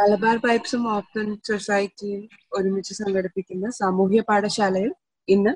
[0.00, 2.20] Malabar പൈപ്സും open സൊസൈറ്റിയും
[2.58, 4.92] ഒരുമിച്ച് സംഘടിപ്പിക്കുന്ന സാമൂഹ്യ പാഠശാലയിൽ
[5.28, 5.52] ഇന്ന്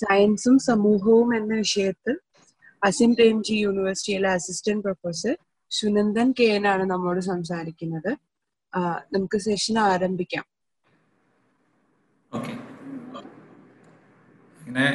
[0.00, 2.14] സയൻസും സമൂഹവും എന്ന വിഷയത്തിൽ
[2.88, 5.34] അസിം പ്രേംജി യൂണിവേഴ്സിറ്റിയിലെ അസിസ്റ്റന്റ് പ്രൊഫസർ
[5.70, 8.10] സുനന്ദൻ കെ ആണ് നമ്മോട് സംസാരിക്കുന്നത്.
[9.14, 10.44] നമുക്ക് സെഷൻ ആരംഭിക്കാം.
[14.60, 14.86] ഇങ്ങനെ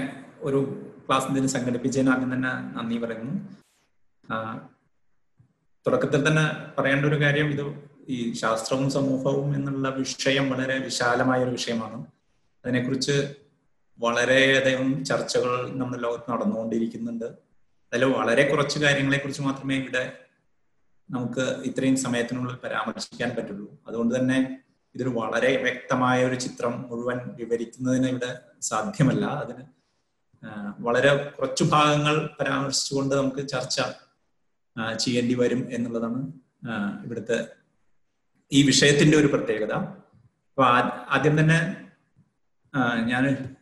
[0.47, 0.59] ഒരു
[1.05, 3.35] ക്ലാസ് ഇതിന് സംഘടിപ്പിച്ചതിന് ആദ്യം തന്നെ നന്ദി പറയുന്നു.
[5.85, 6.45] തുടക്കത്തിൽ തന്നെ
[6.77, 7.65] പറയേണ്ട ഒരു കാര്യം ഇത്
[8.09, 12.05] ഈ ശാസ്ത്രവും സമൂഹവും എന്നുള്ള വിഷയം വളരെ വിശാലമായ ഒരു വിഷയമാണ്.
[12.65, 13.35] അതിനെക്കുറിച്ച്
[13.99, 17.25] വളരെയധികം ചർച്ചകൾ നമ്മുടെ ലോകത്ത് നടന്നുകൊണ്ടിരിക്കുന്നുണ്ട്.
[17.93, 20.17] അതിൽ വളരെ കുറച്ച് കാര്യങ്ങളെ കുറിച്ച് മാത്രമേ ഇവിടെ
[21.09, 23.77] നമുക്ക് ഇത്രയും സമയത്തിനുള്ളിൽ പരാമർശിക്കാൻ പറ്റുള്ളൂ.
[23.87, 24.59] അതുകൊണ്ട് തന്നെ
[24.95, 29.25] ഇതൊരു വളരെ വ്യക്തമായ ഒരു ചിത്രം മുഴുവൻ വിവരിക്കുന്നതിന് ഇവിടെ സാധ്യമല്ല.
[29.25, 29.63] അതിന്
[30.79, 33.81] വളരെ കുറച്ചു ഭാഗങ്ങൾ പരാമർശിച്ചുകൊണ്ട് നമുക്ക് ചർച്ച
[34.99, 36.31] ചെയ്യേണ്ടി വരും എന്നുള്ളതാണ്
[37.05, 37.47] ഇവിടുത്തെ
[38.51, 39.73] ഈ വിഷയത്തിന്റെ ഒരു പ്രത്യേകത.
[39.73, 40.65] അപ്പൊ
[41.15, 41.87] ആദ്യം തന്നെ
[43.05, 43.55] ഞാൻ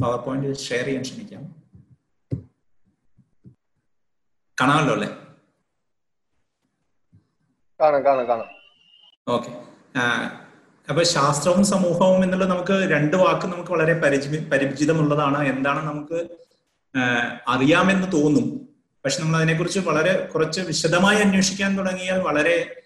[0.00, 1.42] പവർ പോയിന്റ് ഷെയർ ചെയ്യാൻ ശ്രമിക്കാം.
[4.60, 5.08] കാണാമല്ലോ അല്ലേ?
[7.80, 8.46] കാണാം കാണാം കാണാം.
[9.28, 9.50] ഓക്കെ.
[10.88, 15.48] അപ്പൊ ശാസ്ത്രവും സമൂഹവും എന്നുള്ള നമുക്ക് രണ്ട് വാക്ക് നമുക്ക് വളരെ പരിചി പരിചിതമുള്ളതാണ്.
[15.48, 16.18] എന്താണ് നമുക്ക്
[17.48, 18.68] അറിയാമെന്ന് തോന്നും.
[19.04, 22.83] പക്ഷെ നമ്മൾ അതിനെക്കുറിച്ച് വളരെ കുറച്ച് വിശദമായി അന്വേഷിക്കാൻ തുടങ്ങിയാൽ വളരെ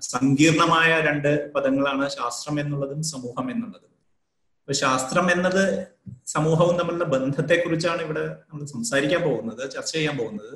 [0.00, 3.92] സങ്കീർണമായ രണ്ട് പദങ്ങളാണ് ശാസ്ത്രം എന്നുള്ളതും സമൂഹം എന്നുള്ളതും.
[4.60, 5.86] അപ്പൊ ശാസ്ത്രം എന്നത്
[6.26, 10.52] സമൂഹവും തമ്മിലുള്ള ബന്ധത്തെ കുറിച്ചാണ് ഇവിടെ നമ്മൾ സംസാരിക്കാൻ പോകുന്നത് ചർച്ച ചെയ്യാൻ പോകുന്നത്.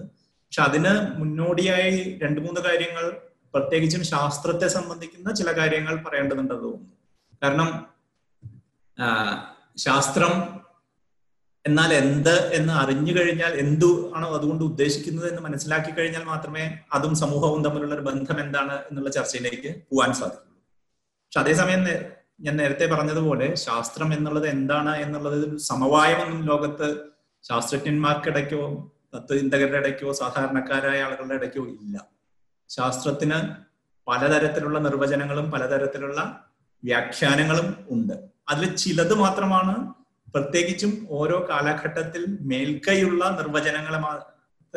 [0.47, 3.05] പക്ഷെ അതിന് മുന്നോടിയായി രണ്ട് മൂന്ന് കാര്യങ്ങൾ
[3.55, 6.97] പ്രത്യേകിച്ചും ശാസ്ത്രത്തെ സംബന്ധിക്കുന്ന ചില കാര്യങ്ങൾ പറയേണ്ടതുണ്ടെന്ന് തോന്നുന്നു.
[7.43, 7.71] കാരണം
[9.77, 10.33] ശാസ്ത്രം
[11.65, 17.65] എന്നാൽ എന്ത് എന്ന് അറിഞ്ഞു കഴിഞ്ഞാൽ എന്തു ആണോ അതുകൊണ്ട് ഉദ്ദേശിക്കുന്നത് എന്ന് മനസ്സിലാക്കി കഴിഞ്ഞാൽ മാത്രമേ അതും സമൂഹവും
[17.65, 20.61] തമ്മിലുള്ള ഒരു ബന്ധം എന്താണ് എന്നുള്ള ചർച്ചയിലേക്ക് പോകാൻ സാധിക്കുള്ളൂ
[21.25, 21.83] പക്ഷെ അതേസമയം
[22.41, 26.89] ഞാൻ നേരത്തെ പറഞ്ഞതുപോലെ ശാസ്ത്രം എന്നുള്ളത് എന്താണ് എന്നുള്ളത് സമവായമൊന്നും ലോകത്ത്
[27.45, 32.07] ശാസ്ത്രജ്ഞന്മാർക്കിടയ്ക്കോ തത്വചിന്തകരുടെ ഇടയ്ക്കോ സാധാരണക്കാരായ ആളുകളുടെ ഇടയ്ക്കോ ഇല്ല.
[32.71, 33.39] ശാസ്ത്രത്തിന്
[34.09, 36.21] പലതരത്തിലുള്ള നിർവചനങ്ങളും പലതരത്തിലുള്ള
[36.85, 38.13] വ്യാഖ്യാനങ്ങളും ഉണ്ട്.
[38.49, 39.75] അതിൽ ചിലത് മാത്രമാണ്
[40.35, 44.01] പ്രത്യേകിച്ചും ഓരോ കാലഘട്ടത്തിൽ മേൽക്കൈയുള്ള നിർവചനങ്ങളെ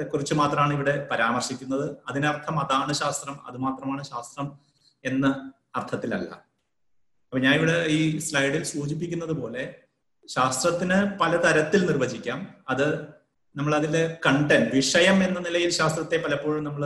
[0.03, 1.85] കുറിച്ച് മാത്രമാണ് ഇവിടെ പരാമർശിക്കുന്നത്.
[2.09, 4.59] അതിനർത്ഥം അതാണ് ശാസ്ത്രം അത് മാത്രമാണ് ശാസ്ത്രം
[5.05, 6.31] എന്ന അർത്ഥത്തിലല്ല.
[7.25, 9.75] അപ്പൊ ഞാൻ ഇവിടെ ഈ സ്ലൈഡിൽ സൂചിപ്പിക്കുന്നത് പോലെ
[10.27, 12.39] ശാസ്ത്രത്തിന് പലതരത്തിൽ നിർവചിക്കാം.
[12.69, 12.87] അത്
[13.55, 16.83] നമ്മൾ അതിലെ കണ്ടന്റ് വിഷയം എന്ന നിലയിൽ ശാസ്ത്രത്തെ പലപ്പോഴും നമ്മൾ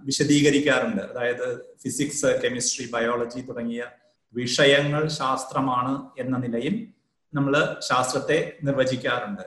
[0.00, 1.02] വിശദീകരിക്കാറുണ്ട്.
[1.02, 3.84] അതായത് ഫിസിക്സ് കെമിസ്ട്രി ബയോളജി തുടങ്ങിയ
[4.34, 6.74] വിഷയങ്ങൾ ശാസ്ത്രമാണ് എന്ന നിലയിൽ
[7.34, 9.42] നമ്മൾ ശാസ്ത്രത്തെ നിർവചിക്കാറുണ്ട്.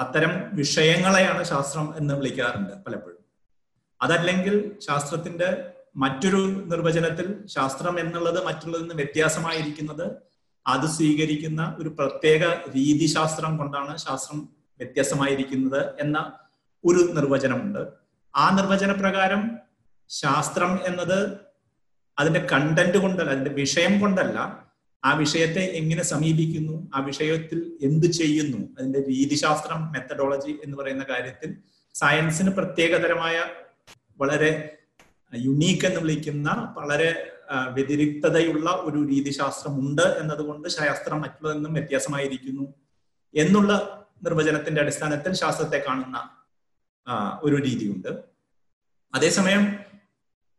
[0.00, 3.24] അത്തരം വിഷയങ്ങളെയാണ് ശാസ്ത്രം എന്ന് വിളിക്കാറുണ്ട് പലപ്പോഴും.
[4.02, 6.36] അതല്ലെങ്കിൽ ശാസ്ത്രത്തിന്റെ മറ്റൊരു
[6.66, 10.10] നിർവചനത്തിൽ ശാസ്ത്രം എന്നുള്ളത് മറ്റുള്ളതിൽ നിന്ന് വ്യത്യാസമായിരിക്കുന്നത്
[10.66, 12.44] അത് സ്വീകരിക്കുന്ന ഒരു പ്രത്യേക
[12.76, 14.48] രീതിശാസ്ത്രം കൊണ്ടാണ് ശാസ്ത്രം
[14.78, 16.32] വ്യത്യാസമായിരിക്കുന്നത് എന്ന
[16.84, 17.88] ഒരു നിർവചനമുണ്ട്.
[18.36, 19.58] ആ നിർവചന പ്രകാരം
[20.08, 21.38] ശാസ്ത്രം എന്നത്
[22.18, 24.65] അതിന്റെ കണ്ടന്റ് കൊണ്ടല്ല അതിന്റെ വിഷയം കൊണ്ടല്ല
[25.04, 26.90] ആ വിഷയത്തെ എങ്ങനെ സമീപിക്കുന്നു?
[26.94, 28.58] ആ വിഷയത്തിൽ എന്ത് ചെയ്യുന്നു?
[28.78, 31.56] അതിന്റെ രീതിശാസ്ത്രം മെത്തഡോളജി എന്ന് പറയുന്ന കാര്യത്തിൽ
[31.94, 33.44] സയൻസിന് പ്രത്യേകതരമായ
[34.18, 34.78] വളരെ
[35.34, 37.32] യുണീക്ക് എന്ന് വിളിക്കുന്ന വളരെ
[37.72, 42.74] വ്യതിരിക്തതയുള്ള ഒരു രീതിശാസ്ത്രം ഉണ്ട് എന്നതുകൊണ്ട് ശാസ്ത്രം മറ്റുള്ളതിൽ നിന്നും വ്യത്യാസമായിരിക്കുന്നു
[43.34, 43.72] എന്നുള്ള
[44.22, 46.30] നിർവചനത്തിന്റെ അടിസ്ഥാനത്തിൽ ശാസ്ത്രത്തെ കാണുന്ന
[47.42, 48.08] ഒരു രീതിയുണ്ട്.
[49.14, 49.62] അതേസമയം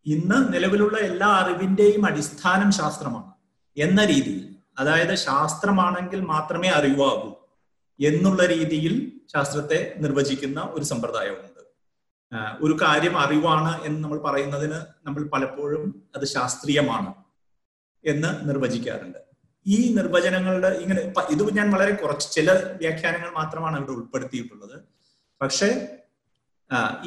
[0.05, 3.36] ഇന്ന് നിലവിലുള്ള എല്ലാ അറിവിന്റെയും അടിസ്ഥാനം ശാസ്ത്രമാണ്.
[3.77, 7.31] എന്ന രീതിയിൽ അതായത് ശാസ്ത്രമാണെങ്കിൽ മാത്രമേ അറിവാകൂ
[7.99, 11.61] എന്നുള്ള രീതിയിൽ ശാസ്ത്രത്തെ നിർവചിക്കുന്ന ഒരു സമ്പ്രദായമുണ്ട്.
[12.61, 17.13] ഒരു കാര്യം അറിവാണ് എന്ന് നമ്മൾ പറയുന്നതിന് നമ്മൾ പലപ്പോഴും അത് ശാസ്ത്രീയമാണ്
[18.05, 19.17] എന്ന് നിർവചിക്കാറുണ്ട്.
[19.67, 24.79] ഈ നിർവചനങ്ങളുടെ ഇങ്ങനെ ഇത് ഞാൻ വളരെ കുറച്ച് ചില വ്യാഖ്യാനങ്ങൾ മാത്രമാണ് ഇവിടെ ഉൾപ്പെടുത്തിയിട്ടുള്ളത്.
[25.41, 25.96] പക്ഷേ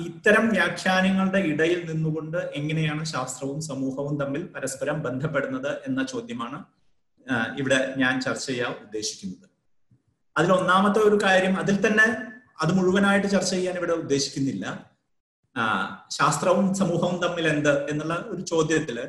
[0.04, 6.64] ഇത്തരം വ്യാഖ്യാനങ്ങളുടെ ഇടയിൽ നിന്നുകൊണ്ട് എങ്ങനെയാണ് ശാസ്ത്രവും സമൂഹവും തമ്മിൽ പരസ്പരം ബന്ധപ്പെടുന്നത് എന്ന ചോദ്യമാണ്
[7.58, 9.48] ഇവിടെ ഞാൻ ചർച്ച ചെയ്യാൻ ഉദ്ദേശിക്കുന്നത്.
[10.36, 12.06] അതിൽ ഒന്നാമത്തെ ഒരു കാര്യം അതിൽ തന്നെ
[12.62, 14.90] അത് മുഴുവനായിട്ട് ചർച്ച ചെയ്യാൻ ഇവിടെ ഉദ്ദേശിക്കുന്നില്ല.
[16.10, 19.08] ശാസ്ത്രവും സമൂഹവും തമ്മിൽ എന്ത് എന്നുള്ള ഒരു ചോദ്യത്തിൽ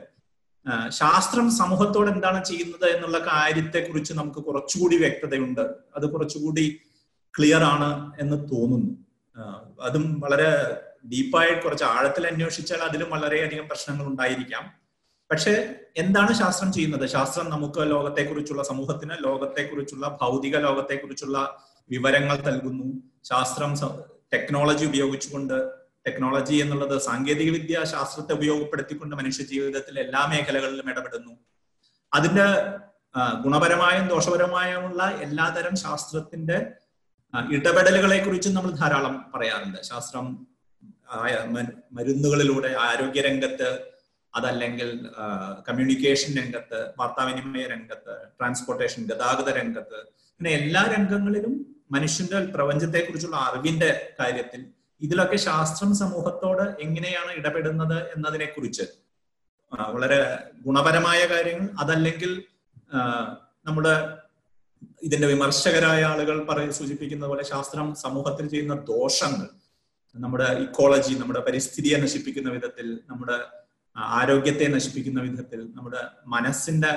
[0.90, 5.62] ശാസ്ത്രം സമൂഹത്തോട് എന്താണ് ചെയ്യുന്നത് എന്നുള്ള കാര്യത്തെ കുറിച്ച് നമുക്ക് കുറച്ചുകൂടി വ്യക്തതയുണ്ട്.
[5.96, 6.80] അത് കുറച്ചുകൂടി
[7.38, 9.11] ക്ലിയർ ആണ് എന്ന് തോന്നുന്നു.
[9.81, 10.81] അതും വളരെ
[11.12, 14.72] ഡീപ്പായി കുറച്ച് ആഴത്തിൽ അന്വേഷിച്ചാൽ അതിലും വളരെയധികം പ്രശ്നങ്ങൾ ഉണ്ടായിരിക്കാം.
[15.31, 17.10] പക്ഷെ എന്താണ് ശാസ്ത്രം ചെയ്യുന്നത്?
[17.10, 23.04] ശാസ്ത്രം നമുക്ക് ലോകത്തെക്കുറിച്ചുള്ള സമൂഹത്തിന് ലോകത്തെക്കുറിച്ചുള്ള ഭൗതിക ലോകത്തെക്കുറിച്ചുള്ള വിവരങ്ങൾ നൽകുന്നു.
[23.24, 23.75] ശാസ്ത്രം
[24.33, 25.69] ടെക്നോളജി ഉപയോഗിച്ചുകൊണ്ട്
[26.07, 31.34] ടെക്നോളജി എന്നുള്ളത് സാങ്കേതിക വിദ്യ ശാസ്ത്രത്തെ ഉപയോഗപ്പെടുത്തിക്കൊണ്ട് മനുഷ്യ ജീവിതത്തിൽ എല്ലാ മേഖലകളിലും ഇടപെടുന്നു.
[32.13, 32.45] അതിന്റെ
[33.44, 36.72] ഗുണപരമായും ദോഷപരമായുമുള്ള എല്ലാതരം ശാസ്ത്രത്തിന്റെ
[37.39, 39.81] ഇടപെടലുകളെ കുറിച്ച് നമ്മൾ ധാരാളം പറയാറുണ്ട്.
[39.81, 40.48] ശാസ്ത്രം
[41.92, 43.80] മരുന്നുകളിലൂടെ ആരോഗ്യരംഗത്ത്
[44.36, 45.10] അതല്ലെങ്കിൽ
[45.69, 54.66] കമ്മ്യൂണിക്കേഷൻ രംഗത്ത് വാർത്താവിനിമയ രംഗത്ത് ട്രാൻസ്പോർട്ടേഷൻ ഗതാഗത രംഗത്ത് പിന്നെ എല്ലാ രംഗങ്ങളിലും മനുഷ്യന്റെ പ്രപഞ്ചത്തെ കുറിച്ചുള്ള അറിവിന്റെ കാര്യത്തിൽ
[55.01, 58.84] ഇതിലൊക്കെ ശാസ്ത്രം സമൂഹത്തോട് എങ്ങനെയാണ് ഇടപെടുന്നത് എന്നതിനെ കുറിച്ച്
[59.89, 62.44] വളരെ ഗുണപരമായ കാര്യങ്ങൾ അതല്ലെങ്കിൽ
[63.66, 64.21] നമ്മുടെ
[65.04, 69.48] ഇതിന്റെ വിമർശകരായ ആളുകൾ പറയ സൂചിപ്പിക്കുന്ന പോലെ ശാസ്ത്രം സമൂഹത്തിൽ ചെയ്യുന്ന ദോഷങ്ങൾ
[70.16, 73.38] നമ്മുടെ ഇക്കോളജി നമ്മുടെ പരിസ്ഥിതിയെ നശിപ്പിക്കുന്ന വിധത്തിൽ നമ്മുടെ
[73.95, 76.92] ആരോഗ്യത്തെ നശിപ്പിക്കുന്ന വിധത്തിൽ നമ്മുടെ മനസ്സിന്റെ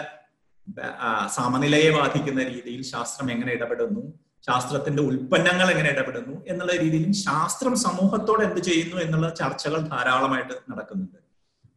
[1.27, 4.03] സമനിലയെ ബാധിക്കുന്ന രീതിയിൽ ശാസ്ത്രം എങ്ങനെ ഇടപെടുന്നു
[4.49, 11.19] ശാസ്ത്രത്തിന്റെ ഉൽപ്പന്നങ്ങൾ എങ്ങനെ ഇടപെടുന്നു എന്നുള്ള രീതിയിൽ ശാസ്ത്രം സമൂഹത്തോട് എന്ത് ചെയ്യുന്നു എന്നുള്ള ചർച്ചകൾ ധാരാളമായിട്ട് നടക്കുന്നുണ്ട്.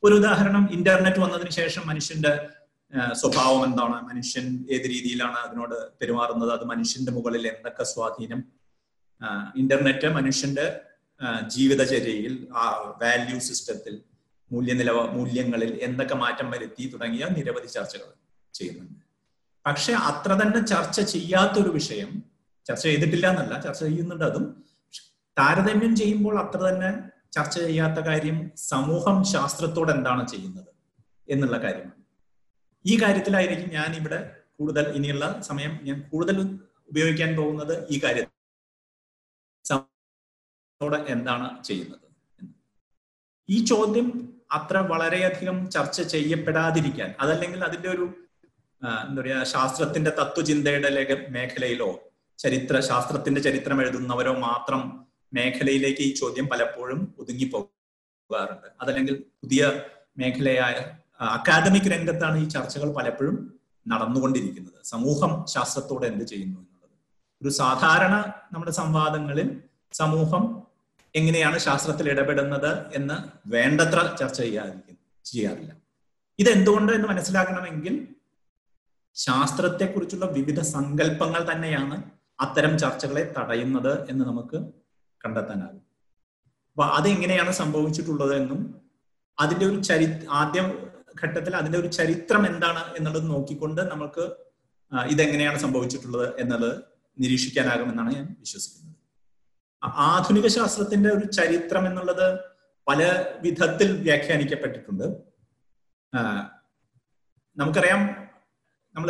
[0.04, 2.32] ഒരു ഉദാഹരണം ഇന്റർനെറ്റ് വന്നതിന് ശേഷം മനുഷ്യന്റെ
[3.14, 3.98] സ്വഭാവം എന്താണ്?
[4.10, 6.52] മനുഷ്യൻ ഏത് രീതിയിലാണ് അതിനോട് പെരുമാറുന്നത്?
[6.52, 8.44] അത് മനുഷ്യന്റെ മുകളിൽ എന്തൊക്കെ സ്വാധീനം?
[9.56, 10.66] ഇന്റർനെറ്റ് മനുഷ്യന്റെ
[11.48, 12.66] ജീവിതചര്യയിൽ ആ
[13.02, 14.02] വാല്യൂ സിസ്റ്റത്തിൽ
[14.52, 18.10] മൂല്യനിലവ മൂല്യങ്ങളിൽ എന്തൊക്കെ മാറ്റം വരുത്തി തുടങ്ങിയ നിരവധി ചർച്ചകൾ
[18.54, 19.04] ചെയ്യുന്നുണ്ട്.
[19.66, 22.24] പക്ഷെ അത്ര തന്നെ ചർച്ച ചെയ്യാത്തൊരു വിഷയം
[22.68, 24.66] ചർച്ച ചെയ്തിട്ടില്ല എന്നല്ല ചർച്ച ചെയ്യുന്നുണ്ട് അതും.
[25.40, 26.92] താരതമ്യം ചെയ്യുമ്പോൾ അത്ര തന്നെ
[27.34, 30.72] ചർച്ച ചെയ്യാത്ത കാര്യം സമൂഹം ശാസ്ത്രത്തോട് എന്താണ് ചെയ്യുന്നത്
[31.30, 31.97] എന്നുള്ള കാര്യമാണ്.
[32.88, 34.20] ഈ കാര്യത്തിലായിരിക്കും ഞാൻ ഇവിടെ
[34.60, 36.38] കൂടുതൽ ഇനിയുള്ള സമയം ഞാൻ കൂടുതൽ
[36.90, 38.34] ഉപയോഗിക്കാൻ പോകുന്നത് ഈ കാര്യത്തിൽ.
[41.10, 42.06] എന്താണ് ചെയ്യുന്നത്?
[43.50, 44.08] ഈ ചോദ്യം
[44.52, 48.06] അത്ര വളരെയധികം ചർച്ച ചെയ്യപ്പെടാതിരിക്കാൻ അതല്ലെങ്കിൽ അതിന്റെ ഒരു
[49.02, 51.90] എന്താ പറയാ ശാസ്ത്രത്തിന്റെ തത്വചിന്തയുടെ ലേഖ മേഖലയിലോ
[52.40, 54.82] ചരിത്ര ശാസ്ത്രത്തിന്റെ ചരിത്രം എഴുതുന്നവരോ മാത്രം
[55.34, 59.64] മേഖലയിലേക്ക് ഈ ചോദ്യം പലപ്പോഴും ഒതുങ്ങി പോകാറുണ്ട് അതല്ലെങ്കിൽ പുതിയ
[60.18, 60.76] മേഖലയായ
[61.20, 64.74] അക്കാദമിക് രംഗത്താണ് ഈ ചർച്ചകൾ പലപ്പോഴും നടന്നുകൊണ്ടിരിക്കുന്നത്.
[64.84, 66.92] സമൂഹം ശാസ്ത്രത്തോട് എന്ത് ചെയ്യുന്നു എന്നുള്ളത്.
[67.42, 69.62] ഒരു സാധാരണ നമ്മുടെ സംവാദങ്ങളിൽ
[69.94, 70.64] സമൂഹം
[71.16, 73.14] എങ്ങനെയാണ് ശാസ്ത്രത്തിൽ ഇടപെടുന്നത് എന്ന്
[73.48, 75.74] വേണ്ടത്ര ചർച്ച ചെയ്യാതിരിക്കുന്നു ചെയ്യാറില്ല.
[76.40, 78.08] ഇതെന്തുകൊണ്ട് എന്ന് മനസ്സിലാക്കണമെങ്കിൽ
[79.16, 82.04] ശാസ്ത്രത്തെക്കുറിച്ചുള്ള വിവിധ സങ്കല്പങ്ങൾ തന്നെയാണ്
[82.40, 84.58] അത്തരം ചർച്ചകളെ തടയുന്നത് എന്ന് നമുക്ക്
[85.26, 85.82] കണ്ടെത്താനാകും.
[86.72, 88.82] അപ്പൊ അതെങ്ങനെയാണ് സംഭവിച്ചിട്ടുള്ളത് എന്നും
[89.40, 90.74] അതിന്റെ ഒരു ചരി ആദ്യ
[91.22, 94.26] ഘട്ടത്തിൽ അതിന്റെ ഒരു ചരിത്രം എന്താണ് എന്നുള്ളത് നോക്കിക്കൊണ്ട് നമുക്ക്
[95.14, 96.76] ഇതെങ്ങനെയാണ് സംഭവിച്ചിട്ടുള്ളത് എന്നുള്ളത്
[97.18, 98.94] നിരീക്ഷിക്കാനാകുമെന്നാണ് ഞാൻ വിശ്വസിക്കുന്നത്.
[100.10, 102.28] ആധുനിക ശാസ്ത്രത്തിന്റെ ഒരു ചരിത്രം എന്നുള്ളത്
[102.88, 103.02] പല
[103.44, 105.06] വിധത്തിൽ വ്യാഖ്യാനിക്കപ്പെട്ടിട്ടുണ്ട്.
[107.58, 108.02] നമുക്കറിയാം
[108.96, 109.10] നമ്മൾ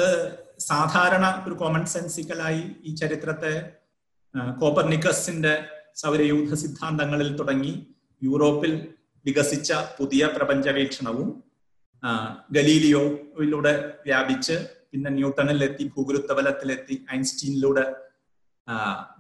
[0.72, 3.54] സാധാരണ ഒരു കോമൺ സെൻസിക്കലായി ഈ ചരിത്രത്തെ
[4.62, 5.54] കോപ്പർനിക്കസിന്റെ
[6.02, 7.74] സൗരയൂഥ സിദ്ധാന്തങ്ങളിൽ തുടങ്ങി
[8.22, 8.74] യൂറോപ്പിൽ
[9.26, 11.30] വികസിച്ച പുതിയ പ്രപഞ്ച വീക്ഷണവും
[12.52, 14.56] ഗലീലിയോയിലൂടെ വ്യാപിച്ച്
[14.94, 17.86] പിന്നെ ന്യൂട്ടണിലെത്തി ഭൂഗുരുത്വബലത്തിലെത്തി ഐൻസ്റ്റീനിലൂടെ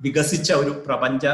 [0.02, 1.26] വികസിച്ച ഒരു പ്രപഞ്ച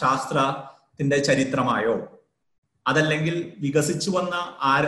[0.00, 2.22] ശാസ്ത്രത്തിന്റെ ചരിത്രമായോ?
[2.86, 4.86] അതല്ലെങ്കിൽ വികസിച്ചു വന്ന ആര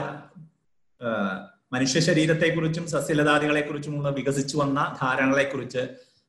[1.73, 5.83] മനുഷ്യ ശരീരത്തെക്കുറിച്ചും സസ്യലതാദികളെക്കുറിച്ചുമുള്ള വികസിച്ചു വന്ന ധാരണകളെക്കുറിച്ച്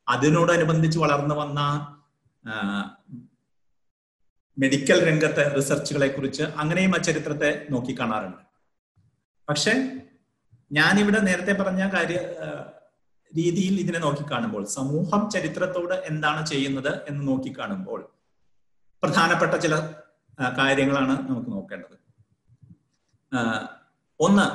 [0.08, 1.60] അതിനോടനുബന്ധിച്ച് വളർന്നു വന്ന
[4.58, 8.45] മെഡിക്കൽ രംഗത്തെ റിസർച്ചുകളെ കുറിച്ച് അങ്ങനെയും ആ ചരിത്രത്തെ നോക്കിക്കാണാറുണ്ട്
[9.48, 9.74] പക്ഷെ
[10.72, 12.20] ഞാനിവിടെ നേരത്തെ പറഞ്ഞ കാര്യ
[13.32, 18.00] രീതിയിൽ ഇതിനെ നോക്കിക്കാണുമ്പോൾ സമൂഹം ചരിത്രത്തോട് എന്താണ് ചെയ്യുന്നത് എന്ന് നോക്കിക്കാണുമ്പോൾ
[19.04, 19.76] പ്രധാനപ്പെട്ട ചില
[20.58, 21.96] കാര്യങ്ങളാണ് നമുക്ക് നോക്കേണ്ടത്.
[24.20, 24.46] ഒന്ന്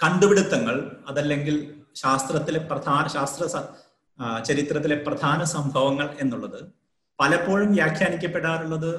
[0.00, 0.76] കണ്ടുപിടുത്തങ്ങൾ
[1.08, 1.56] അതല്ലെങ്കിൽ
[1.94, 3.44] ശാസ്ത്രത്തിലെ പ്രധാന ശാസ്ത്ര
[4.44, 6.60] ചരിത്രത്തിലെ പ്രധാന സംഭവങ്ങൾ എന്നുള്ളത്
[7.18, 8.92] പലപ്പോഴും വ്യാഖ്യാനിക്കപ്പെടാറുള്ളത്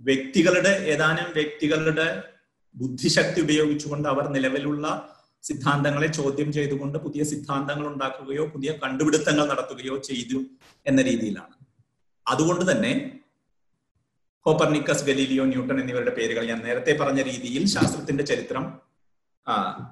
[0.00, 2.08] വ്യക്തികളുടെ ഏതാനും വ്യക്തികളുടെ
[2.74, 10.42] ബുദ്ധിശക്തി ഉപയോഗിച്ചുകൊണ്ട് അവർ നിലവിലുള്ള സിദ്ധാന്തങ്ങളെ ചോദ്യം ചെയ്തുകൊണ്ട് പുതിയ സിദ്ധാന്തങ്ങൾ ഉണ്ടാക്കുകയോ പുതിയ കണ്ടുപിടുത്തങ്ങൾ നടത്തുകയോ ചെയ്തു
[10.86, 11.54] എന്ന രീതിയിലാണ്.
[12.28, 13.20] അതുകൊണ്ട് തന്നെ
[14.42, 18.80] കോപ്പർണിക്കസ് ഗലീലിയോ ന്യൂട്ടൺ എന്നിവരുടെ പേരുകൾ ഞാൻ നേരത്തെ പറഞ്ഞ രീതിയിൽ ശാസ്ത്രത്തിന്റെ ചരിത്രം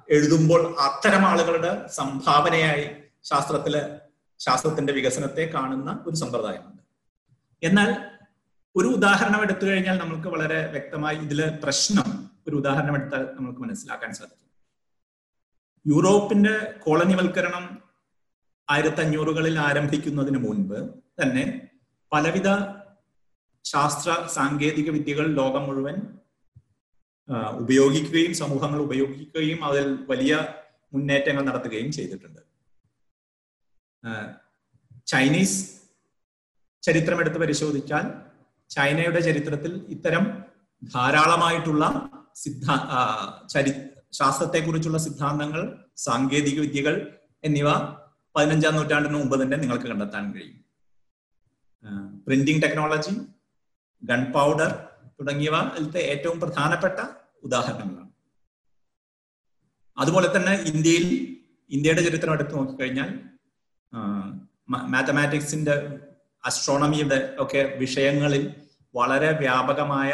[0.09, 2.87] എഴുതുമ്പോൾ അത്തരം ആളുകളുടെ സംഭാവനയായി
[3.23, 3.99] ശാസ്ത്രത്തിലെ
[4.39, 6.83] ശാസ്ത്രത്തിന്റെ വികസനത്തെ കാണുന്ന ഒരു സമ്പ്രദായമുണ്ട്.
[7.63, 7.89] എന്നാൽ
[8.75, 14.43] ഒരു ഉദാഹരണം എടുത്തു കഴിഞ്ഞാൽ നമുക്ക് വളരെ വ്യക്തമായി ഇതിലെ പ്രശ്നം ഒരു ഉദാഹരണം എടുത്താൽ നമുക്ക് മനസ്സിലാക്കാൻ സാധിക്കും.
[15.85, 16.53] യൂറോപ്പിന്റെ
[16.85, 17.65] കോളനിവൽക്കരണം
[18.67, 20.79] ആയിരത്തി അഞ്ഞൂറുകളിൽ ആരംഭിക്കുന്നതിന് മുൻപ്
[21.19, 21.43] തന്നെ
[22.11, 22.49] പലവിധ
[23.65, 25.95] ശാസ്ത്ര സാങ്കേതിക വിദ്യകൾ ലോകം മുഴുവൻ
[27.61, 30.33] ഉപയോഗിക്കുകയും സമൂഹങ്ങൾ ഉപയോഗിക്കുകയും അതിൽ വലിയ
[30.93, 32.41] മുന്നേറ്റങ്ങൾ നടത്തുകയും ചെയ്തിട്ടുണ്ട്.
[35.11, 35.57] ചൈനീസ്
[36.83, 38.05] ചരിത്രം എടുത്ത് പരിശോധിച്ചാൽ
[38.69, 40.23] ചൈനയുടെ ചരിത്രത്തിൽ ഇത്തരം
[40.81, 41.83] ധാരാളമായിട്ടുള്ള
[42.41, 42.75] സിദ്ധാ
[43.53, 43.71] ചരി
[44.17, 45.61] ശാസ്ത്രത്തെക്കുറിച്ചുള്ള സിദ്ധാന്തങ്ങൾ
[46.05, 46.95] സാങ്കേതിക വിദ്യകൾ
[47.43, 47.69] എന്നിവ
[48.35, 50.59] പതിനഞ്ചാം നൂറ്റാണ്ടിന് മുമ്പ് തന്നെ നിങ്ങൾക്ക് കണ്ടെത്താൻ കഴിയും.
[52.25, 53.13] പ്രിന്റിംഗ് ടെക്നോളജി
[54.03, 54.71] ഗൺ പൗഡർ
[55.19, 56.99] തുടങ്ങിയവ അതിലത്തെ ഏറ്റവും പ്രധാനപ്പെട്ട
[57.45, 58.11] ഉദാഹരണങ്ങളാണ്.
[59.97, 61.05] അതുപോലെ തന്നെ ഇന്ത്യയിൽ
[61.75, 63.09] ഇന്ത്യയുടെ ചരിത്രം എടുത്ത് നോക്കിക്കഴിഞ്ഞാൽ
[64.93, 65.75] മാത്തമാറ്റിക്സിന്റെ
[66.43, 68.43] അസ്ട്രോണമിയുടെ ഒക്കെ വിഷയങ്ങളിൽ
[68.93, 70.11] വളരെ വ്യാപകമായ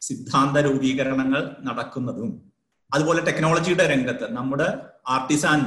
[0.00, 2.52] സിദ്ധാന്ത രൂപീകരണങ്ങൾ നടക്കുന്നതും.
[2.94, 4.68] അതുപോലെ ടെക്നോളജിയുടെ രംഗത്ത് നമ്മുടെ
[5.08, 5.60] ആർട്ടിസാൻ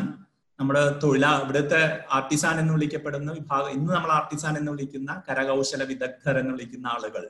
[0.59, 6.51] നമ്മുടെ തൊഴിലാ ഇവിടുത്തെ ആർട്ടിസാൻ എന്ന് വിളിക്കപ്പെടുന്ന വിഭാഗം ഇന്ന് നമ്മൾ ആർട്ടിസാൻ എന്ന് വിളിക്കുന്ന കരകൗശല വിദഗ്ധർ എന്ന്
[6.51, 7.29] വിളിക്കുന്ന ആളുകൾ.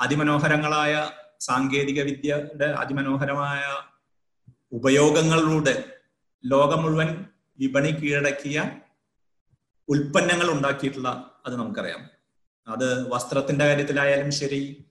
[0.00, 3.62] അതിമനോഹരങ്ങളായ സാങ്കേതിക വിദ്യയുടെ അതിമനോഹരമായ
[4.72, 5.84] ഉപയോഗങ്ങളിലൂടെ
[6.44, 7.24] ലോകം മുഴുവൻ
[7.58, 8.62] വിപണി കീഴടക്കിയ
[9.88, 11.08] ഉൽപ്പന്നങ്ങൾ ഉണ്ടാക്കിയിട്ടുള്ള
[11.46, 12.02] അത് നമുക്കറിയാം.
[12.68, 14.86] അത് വസ്ത്രത്തിന്റെ കാര്യത്തിലായാലും ശരി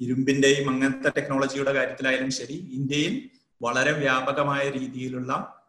[0.00, 3.30] ഇരുമ്പിന്റെയും അങ്ങനത്തെ ടെക്നോളജിയുടെ കാര്യത്തിലായാലും ശരി ഇന്ത്യയിൽ
[3.62, 5.62] വളരെ വ്യാപകമായ രീതിയിലുള്ള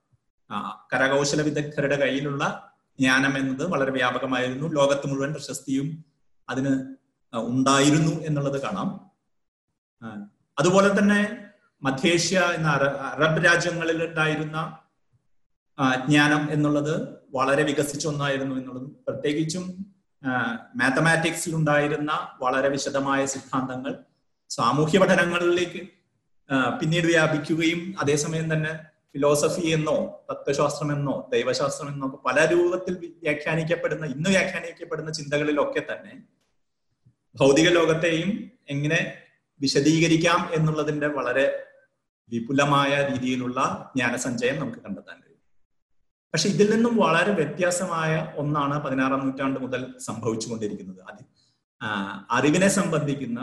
[0.93, 4.67] കരകൗശല വിദഗ്ധരുടെ കയ്യിലുള്ള ജ്ഞാനം എന്നത് വളരെ വ്യാപകമായിരുന്നു.
[4.67, 6.05] ലോകത്ത് മുഴുവൻ പ്രശസ്തിയും
[6.49, 6.95] അതിന്
[7.37, 8.89] ഉണ്ടായിരുന്നു എന്നുള്ളത് കാണാം.
[10.59, 11.37] അതുപോലെ തന്നെ
[11.83, 14.77] മധ്യേഷ്യ എന്ന അറബ് രാജ്യങ്ങളിൽ ഉണ്ടായിരുന്ന
[16.07, 19.92] ജ്ഞാനം എന്നുള്ളത് വളരെ വികസിച്ച ഒന്നായിരുന്നു എന്നുള്ളത് പ്രത്യേകിച്ചും
[20.75, 22.11] മാത്തമാറ്റിക്സിൽ ഉണ്ടായിരുന്ന
[22.41, 23.93] വളരെ വിശദമായ സിദ്ധാന്തങ്ങൾ
[24.49, 25.81] സാമൂഹ്യ പഠനങ്ങളിലേക്ക്
[26.81, 28.73] പിന്നീട് വ്യാപിക്കുകയും അതേസമയം തന്നെ
[29.11, 36.13] ഫിലോസഫി എന്നോ തത്വശാസ്ത്രം എന്നോ ദൈവശാസ്ത്രം എന്നോ പല രൂപത്തിൽ വ്യാഖ്യാനിക്കപ്പെടുന്ന ഇന്ന് വ്യാഖ്യാനിക്കപ്പെടുന്ന ചിന്തകളിലൊക്കെ തന്നെ
[37.35, 38.31] ഭൗതിക ലോകത്തെയും
[38.69, 38.99] എങ്ങനെ
[39.61, 41.45] വിശദീകരിക്കാം എന്നുള്ളതിന്റെ വളരെ
[42.31, 43.59] വിപുലമായ രീതിയിലുള്ള
[43.95, 45.22] ജ്ഞാനസഞ്ചയം നമുക്ക് കണ്ടെത്താൻ
[46.33, 51.01] പക്ഷെ ഇതിൽ നിന്നും വളരെ വ്യത്യാസമായ ഒന്നാണ് പതിനാറാം നൂറ്റാണ്ട് മുതൽ സംഭവിച്ചുകൊണ്ടിരിക്കുന്നത്.
[51.09, 51.21] അത്
[52.31, 53.39] അറിവിനെ സംബന്ധിക്കുന്ന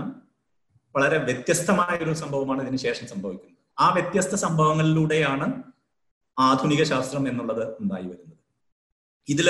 [0.97, 3.59] വളരെ വ്യത്യസ്തമായ ഒരു സംഭവമാണ് ഇതിന് ശേഷം സംഭവിക്കുന്നത്.
[3.79, 5.47] ആ വ്യത്യസ്ത സംഭവങ്ങളിലൂടെയാണ്
[6.39, 8.37] ആധുനിക ശാസ്ത്രം എന്നുള്ളത് ഉണ്ടായി വരുന്നത്.
[9.29, 9.49] ഇതിൽ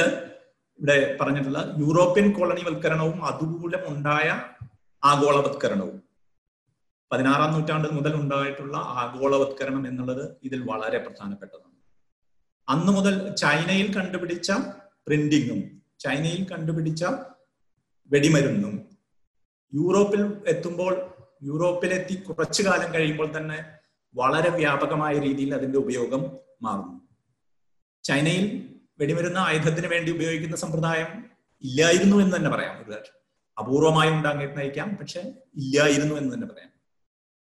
[0.80, 4.28] ഇവിടെ പറഞ്ഞിട്ടുള്ള യൂറോപ്യൻ കോളനിവൽക്കരണവും അതുമൂലം ഉണ്ടായ
[5.04, 5.98] ആഗോളവത്കരണവും.
[7.12, 11.69] പതിനാറാം നൂറ്റാണ്ട് മുതൽ ഉണ്ടായിട്ടുള്ള ആഗോളവത്കരണം എന്നുള്ളത് ഇതിൽ വളരെ പ്രധാനപ്പെട്ടതാണ്.
[12.70, 14.52] അന്നു മുതൽ ചൈനയിൽ കണ്ടുപിടിച്ച
[15.06, 17.04] പ്രിന്റിങ്ങും ചൈനയിൽ കണ്ടുപിടിച്ച
[18.10, 18.88] വെടിമരുന്നും
[19.74, 23.64] യൂറോപ്പിൽ എത്തുമ്പോൾ യൂറോപ്പിലെത്തി കുറച്ചു കാലം കഴിയുമ്പോൾ തന്നെ
[24.14, 26.22] വളരെ വ്യാപകമായ രീതിയിൽ അതിന്റെ ഉപയോഗം
[26.62, 27.08] മാറുന്നു.
[28.02, 31.24] ചൈനയിൽ വെടിമരുന്ന് ആയുധത്തിന് വേണ്ടി ഉപയോഗിക്കുന്ന സമ്പ്രദായം
[31.62, 32.84] ഇല്ലായിരുന്നു എന്ന് തന്നെ പറയാം.
[32.84, 32.96] ഒരു
[33.58, 35.20] അപൂർവമായി ഉണ്ടായിരുന്നേക്കാം പക്ഷെ
[35.56, 36.70] ഇല്ലായിരുന്നു എന്ന് തന്നെ പറയാം.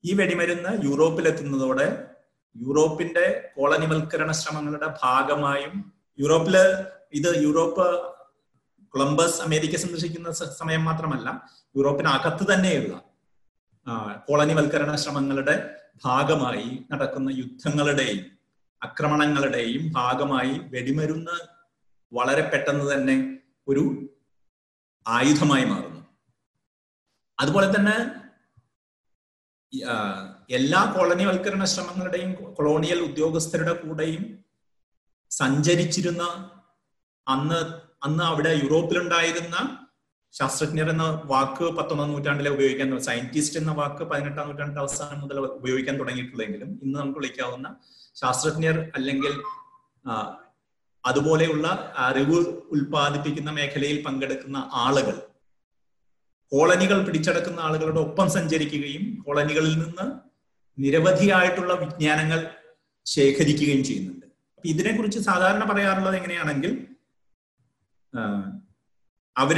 [0.05, 2.16] ഈ വെടിമരുന്ന് യൂറോപ്പിലെത്തുന്നതോടെ
[2.65, 5.73] യൂറോപ്പിന്റെ കോളനിവൽക്കരണ ശ്രമങ്ങളുടെ ഭാഗമായും
[6.19, 6.55] യൂറോപ്പിൽ
[7.13, 7.87] ഇത് യൂറോപ്പ്
[8.93, 11.27] കൊളംബസ് അമേരിക്ക സന്ദർശിക്കുന്ന സമയം മാത്രമല്ല
[11.75, 12.93] യൂറോപ്പിനകത്ത് തന്നെയുള്ള
[14.27, 15.55] കോളനിവൽക്കരണ ശ്രമങ്ങളുടെ
[16.05, 18.19] ഭാഗമായി നടക്കുന്ന യുദ്ധങ്ങളുടെയും
[18.81, 21.37] ആക്രമണങ്ങളുടെയും ഭാഗമായി വെടിമരുന്ന്
[22.11, 23.15] വളരെ പെട്ടെന്ന് തന്നെ
[23.67, 23.83] ഒരു
[25.05, 26.01] ആയുധമായി മാറുന്നു.
[27.39, 27.95] അതുപോലെ തന്നെ
[30.49, 34.23] എല്ലാ കോളനിവൽക്കരണ ശ്രമങ്ങളുടെയും കൊളോണിയൽ ഉദ്യോഗസ്ഥരുടെ കൂടെയും
[35.31, 36.23] സഞ്ചരിച്ചിരുന്ന
[37.27, 37.59] അന്ന്
[38.03, 39.55] അന്ന് അവിടെ യൂറോപ്പിലുണ്ടായിരുന്ന
[40.33, 46.69] ശാസ്ത്രജ്ഞർ എന്ന വാക്ക് പത്തൊമ്പതാം നൂറ്റാണ്ടിലെ ഉപയോഗിക്കാൻ സയന്റിസ്റ്റ് എന്ന വാക്ക് പതിനെട്ടാം നൂറ്റാണ്ടിന്റെ അവസാനം മുതൽ ഉപയോഗിക്കാൻ തുടങ്ങിയിട്ടുള്ളെങ്കിലും
[46.83, 47.67] ഇന്ന് നമുക്ക് വിളിക്കാവുന്ന
[48.15, 49.33] ശാസ്ത്രജ്ഞർ അല്ലെങ്കിൽ
[51.03, 52.39] അതുപോലെയുള്ള അറിവ്
[52.71, 55.17] ഉൽപ്പാദിപ്പിക്കുന്ന മേഖലയിൽ പങ്കെടുക്കുന്ന ആളുകൾ
[56.51, 60.05] കോളനികൾ പിടിച്ചടക്കുന്ന ആളുകളുടെ ഒപ്പം സഞ്ചരിക്കുകയും കോളനികളിൽ നിന്ന്
[60.77, 62.39] നിരവധിയായിട്ടുള്ള വിജ്ഞാനങ്ങൾ
[63.05, 64.25] ശേഖരിക്കുകയും ചെയ്യുന്നുണ്ട്.
[64.55, 66.71] അപ്പൊ ഇതിനെക്കുറിച്ച് സാധാരണ പറയാറുള്ളത് എങ്ങനെയാണെങ്കിൽ
[69.37, 69.57] അവർ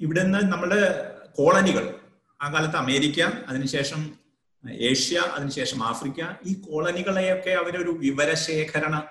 [0.00, 0.80] ഇവിടെ നിന്ന് നമ്മുടെ
[1.34, 1.84] കോളനികൾ
[2.40, 4.00] ആ കാലത്ത് അമേരിക്ക അതിനുശേഷം
[4.88, 9.02] ഏഷ്യ അതിനുശേഷം ആഫ്രിക്ക ഈ കോളനികളെയൊക്കെ അവരൊരു വിവരശേഖരണ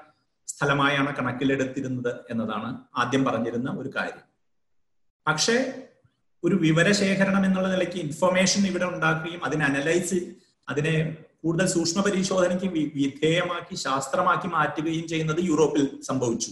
[0.48, 4.26] സ്ഥലമായാണ് കണക്കിലെടുത്തിരുന്നത് എന്നതാണ് ആദ്യം പറഞ്ഞിരുന്ന ഒരു കാര്യം.
[5.28, 5.56] പക്ഷേ
[6.44, 10.20] ഒരു വിവരശേഖരണം എന്നുള്ള നിലയ്ക്ക് ഇൻഫർമേഷൻ ഇവിടെ ഉണ്ടാക്കുകയും അതിനെ അനലൈസ്
[10.70, 16.52] അതിനെ കൂടുതൽ സൂക്ഷ്മ പരിശോധനയ്ക്ക് വിധേയമാക്കി ശാസ്ത്രമാക്കി മാറ്റുകയും ചെയ്യുന്നത് യൂറോപ്പിൽ സംഭവിച്ചു.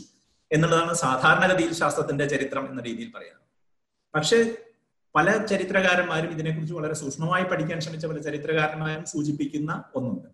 [0.51, 3.39] എന്നുള്ളതാണ് സാധാരണഗതിയിൽ ശാസ്ത്രത്തിന്റെ ചരിത്രം എന്ന രീതിയിൽ പറയാറ്
[4.15, 4.55] പക്ഷേ
[5.15, 10.29] പല ചരിത്രകാരന്മാരും ഇതിനെക്കുറിച്ച് വളരെ സൂക്ഷ്മമായി പഠിക്കാൻ ശ്രമിച്ച പല ചരിത്രകാരന്മാരും സൂചിപ്പിക്കുന്ന ഒന്നുണ്ട്.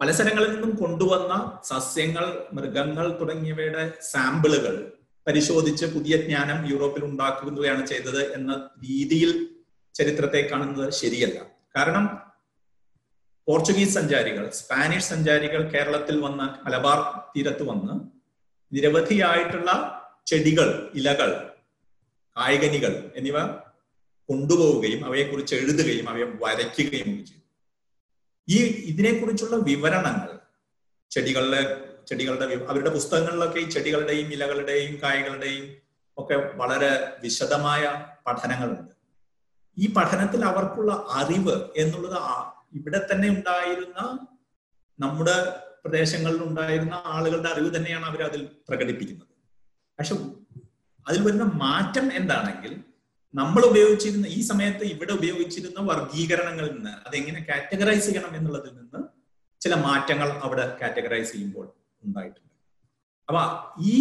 [0.00, 4.92] പല സ്ഥലങ്ങളിൽ നിന്നും കൊണ്ടുവന്ന സസ്യങ്ങൾ മൃഗങ്ങൾ തുടങ്ങിയവയുടെ സാമ്പിളുകൾ
[5.26, 9.48] പരിശോധിച്ച് പുതിയ ജ്ഞാനം യൂറോപ്പിൽ ഉണ്ടാക്കുകയാണ് ചെയ്തത് എന്ന രീതിയിൽ
[9.94, 11.55] ചരിത്രത്തെ കാണുന്നത് ശരിയല്ല.
[11.76, 12.04] കാരണം
[13.48, 17.94] പോർച്ചുഗീസ് സഞ്ചാരികൾ സ്പാനിഷ് സഞ്ചാരികൾ കേരളത്തിൽ വന്ന മലബാർ തീരത്ത് വന്ന്
[18.72, 19.70] നിരവധിയായിട്ടുള്ള
[20.26, 21.50] ചെടികൾ ഇലകൾ
[22.36, 23.46] കായികനികൾ എന്നിവ
[24.28, 27.44] കൊണ്ടുപോവുകയും അവയെക്കുറിച്ച് എഴുതുകയും അവയെ വരയ്ക്കുകയും ചെയ്തു.
[28.48, 30.38] ഈ ഇതിനെക്കുറിച്ചുള്ള വിവരണങ്ങൾ
[31.10, 31.62] ചെടികളുടെ
[32.06, 35.76] ചെടികളുടെ അവരുടെ പുസ്തകങ്ങളിലൊക്കെ ഈ ചെടികളുടെയും ഇലകളുടെയും കായകളുടെയും
[36.18, 38.95] ഒക്കെ വളരെ വിശദമായ പഠനങ്ങളുണ്ട്.
[39.78, 42.18] ഈ പഠനത്തിൽ അവർക്കുള്ള അറിവ് എന്നുള്ളത്
[42.74, 44.00] ഇവിടെ തന്നെ ഉണ്ടായിരുന്ന
[44.98, 45.36] നമ്മുടെ
[45.84, 49.32] പ്രദേശങ്ങളിൽ ഉണ്ടായിരുന്ന ആളുകളുടെ അറിവ് തന്നെയാണ് അവർ അതിൽ പ്രകടിപ്പിക്കുന്നത്.
[49.98, 50.14] പക്ഷെ
[51.06, 52.72] അതിൽ വരുന്ന മാറ്റം എന്താണെങ്കിൽ
[53.34, 59.00] നമ്മൾ ഉപയോഗിച്ചിരുന്ന ഈ സമയത്ത് ഇവിടെ ഉപയോഗിച്ചിരുന്ന വർഗീകരണങ്ങളിൽ നിന്ന് അതെങ്ങനെ കാറ്റഗറൈസ് ചെയ്യണം എന്നുള്ളതിൽ നിന്ന്
[59.60, 61.66] ചില മാറ്റങ്ങൾ അവിടെ കാറ്റഗറൈസ് ചെയ്യുമ്പോൾ
[62.02, 62.52] ഉണ്ടായിട്ടുണ്ട്.
[63.28, 63.42] അപ്പൊ
[63.94, 63.96] ഈ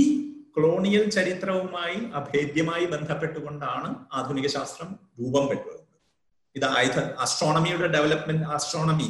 [0.55, 5.79] കൊളോണിയൽ ചരിത്രവുമായി അഭേദ്യമായി ബന്ധപ്പെട്ടുകൊണ്ടാണ് ആധുനിക ശാസ്ത്രം രൂപം പെട്ടത്
[6.55, 9.07] ഇത് ആയുധ അസ്ട്രോണമിയുടെ ഡെവലപ്മെന്റ് അസ്ട്രോണമി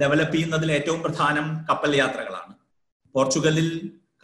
[0.00, 2.52] ഡെവലപ്പ് ചെയ്യുന്നതിൽ ഏറ്റവും പ്രധാനം കപ്പൽ യാത്രകളാണ്.
[3.14, 3.68] പോർച്ചുഗലിൽ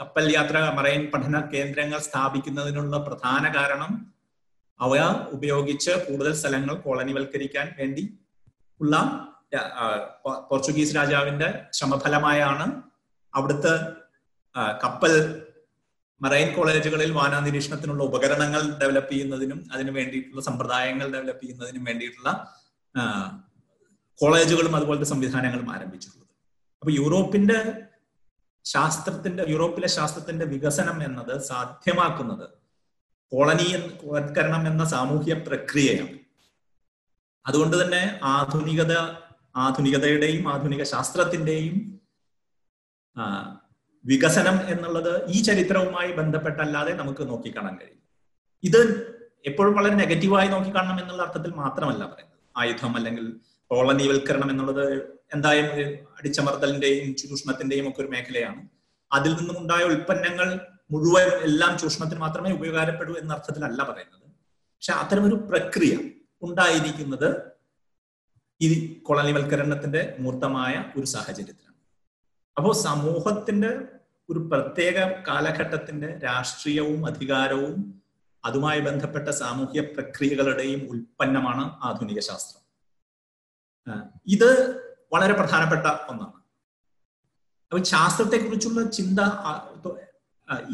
[0.00, 3.92] കപ്പൽ യാത്ര മറൈൻ പഠന കേന്ദ്രങ്ങൾ സ്ഥാപിക്കുന്നതിനുള്ള പ്രധാന കാരണം
[4.80, 4.92] അവ
[5.32, 8.04] ഉപയോഗിച്ച് കൂടുതൽ സ്ഥലങ്ങൾ കോളനിവൽക്കരിക്കാൻ വേണ്ടി
[8.80, 8.96] ഉള്ള
[10.48, 12.66] പോർച്ചുഗീസ് രാജാവിന്റെ ശ്രമഫലമായാണ്
[13.34, 13.74] അവിടുത്തെ
[14.84, 15.14] കപ്പൽ
[16.22, 22.30] മറൈൻ കോളേജുകളിൽ വാന നിരീക്ഷണത്തിനുള്ള ഉപകരണങ്ങൾ ഡെവലപ്പ് ചെയ്യുന്നതിനും അതിന് വേണ്ടിയിട്ടുള്ള സമ്പ്രദായങ്ങൾ ഡെവലപ്പ് ചെയ്യുന്നതിനും വേണ്ടിയിട്ടുള്ള
[24.20, 26.28] കോളേജുകളും അതുപോലത്തെ സംവിധാനങ്ങളും ആരംഭിച്ചിട്ടുള്ളത്.
[26.82, 27.58] അപ്പൊ യൂറോപ്പിന്റെ
[28.64, 32.48] ശാസ്ത്രത്തിന്റെ യൂറോപ്പിലെ ശാസ്ത്രത്തിന്റെ വികസനം എന്നത് സാധ്യമാക്കുന്നത്
[33.32, 33.68] കോളനി
[34.04, 36.18] വൽക്കരണം എന്ന സാമൂഹ്യ പ്രക്രിയയാണ്.
[37.46, 38.92] അതുകൊണ്ട് തന്നെ ആധുനികത
[39.56, 41.76] ആധുനികതയുടെയും ആധുനിക ശാസ്ത്രത്തിന്റെയും
[44.04, 48.02] വികസനം എന്നുള്ളത് ഈ ചരിത്രവുമായി ബന്ധപ്പെട്ടല്ലാതെ നമുക്ക് നോക്കിക്കാണാൻ കഴിയും.
[48.62, 49.10] ഇത്
[49.46, 52.38] എപ്പോഴും വളരെ നെഗറ്റീവായി നോക്കിക്കാണണം എന്നുള്ള അർത്ഥത്തിൽ മാത്രമല്ല പറയുന്നത്.
[52.56, 53.36] ആയുധം അല്ലെങ്കിൽ
[53.70, 55.02] കോളനിവൽക്കരണം എന്നുള്ളത്
[55.34, 58.68] എന്തായാലും അടിച്ചമർത്തലിന്റെയും ചൂഷണത്തിന്റെയും ഒക്കെ ഒരു മേഖലയാണ്.
[59.12, 64.20] അതിൽ നിന്നും ഉണ്ടായ ഉൽപ്പന്നങ്ങൾ മുഴുവൻ എല്ലാം ചൂഷണത്തിന് മാത്രമേ ഉപകാരപ്പെടൂ എന്ന അർത്ഥത്തിലല്ല പറയുന്നത്.
[64.22, 65.98] പക്ഷെ അത്തരമൊരു പ്രക്രിയ
[66.42, 67.42] ഉണ്ടായിരിക്കുന്നത്
[68.60, 71.76] ഈ കോളനിവൽക്കരണത്തിന്റെ മൂർത്തമായ ഒരു സാഹചര്യത്തിലാണ്.
[72.56, 73.68] അപ്പോൾ സമൂഹത്തിന്റെ
[74.30, 74.96] ഒരു പ്രത്യേക
[75.28, 77.76] കാലഘട്ടത്തിന്റെ രാഷ്ട്രീയവും അധികാരവും
[78.44, 82.60] അതുമായി ബന്ധപ്പെട്ട സാമൂഹ്യ പ്രക്രിയകളുടെയും ഉൽപ്പന്നമാണ് ആധുനിക ശാസ്ത്രം.
[84.26, 84.50] ഇത്
[85.12, 86.36] വളരെ പ്രധാനപ്പെട്ട ഒന്നാണ്.
[87.72, 89.20] അപ്പൊ ശാസ്ത്രത്തെക്കുറിച്ചുള്ള ചിന്ത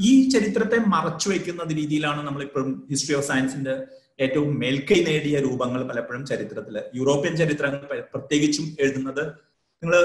[0.05, 3.75] ഈ ചരിത്രത്തെ മറച്ചു വയ്ക്കുന്ന രീതിയിലാണ് നമ്മൾ ഇപ്പോഴും ഹിസ്റ്ററി ഓഫ് സയൻസിന്റെ
[4.19, 7.81] ഏറ്റവും മേൽക്കൈ നേടിയ രൂപങ്ങൾ പലപ്പോഴും ചരിത്രത്തിൽ യൂറോപ്യൻ ചരിത്രങ്ങൾ
[8.13, 9.25] പ്രത്യേകിച്ചും എഴുതുന്നത്
[9.83, 10.03] നിങ്ങൾ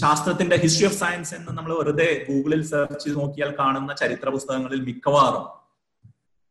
[0.00, 5.46] ശാസ്ത്രത്തിന്റെ ഹിസ്റ്ററി ഓഫ് സയൻസ് എന്ന് നമ്മൾ വെറുതെ ഗൂഗിളിൽ സെർച്ച് ചെയ്ത് നോക്കിയാൽ കാണുന്ന ചരിത്ര പുസ്തകങ്ങളിൽ മിക്കവാറും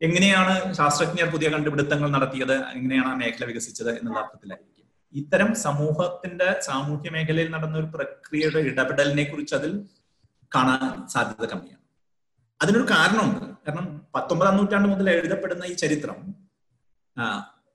[0.02, 2.54] എങ്ങനെയാണ് ശാസ്ത്രജ്ഞർ പുതിയ കണ്ടുപിടുത്തങ്ങൾ നടത്തിയത്?
[2.78, 4.86] എങ്ങനെയാണ് ആ മേഖല വികസിച്ചത് എന്നുള്ള അർത്ഥത്തിലായിരിക്കും.
[5.14, 9.74] ഇത്തരം സമൂഹത്തിന്റെ സാമൂഹ്യ മേഖലയിൽ നടന്ന ഒരു പ്രക്രിയയുടെ ഇടപെടലിനെ കുറിച്ച് അതിൽ
[10.56, 11.84] കാണാൻ സാധ്യത കമ്മിയാണ്.
[12.62, 13.46] അതിനൊരു കാരണമുണ്ട്.
[13.66, 16.20] കാരണം പത്തൊമ്പതാം നൂറ്റാണ്ട് മുതൽ എഴുതപ്പെടുന്ന ഈ ചരിത്രം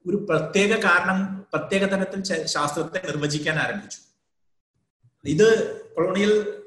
[0.06, 1.18] ഒരു പ്രത്യേക കാരണം
[1.52, 2.22] പ്രത്യേക തരത്തിൽ
[2.54, 4.00] ശാസ്ത്രത്തെ നിർവചിക്കാൻ ആരംഭിച്ചു.
[5.24, 6.62] ഇത് കൊളോണിയൽ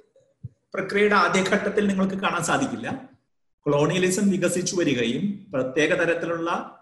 [0.74, 3.10] പ്രക്രിയയുടെ ആദ്യഘട്ടത്തിൽ നിങ്ങൾക്ക് കാണാൻ സാധിക്കില്ല.
[3.62, 6.74] കൊളോണിയലിസം വികസിച്ചു വരികയും പ്രത്യേക തരത്തിലുള്ള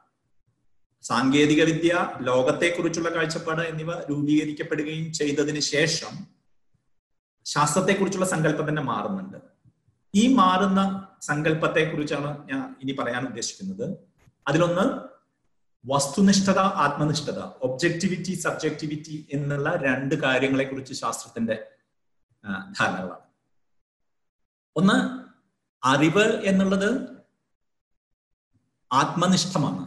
[1.01, 6.27] സാങ്കേതിക വിദ്യ ലോകത്തെക്കുറിച്ചുള്ള കാഴ്ചപ്പാട് എന്നിവ രൂപീകരിക്കപ്പെടുകയും ചെയ്തതിന് ശേഷം
[7.45, 9.37] ശാസ്ത്രത്തെക്കുറിച്ചുള്ള സങ്കല്പം തന്നെ മാറുന്നുണ്ട്.
[10.15, 13.97] ഈ മാറുന്ന സങ്കല്പത്തെ കുറിച്ചാണ് ഞാൻ ഇനി പറയാൻ ഉദ്ദേശിക്കുന്നത്.
[14.47, 15.14] അതിലൊന്ന്
[15.85, 21.55] വസ്തുനിഷ്ഠത ആത്മനിഷ്ഠത ഒബ്ജക്ടിവിറ്റി സബ്ജക്ടിവിറ്റി എന്നുള്ള രണ്ട് കാര്യങ്ങളെ കുറിച്ച് ശാസ്ത്രത്തിന്റെ
[22.79, 23.21] ധാരണകളാണ്.
[24.75, 24.97] ഒന്ന്
[25.83, 26.89] അറിവ് എന്നുള്ളത്
[28.91, 29.83] ആത്മനിഷ്ഠമാണ്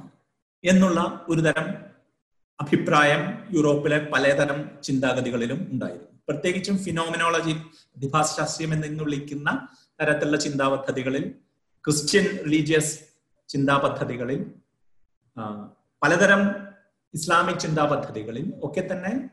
[0.64, 1.66] എന്നുള്ള ഒരു തരം
[2.60, 6.18] അഭിപ്രായം യൂറോപ്പിലെ പലതരം ചിന്താഗതികളിലും ഉണ്ടായിരുന്നു.
[6.28, 7.52] പ്രത്യേകിച്ചും ഫിനോമിനോളജി
[7.92, 9.50] പ്രതിഭാശാസ്ത്രം എന്ന് വിളിക്കുന്ന
[10.00, 11.24] തരത്തിലുള്ള ചിന്താ പദ്ധതികളിൽ
[11.84, 12.94] ക്രിസ്ത്യൻ റിലീജിയസ്
[13.48, 14.40] ചിന്താ പദ്ധതികളിൽ
[15.36, 15.42] ആ,
[16.02, 16.42] പലതരം
[17.14, 19.30] ഇസ്ലാമിക് ചിന്താ പദ്ധതികളിൽ ഒക്കെ തന്നെ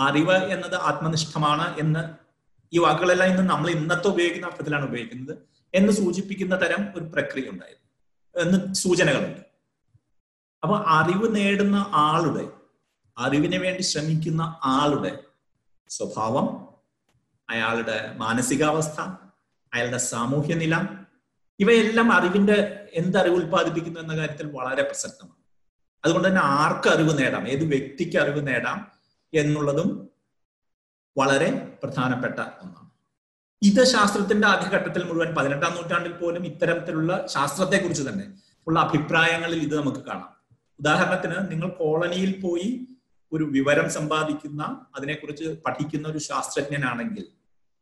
[0.00, 2.02] അറിവ് എന്നത് ആത്മനിഷ്ഠമാണ് എന്ന്
[2.72, 5.38] ഈ വാക്കുകളെല്ലാം ഇന്ന് നമ്മൾ ഇന്നത്തെ ഉപയോഗിക്കുന്ന അർത്ഥത്തിലാണ് ഉപയോഗിക്കുന്നത്
[5.74, 7.86] എന്ന് സൂചിപ്പിക്കുന്ന തരം ഒരു പ്രക്രിയ ഉണ്ടായിരുന്നു.
[8.42, 9.40] എന്ന് സൂചനകളുണ്ട്.
[10.62, 12.48] അപ്പൊ അറിവ് നേടുന്ന ആളുടെ
[13.18, 15.24] അറിവിന് വേണ്ടി ശ്രമിക്കുന്ന ആളുടെ
[15.88, 16.68] സ്വഭാവം
[17.50, 19.00] അയാളുടെ മാനസികാവസ്ഥ
[19.74, 20.76] അയാളുടെ സാമൂഹ്യ നില
[21.60, 25.45] ഇവയെല്ലാം അറിവിന്റെ എന്ത് അറിവ് ഉൽപ്പാദിപ്പിക്കുന്നു എന്ന കാര്യത്തിൽ വളരെ പ്രസക്തമാണ്.
[26.04, 27.48] അതുകൊണ്ട് തന്നെ ആർക്ക് അറിവ് നേടാം?
[27.48, 28.92] ഏത് വ്യക്തിക്ക് അറിവ് നേടാം?
[29.34, 30.08] എന്നുള്ളതും
[31.18, 32.90] വളരെ പ്രധാനപ്പെട്ട ഒന്നാണ്.
[33.62, 38.32] ഇത് ശാസ്ത്രത്തിന്റെ ആദ്യഘട്ടത്തിൽ മുഴുവൻ പതിനെട്ടാം നൂറ്റാണ്ടിൽ പോലും ഇത്തരത്തിലുള്ള ശാസ്ത്രത്തെക്കുറിച്ച് തന്നെ
[38.66, 40.36] ഉള്ള അഭിപ്രായങ്ങളിൽ ഇത് നമുക്ക് കാണാം.
[40.80, 42.88] ഉദാഹരണത്തിന് നിങ്ങൾ കോളനിയിൽ പോയി
[43.32, 47.24] ഒരു വിവരം സമ്പാദിക്കുന്ന അതിനെക്കുറിച്ച് പഠിക്കുന്ന ഒരു ശാസ്ത്രജ്ഞനാണെങ്കിൽ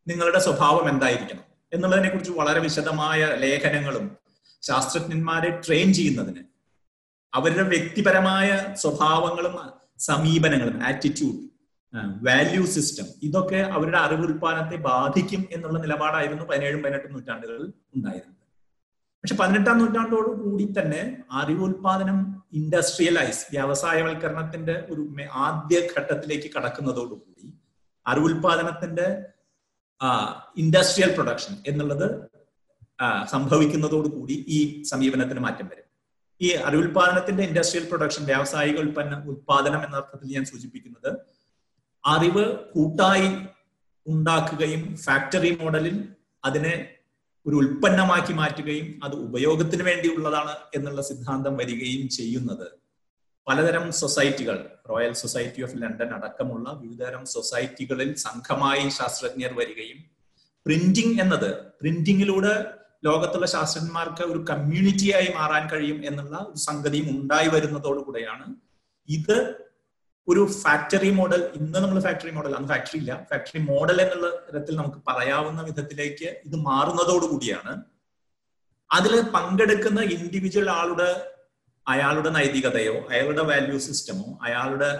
[0.09, 1.45] നിങ്ങളുടെ സ്വഭാവം എന്തായിരിക്കണം?
[1.73, 4.17] എന്നുള്ളതിനെ കുറിച്ച് വളരെ വിശദമായ ലേഖനങ്ങളും
[4.63, 6.54] ശാസ്ത്രജ്ഞന്മാരെ ട്രെയിൻ ചെയ്യുന്നതിന്
[7.35, 8.49] അവരുടെ വ്യക്തിപരമായ
[8.83, 9.55] സ്വഭാവങ്ങളും
[10.09, 11.41] സമീപനങ്ങളും ആറ്റിറ്റ്യൂഡ്
[12.27, 17.67] വാല്യൂ സിസ്റ്റം ഇതൊക്കെ അവരുടെ അറിവ് ഉൽപാദനത്തെ ബാധിക്കും എന്നുള്ള നിലപാടായിരുന്നു പതിനേഴും പതിനെട്ടും നൂറ്റാണ്ടുകളിൽ
[17.97, 18.41] ഉണ്ടായിരുന്നത്.
[19.25, 22.19] പക്ഷെ പതിനെട്ടാം നൂറ്റാണ്ടോട് കൂടി തന്നെ അറിവുൽപാദനം
[22.53, 25.03] ഇൻഡസ്ട്രിയലൈസ് വ്യവസായവൽക്കരണത്തിന്റെ ഒരു
[25.47, 27.47] ആദ്യ ഘട്ടത്തിലേക്ക് കടക്കുന്നതോടുകൂടി
[28.07, 29.07] അറിവുൽപാദനത്തിന്റെ
[30.63, 32.07] ഇൻഡസ്ട്രിയൽ പ്രൊഡക്ഷൻ എന്നുള്ളത്
[33.31, 35.84] സംഭവിക്കുന്നതോടുകൂടി ഈ സമീപനത്തിന് മാറ്റം വരും.
[36.41, 41.11] ഈ അറിവുൽപാദനത്തിന്റെ ഇൻഡസ്ട്രിയൽ പ്രൊഡക്ഷൻ വ്യാവസായിക ഉൽപ്പന്ന ഉൽപാദനം എന്ന അർത്ഥത്തിൽ ഞാൻ സൂചിപ്പിക്കുന്നത്
[42.05, 43.29] അറിവ് കൂട്ടായി
[44.07, 45.97] ഉണ്ടാക്കുകയും ഫാക്ടറി മോഡലിൽ
[46.45, 46.75] അതിനെ
[47.47, 52.67] ഒരു ഉൽപ്പന്നമാക്കി മാറ്റുകയും അത് ഉപയോഗത്തിന് വേണ്ടിയുള്ളതാണ് എന്നുള്ള സിദ്ധാന്തം വരികയും ചെയ്യുന്നത്.
[53.47, 59.99] പലതരം സൊസൈറ്റികൾ റോയൽ സൊസൈറ്റി ഓഫ് ലണ്ടൻ അടക്കമുള്ള വിവിധതരം സൊസൈറ്റികളിൽ സംഘമായി ശാസ്ത്രജ്ഞർ വരികയും
[60.67, 62.55] പ്രിന്റിംഗ് എന്നത് പ്രിന്റിങ്ങിലൂടെ
[63.05, 68.47] ലോകത്തുള്ള ശാസ്ത്രജ്ഞന്മാർക്ക് ഒരു കമ്മ്യൂണിറ്റിയായി മാറാൻ കഴിയും എന്നുള്ള സംഗതിയും ഉണ്ടായി വരുന്നതോടുകൂടെയാണ്
[69.09, 69.37] ഇത്
[70.29, 73.13] ഒരു ഫാക്ടറി മോഡൽ ഇന്ന് നമ്മൾ ഫാക്ടറി മോഡൽ അന്ന് ഫാക്ടറി ഇല്ല.
[73.31, 77.73] ഫാക്ടറി മോഡൽ എന്നുള്ള തരത്തിൽ നമുക്ക് പറയാവുന്ന വിധത്തിലേക്ക് ഇത് മാറുന്നതോടുകൂടിയാണ്
[78.91, 81.11] അതിൽ പങ്കെടുക്കുന്ന ഇൻഡിവിജ്വൽ ആളുടെ
[81.87, 84.91] അയാളുടെ നൈതികതയോ അയാളുടെ വാല്യൂ സിസ്റ്റമോ അയാളുടെ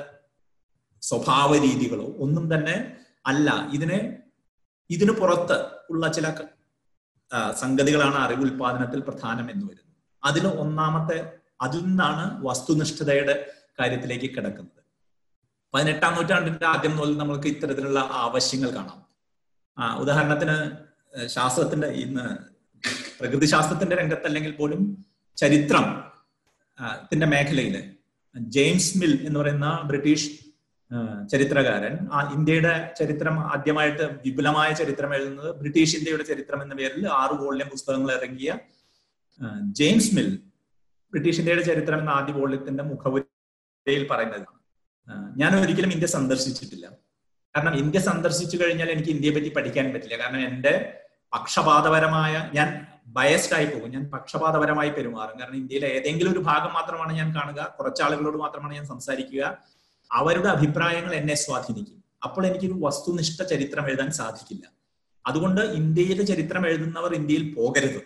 [1.03, 2.77] സ്വഭാവ രീതികളോ ഒന്നും തന്നെ
[3.27, 3.49] അല്ല.
[3.73, 3.99] ഇതിനെ
[4.91, 5.59] ഇതിനു പുറത്ത്
[5.91, 6.27] ഉള്ള ചില
[7.57, 9.97] സംഗതികളാണ് അറിവ് ഉൽപാദനത്തിൽ പ്രധാനം എന്ന് വരുന്നത്.
[10.25, 13.47] അതിൽ ഒന്നാമത്തെ അതിൽ നിന്നാണ് വസ്തുനിഷ്ഠതയുടെ
[13.81, 14.83] കാര്യത്തിലേക്ക് കിടക്കുന്നത്.
[15.75, 19.01] പതിനെട്ടാം നൂറ്റാണ്ടിന്റെ ആദ്യം മുതൽ നമ്മൾക്ക് ഇത്തരത്തിലുള്ള ആവശ്യങ്ങൾ കാണാം.
[19.99, 20.57] ഉദാഹരണത്തിന്
[21.27, 22.27] ശാസ്ത്രത്തിന്റെ ഇന്ന്
[23.21, 26.15] പ്രകൃതി ശാസ്ത്രത്തിന്റെ രംഗത്തല്ലെങ്കിൽ പോലും ചരിത്രം
[27.11, 27.97] ത്തിന്റെ മേഖലയിൽ
[28.39, 30.31] ജെയിംസ് മിൽ എന്ന് പറയുന്ന ബ്രിട്ടീഷ്
[31.31, 31.95] ചരിത്രകാരൻ.
[32.13, 38.13] ആ ഇന്ത്യയുടെ ചരിത്രം ആദ്യമായിട്ട് വിപുലമായ ചരിത്രം എഴുതുന്നത് ബ്രിട്ടീഷ് ഇന്ത്യയുടെ ചരിത്രം എന്ന പേരിൽ ആറ് വോളിയം പുസ്തകങ്ങൾ
[38.13, 38.59] ഇറങ്ങിയ
[39.81, 40.29] ജെയിംസ് മിൽ
[41.13, 44.61] ബ്രിട്ടീഷ് ഇന്ത്യയുടെ ചരിത്രം എന്ന ആദ്യ വോളിയത്തിന്റെ മുഖവുരയിൽ പറയുന്നതാണ്
[45.37, 46.87] ഞാൻ ഒരിക്കലും ഇന്ത്യ സന്ദർശിച്ചിട്ടില്ല.
[47.55, 50.17] കാരണം ഇന്ത്യ സന്ദർശിച്ചു കഴിഞ്ഞാൽ എനിക്ക് ഇന്ത്യയെ പറ്റി പഠിക്കാൻ പറ്റില്ല.
[50.17, 50.73] കാരണം എന്റെ
[51.35, 52.69] പക്ഷപാതപരമായ ഞാൻ
[53.07, 53.91] ബയസ്ഡ് ആയി പോകും.
[53.91, 55.41] ഞാൻ പക്ഷപാതപരമായി പെരുമാറും.
[55.41, 57.77] കാരണം ഇന്ത്യയിലെ ഏതെങ്കിലും ഒരു ഭാഗം മാത്രമാണ് ഞാൻ കാണുക.
[57.79, 59.59] കുറച്ചാളുകളോട് മാത്രമാണ് ഞാൻ സംസാരിക്കുക.
[60.15, 62.05] അവരുടെ അഭിപ്രായങ്ങൾ എന്നെ സ്വാധീനിക്കും.
[62.23, 64.73] അപ്പോൾ എനിക്കൊരു വസ്തുനിഷ്ഠ ചരിത്രം എഴുതാൻ സാധിക്കില്ല.
[65.27, 68.01] അതുകൊണ്ട് ഇന്ത്യയിലെ ചരിത്രം എഴുതുന്നവർ ഇന്ത്യയിൽ പോകരുത്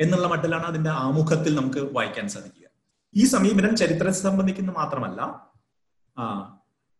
[0.00, 2.68] എന്നുള്ള മട്ടിലാണ് അതിന്റെ ആമുഖത്തിൽ നമുക്ക് വായിക്കാൻ സാധിക്കുക.
[3.14, 5.20] ഈ സമീപനം ചരിത്രത്തെ സംബന്ധിക്കുന്ന മാത്രമല്ല
[6.18, 6.24] ആ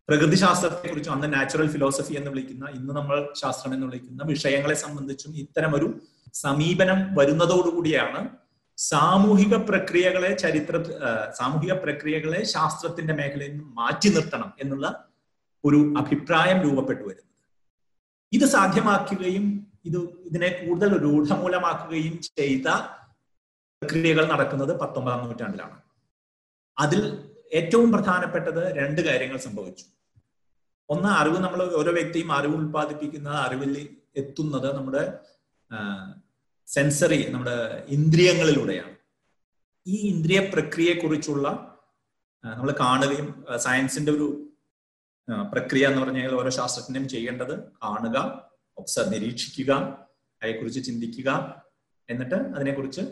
[0.08, 5.36] പ്രകൃതി ശാസ്ത്രത്തെ കുറിച്ചും അന്ന് നാച്ചുറൽ ഫിലോസഫി എന്ന് വിളിക്കുന്ന ഇന്ന് നമ്മൾ ശാസ്ത്രം എന്ന് വിളിക്കുന്ന വിഷയങ്ങളെ സംബന്ധിച്ചും
[5.36, 6.00] ഇത്തരം ഒരു
[6.34, 8.28] സമീപനം വരുന്നതോടുകൂടിയാണ്
[8.76, 10.76] സാമൂഹിക പ്രക്രിയകളെ ചരിത്ര
[11.38, 15.10] സാമൂഹിക പ്രക്രിയകളെ ശാസ്ത്രത്തിന്റെ മേഖലയിൽ നിന്ന് മാറ്റി നിർത്തണം എന്നുള്ള
[15.64, 17.30] ഒരു അഭിപ്രായം രൂപപ്പെട്ടു വരുന്നത്.
[18.32, 19.44] ഇത് സാധ്യമാക്കുകയും
[19.84, 22.68] ഇത് ഇതിനെ കൂടുതൽ രൂഢമൂലമാക്കുകയും ചെയ്ത
[23.82, 25.76] പ്രക്രിയകൾ നടക്കുന്നത് പത്തൊമ്പതാം നൂറ്റാണ്ടിലാണ്.
[26.78, 27.02] അതിൽ
[27.52, 29.84] ഏറ്റവും പ്രധാനപ്പെട്ടത് രണ്ട് കാര്യങ്ങൾ സംഭവിച്ചു.
[30.88, 33.74] ഒന്ന് അറിവ് നമ്മൾ ഓരോ വ്യക്തിയും അറിവ് ഉൽപ്പാദിപ്പിക്കുന്നത് അറിവിൽ
[34.16, 35.04] എത്തുന്നത് നമ്മുടെ
[36.66, 38.94] സെൻസറി നമ്മുടെ ഇന്ദ്രിയങ്ങളിലൂടെയാണ്.
[39.86, 41.48] ഈ ഇന്ദ്രിയ പ്രക്രിയയെക്കുറിച്ചുള്ള
[42.44, 44.26] നമ്മൾ കാണുകയും സയൻസിന്റെ ഒരു
[45.52, 48.18] പ്രക്രിയ എന്ന് പറഞ്ഞാൽ ഓരോ ശാസ്ത്രജ്ഞനും ചെയ്യേണ്ടത് കാണുക
[48.78, 49.72] ഒബ്സർവ് നിരീക്ഷിക്കുക
[50.42, 51.30] അതിനെക്കുറിച്ച് ചിന്തിക്കുക
[52.10, 53.02] എന്നിട്ട് അതിനെക്കുറിച്ച്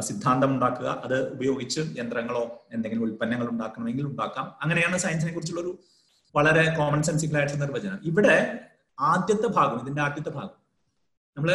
[0.00, 4.46] സിദ്ധാന്തം ഉണ്ടാക്കുക അത് ഉപയോഗിച്ച് യന്ത്രങ്ങളോ എന്തെങ്കിലും ഉൽപ്പന്നങ്ങൾ ഉണ്ടാക്കണമെങ്കിൽ ഉണ്ടാക്കാം.
[4.62, 5.78] അങ്ങനെയാണ് സയൻസിനെ കുറിച്ചുള്ള ഒരു
[6.34, 8.00] വളരെ കോമൺ സെൻസിക്കൽ ആയിട്ടുള്ള നിർവചനം.
[8.04, 8.68] ഇവിടെ
[9.00, 10.58] ആദ്യത്തെ ഭാഗം ഇതിന്റെ ആദ്യത്തെ ഭാഗം
[11.36, 11.50] നമ്മൾ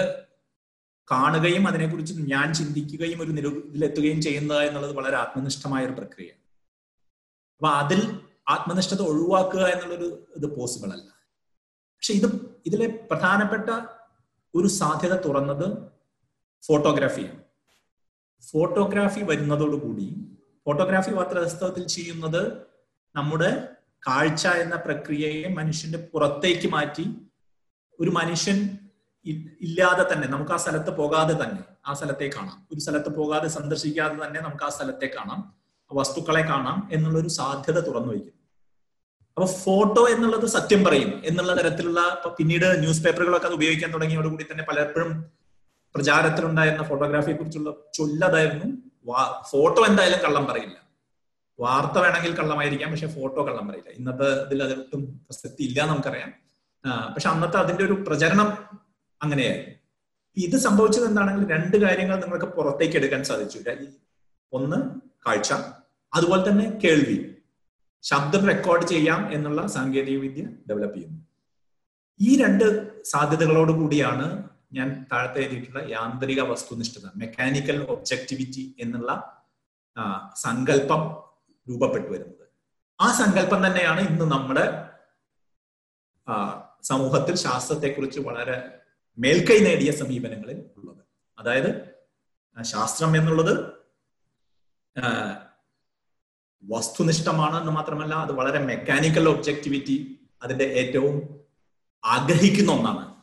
[1.12, 6.30] കാണുകയും അതിനെക്കുറിച്ച് ഞാൻ ചിന്തിക്കുകയും ഒരു നിരത്തുകയും ചെയ്യുന്നത് എന്നുള്ളത് വളരെ ആത്മനിഷ്ഠമായ ഒരു പ്രക്രിയ.
[7.56, 11.10] അപ്പൊ അതിൽ ആത്മനിഷ്ഠത ഒഴിവാക്കുക എന്നുള്ളൊരു ഇത് പോസിബിൾ അല്ല.
[11.96, 13.70] പക്ഷെ ഇത് ഇതിലെ പ്രധാനപ്പെട്ട
[14.56, 15.78] ഒരു സാധ്യത തുറന്നത്
[16.68, 17.44] ഫോട്ടോഗ്രാഫിയാണ്
[18.52, 20.16] ഫോട്ടോഗ്രാഫി വരുന്നതോടുകൂടി
[20.66, 22.68] ഫോട്ടോഗ്രാഫി വാസ്തവത്തിൽ ചെയ്യുന്നത്
[23.16, 23.68] നമ്മുടെ
[24.08, 27.06] കാഴ്ച എന്ന പ്രക്രിയയെ മനുഷ്യന്റെ പുറത്തേക്ക് മാറ്റി
[28.00, 28.78] ഒരു മനുഷ്യൻ
[29.26, 32.68] ഇല്ലാതെ തന്നെ നമുക്ക് ആ സ്ഥലത്ത് പോകാതെ തന്നെ ആ സ്ഥലത്തെ കാണാം.
[32.74, 35.54] ഒരു സ്ഥലത്ത് പോകാതെ സന്ദർശിക്കാതെ തന്നെ നമുക്ക് ആ സ്ഥലത്തെ കാണാം.
[35.92, 38.40] വസ്തുക്കളെ കാണാം എന്നുള്ളൊരു സാധ്യത തുറന്നു വയ്ക്കുന്നു.
[39.38, 45.26] അപ്പൊ ഫോട്ടോ എന്നുള്ളത് സത്യം പറയും എന്നുള്ള തരത്തിലുള്ള പിന്നീട് ന്യൂസ് പേപ്പറുകളൊക്കെ അത് ഉപയോഗിക്കാൻ തുടങ്ങിയോടുകൂടി തന്നെ പലപ്പോഴും
[45.96, 48.68] പ്രചാരത്തിലുണ്ടായിരുന്ന ഫോട്ടോഗ്രാഫിയെ കുറിച്ചുള്ള ചൊല്ലതായിരുന്നു.
[49.52, 50.78] ഫോട്ടോ എന്തായാലും കള്ളം പറയില്ല.
[51.60, 53.90] വാർത്ത വേണമെങ്കിൽ കള്ളമായിരിക്കാം പക്ഷെ ഫോട്ടോ കള്ളം പറയില്ല.
[53.90, 56.32] ഇന്നത്തെ ഇതിൽ അതൊട്ടും പ്രസക്തി ഇല്ല നമുക്കറിയാം.
[57.14, 58.50] പക്ഷെ അന്നത്തെ അതിന്റെ ഒരു പ്രചരണം
[59.24, 59.72] അങ്ങനെയായിരുന്നു
[60.38, 63.60] ഇത് സംഭവിച്ചത് എന്താണെങ്കിൽ രണ്ട് കാര്യങ്ങൾ നിങ്ങൾക്ക് പുറത്തേക്ക് എടുക്കാൻ സാധിച്ചു.
[64.54, 64.78] ഒന്ന്
[65.26, 65.54] കാഴ്ച.
[66.14, 67.18] അതുപോലെ തന്നെ കേൾവി.
[68.04, 71.20] ശബ്ദം റെക്കോർഡ് ചെയ്യാം എന്നുള്ള സാങ്കേതിക വിദ്യ ഡെവലപ്പ് ചെയ്യുന്നു.
[72.20, 72.66] ഈ രണ്ട്
[73.04, 79.12] സാധ്യതകളോട് കൂടിയാണ് ഞാൻ താഴത്തെ എഴുതിയിട്ടുള്ള യാന്ത്രിക വസ്തുനിഷ്ഠത മെക്കാനിക്കൽ ഒബ്ജക്ടിവിറ്റി എന്നുള്ള
[80.36, 81.02] സങ്കല്പം
[81.68, 82.46] രൂപപ്പെട്ടു വരുന്നത്.
[83.02, 84.66] ആ സങ്കല്പം തന്നെയാണ് ഇന്ന് നമ്മുടെ
[86.84, 88.58] സമൂഹത്തിൽ ശാസ്ത്രത്തെക്കുറിച്ച് വളരെ
[89.18, 91.06] മേൽക്കൈ നേടിയ സമീപനങ്ങളിൽ ഉള്ളത്.
[91.40, 91.94] അതായത്
[92.64, 93.74] ശാസ്ത്രം എന്നുള്ളത്
[96.64, 101.40] വസ്തുനിഷ്ഠമാണ് എന്ന് മാത്രമല്ല അത് വളരെ മെക്കാനിക്കൽ ഒബ്ജക്ടിവിറ്റി അതിന്റെ ഏറ്റവും
[102.06, 103.14] ആഗ്രഹിക്കുന്ന ഒന്നാണ്.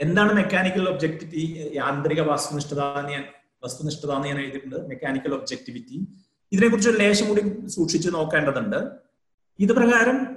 [0.00, 3.24] എന്താണ് മെക്കാനിക്കൽ ഒബ്ജക്ടിവിറ്റി യാന്ത്രിക വസ്തുനിഷ്ഠത ഞാൻ
[3.64, 4.76] വസ്തുനിഷ്ഠത എന്ന് ഞാൻ എഴുതിയിട്ടുണ്ട്.
[4.76, 6.06] മെക്കാനിക്കൽ ഒബ്ജക്ടിവിറ്റി
[6.52, 8.76] ഇതിനെക്കുറിച്ച് ഒരു ലേശം കൂടി സൂക്ഷിച്ചു നോക്കേണ്ടതുണ്ട്.
[9.58, 10.36] ഇത് പ്രകാരം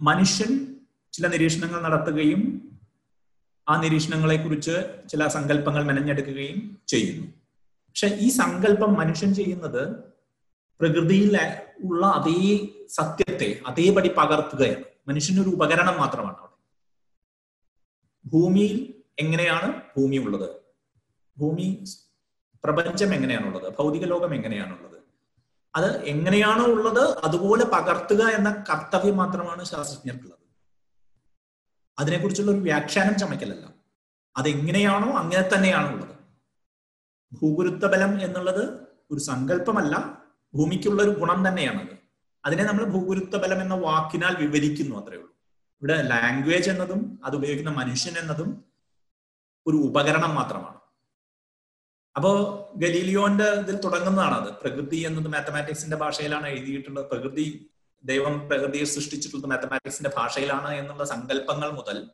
[0.00, 0.76] മനുഷ്യൻ
[1.12, 2.73] ചില നിരീക്ഷണങ്ങൾ നടത്തുകയും
[3.68, 7.26] ആ നിരീക്ഷണങ്ങളെ കുറിച്ച് ചില സങ്കല്പങ്ങൾ മെനഞ്ഞെടുക്കുകയും ചെയ്യുന്നു.
[7.66, 9.96] പക്ഷെ ഈ സങ്കല്പം മനുഷ്യൻ ചെയ്യുന്നത്
[10.80, 11.40] പ്രകൃതിയിൽ
[11.84, 14.84] ഉള്ള അതേ സത്യത്തെ അതേപടി പകർത്തുകയാണ്.
[15.08, 16.54] മനുഷ്യനൊരു ഉപകരണം മാത്രമാണ് അവിടെ.
[18.28, 20.50] ഭൂമിയിൽ എങ്ങനെയാണ് ഭൂമി ഉള്ളത്?
[21.38, 21.84] ഭൂമി
[22.64, 23.72] പ്രപഞ്ചം എങ്ങനെയാണുള്ളത്?
[23.78, 25.02] ഭൗതിക ലോകം എങ്ങനെയാണുള്ളത്?
[25.74, 30.43] അത് എങ്ങനെയാണോ ഉള്ളത് അതുപോലെ പകർത്തുക എന്ന കർത്തവ്യം മാത്രമാണ് ശാസ്ത്രജ്ഞർക്കുള്ളത്.
[31.98, 33.68] അതിനെക്കുറിച്ചുള്ള ഒരു വ്യാഖ്യാനം ചമയ്ക്കലല്ല.
[34.36, 36.14] അതെങ്ങനെയാണോ അങ്ങനെ തന്നെയാണ് ഉള്ളത്.
[37.32, 38.64] ഭൂഗുരുത്വ ബലം എന്നുള്ളത്
[39.10, 41.96] ഒരു സങ്കല്പമല്ല ഭൂമിക്കുള്ള ഒരു ഗുണം തന്നെയാണത്.
[42.44, 45.34] അതിനെ നമ്മൾ ഭൂഗുരുത്വ ബലം എന്ന വാക്കിനാൽ വിവരിക്കുന്നു അത്രേ ഉള്ളൂ.
[45.82, 48.64] ഇവിടെ ലാംഗ്വേജ് എന്നതും അത് ഉപയോഗിക്കുന്ന മനുഷ്യൻ എന്നതും
[49.66, 50.78] ഒരു ഉപകരണം മാത്രമാണ്.
[52.16, 52.32] അപ്പോ
[52.76, 57.06] ഗലീലിയോന്റെ ഇതിൽ തുടങ്ങുന്നതാണ് അത് പ്രകൃതി എന്നത് മാത്തമാറ്റിക്സിന്റെ ഭാഷയിലാണ് എഴുതിയിട്ടുള്ളത്.
[57.06, 57.70] പ്രകൃതി
[58.04, 62.10] ദൈവം പ്രകൃതിയെ സൃഷ്ടിച്ചിട്ടുള്ളത് മാത്തമാറ്റിക്സിന്റെ ഭാഷയിലാണ് എന്നുള്ള സങ്കല്പങ്ങൾ മുതൽ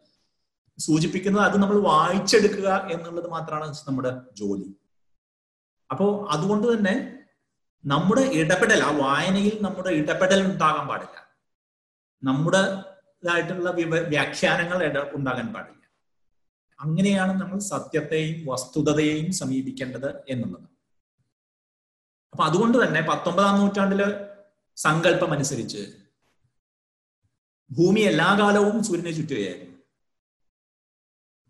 [0.78, 4.74] സൂചിപ്പിക്കുന്നത് അത് നമ്മൾ വായിച്ചെടുക്കുക എന്നുള്ളത് മാത്രമാണ് നമ്മുടെ ജോലി.
[5.90, 7.18] അപ്പോ അതുകൊണ്ട് തന്നെ
[7.84, 11.36] നമ്മുടെ ഇടപെടൽ ആ വായനയിൽ നമ്മുടെ ഇടപെടൽ ഉണ്ടാകാൻ പാടില്ല.
[12.22, 12.62] നമ്മുടെ
[13.22, 13.70] ഇതായിട്ടുള്ള
[14.08, 15.84] വ്യാഖ്യാനങ്ങൾ ഉണ്ടാകാൻ പാടില്ല.
[16.80, 20.66] അങ്ങനെയാണ് നമ്മൾ സത്യത്തെയും വസ്തുതയെയും സമീപിക്കേണ്ടത് എന്നുള്ളത്.
[22.32, 24.29] അപ്പൊ അതുകൊണ്ട് തന്നെ പത്തൊമ്പതാം നൂറ്റാണ്ടിൽ
[24.84, 25.82] സങ്കല്പം അനുസരിച്ച്
[27.70, 29.76] ഭൂമി എല്ലാ കാലവും സൂര്യനെ ചുറ്റുകയായിരുന്നു.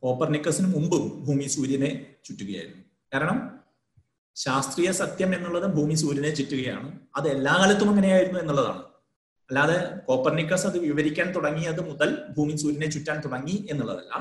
[0.03, 1.91] കോപ്പർനിക്കസിന് മുമ്പും ഭൂമി സൂര്യനെ
[2.25, 2.85] ചുറ്റുകയായിരുന്നു.
[3.15, 3.39] കാരണം
[4.37, 6.99] ശാസ്ത്രീയ സത്യം എന്നുള്ളത് ഭൂമി സൂര്യനെ ചുറ്റുകയാണ്.
[7.17, 8.83] അത് എല്ലാ കാലത്തും അങ്ങനെയായിരുന്നു എന്നുള്ളതാണ്.
[9.51, 14.13] അല്ലാതെ കോപ്പർനിക്കസ് അത് വിവരിക്കാൻ തുടങ്ങിയത് മുതൽ ഭൂമി സൂര്യനെ ചുറ്റാൻ തുടങ്ങി എന്നുള്ളതല്ല.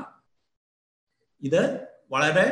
[1.42, 1.62] ഇത്
[2.10, 2.46] വളരെ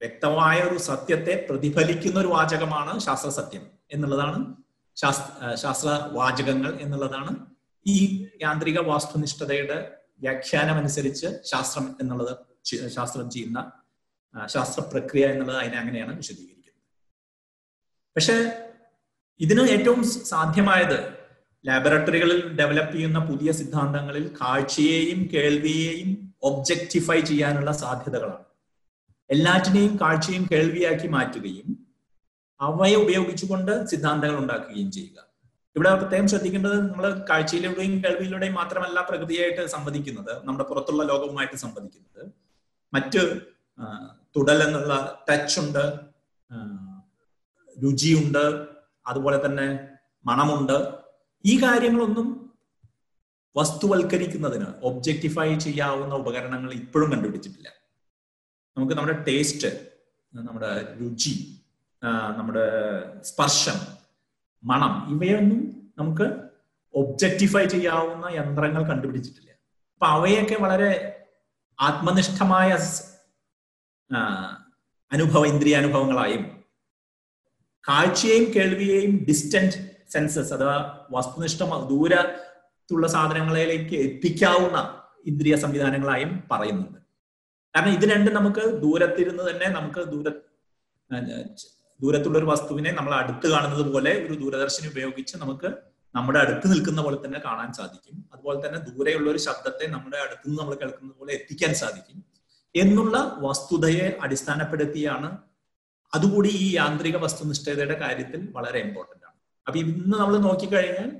[0.00, 4.65] വ്യക്തമായ ഒരു സത്യത്തെ പ്രതിഫലിക്കുന്ന ഒരു വാചകമാണ് ശാസ്ത്ര സത്യം എന്നുള്ളതാണ്
[4.96, 7.46] ശാസ്ത്ര വാചകങ്ങൾ എന്നുള്ളതാണ്.
[7.86, 12.36] ഈ യാന്ത്രിക വാസ്തുനിഷ്ഠതയുടെ വ്യാഖ്യാനം അനുസരിച്ച് ശാസ്ത്രം എന്നുള്ളത്
[12.88, 13.72] ശാസ്ത്രം ചെയ്യുന്ന
[14.46, 16.82] ശാസ്ത്ര പ്രക്രിയ എന്നുള്ളത് അതിനെ അങ്ങനെയാണ് വിശദീകരിക്കുന്നത്.
[18.16, 18.66] പക്ഷെ
[19.40, 21.14] ഇതിന് ഏറ്റവും സാധ്യമായത്
[21.66, 28.44] ലാബറട്ടറികളിൽ ഡെവലപ്പ് ചെയ്യുന്ന പുതിയ സിദ്ധാന്തങ്ങളിൽ കാഴ്ചയെയും കേൾവിയെയും ഒബ്ജക്റ്റിഫൈ ചെയ്യാനുള്ള സാധ്യതകളാണ്.
[29.30, 31.68] എല്ലാറ്റിനെയും കാഴ്ചയും കേൾവിയാക്കി മാറ്റുകയും
[32.60, 35.18] അവയെ ഉപയോഗിച്ചുകൊണ്ട് സിദ്ധാന്തങ്ങൾ ഉണ്ടാക്കുകയും ചെയ്യുക.
[35.76, 42.22] ഇവിടെ പ്രത്യേകം ശ്രദ്ധിക്കേണ്ടത് നമ്മൾ കാഴ്ചയിലൂടെയും കേൾവിയിലൂടെയും മാത്രമല്ല പ്രകൃതിയായിട്ട് സംവദിക്കുന്നത് നമ്മുടെ പുറത്തുള്ള ലോകവുമായിട്ട് സംവദിക്കുന്നത്.
[42.94, 43.22] മറ്റ്
[44.36, 45.84] തുടൽ എന്നുള്ള ടച്ച് ഉണ്ട്
[47.82, 48.44] രുചിയുണ്ട്
[49.06, 49.66] അതുപോലെ തന്നെ
[50.26, 50.78] മണമുണ്ട്.
[51.44, 52.28] ഈ കാര്യങ്ങളൊന്നും
[53.56, 57.68] വസ്തുവൽക്കരിക്കുന്നതിന് ഒബ്ജക്റ്റിഫൈ ചെയ്യാവുന്ന ഉപകരണങ്ങൾ ഇപ്പോഴും കണ്ടുപിടിച്ചിട്ടില്ല.
[58.76, 59.70] നമുക്ക് നമ്മുടെ ടേസ്റ്റ്
[60.32, 61.34] നമ്മുടെ രുചി
[62.04, 62.66] നമ്മുടെ
[63.22, 63.78] സ്പർശം
[64.64, 66.26] മണം ഇവയൊന്നും നമുക്ക്
[66.94, 69.50] ഒബ്ജക്റ്റിഫൈ ചെയ്യാവുന്ന യന്ത്രങ്ങൾ കണ്ടുപിടിച്ചിട്ടില്ല.
[69.94, 70.90] അപ്പൊ അവയൊക്കെ വളരെ
[71.80, 72.78] ആത്മനിഷ്ഠമായ
[75.12, 76.64] അനുഭവ ഇന്ദ്രിയാനുഭവങ്ങളായും
[77.88, 86.98] കാഴ്ചയെയും കേൾവിയെയും ഡിസ്റ്റന്റ് സെൻസസ് അഥവാ വസ്തുനിഷ്ഠ ദൂരത്തുള്ള സാധനങ്ങളിലേക്ക് എത്തിക്കാവുന്ന ഇന്ദ്രിയ സംവിധാനങ്ങളായും പറയുന്നുണ്ട്.
[87.74, 90.28] കാരണം ഇത് രണ്ടും നമുക്ക് ദൂരത്തിരുന്ന് തന്നെ നമുക്ക് ദൂര
[92.02, 95.74] ദൂരത്തുള്ള ഒരു വസ്തുവിനെ നമ്മൾ അടുത്ത് കാണുന്നത് പോലെ ഒരു ദൂരദർശിനി ഉപയോഗിച്ച് നമുക്ക്
[96.14, 98.30] നമ്മുടെ അടുത്ത് നിൽക്കുന്ന പോലെ തന്നെ കാണാൻ സാധിക്കും.
[98.32, 102.24] അതുപോലെ തന്നെ ദൂരെയുള്ള ഒരു ശബ്ദത്തെ നമ്മുടെ അടുത്ത് നിന്ന് നമ്മൾ കേൾക്കുന്നത് പോലെ എത്തിക്കാൻ സാധിക്കും.
[102.74, 105.38] എന്നുള്ള വസ്തുതയെ അടിസ്ഥാനപ്പെടുത്തിയാണ്
[106.14, 109.36] അതുകൂടി ഈ യാന്ത്രിക വസ്തുനിഷ്ഠതയുടെ കാര്യത്തിൽ വളരെ ഇമ്പോർട്ടന്റ് ആണ്.
[109.66, 111.10] അപ്പൊ ഇന്ന് നമ്മൾ നോക്കിക്കഴിഞ്ഞാൽ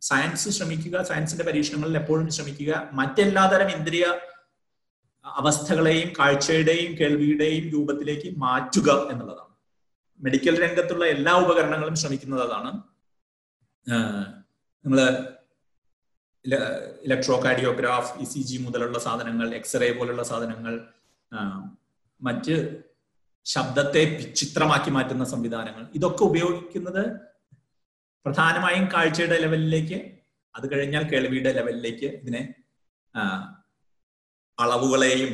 [0.00, 2.88] സയൻസ് ശ്രമിക്കുക സയൻസിന്റെ പരീക്ഷണങ്ങളിൽ എപ്പോഴും ശ്രമിക്കുക.
[2.92, 4.06] മറ്റെല്ലാതരം ഇന്ദ്രിയ
[5.24, 9.45] അവസ്ഥകളെയും കാഴ്ചയുടെയും കേൾവിയുടെയും രൂപത്തിലേക്ക് മാറ്റുക എന്നുള്ളതാണ്.
[10.20, 12.70] മെഡിക്കൽ രംഗത്തുള്ള എല്ലാ ഉപകരണങ്ങളും ശ്രമിക്കുന്നത് അതാണ്
[14.84, 15.00] നിങ്ങൾ
[17.04, 20.74] electrocardiograph E C G മുതലുള്ള സാധനങ്ങൾ എക്സ്റേ പോലുള്ള സാധനങ്ങൾ
[22.20, 22.54] മറ്റ്
[23.46, 24.02] ശബ്ദത്തെ
[24.34, 25.82] ചിത്രമാക്കി മാറ്റുന്ന സംവിധാനങ്ങൾ.
[25.94, 27.02] ഇതൊക്കെ ഉപയോഗിക്കുന്നത്
[28.26, 29.98] പ്രധാനമായും കാഴ്ചയുടെ ലെവലിലേക്ക്
[30.54, 32.42] അത് കഴിഞ്ഞാൽ കേൾവിയുടെ ലെവലിലേക്ക് ഇതിനെ
[34.58, 35.32] അളവുകളെയും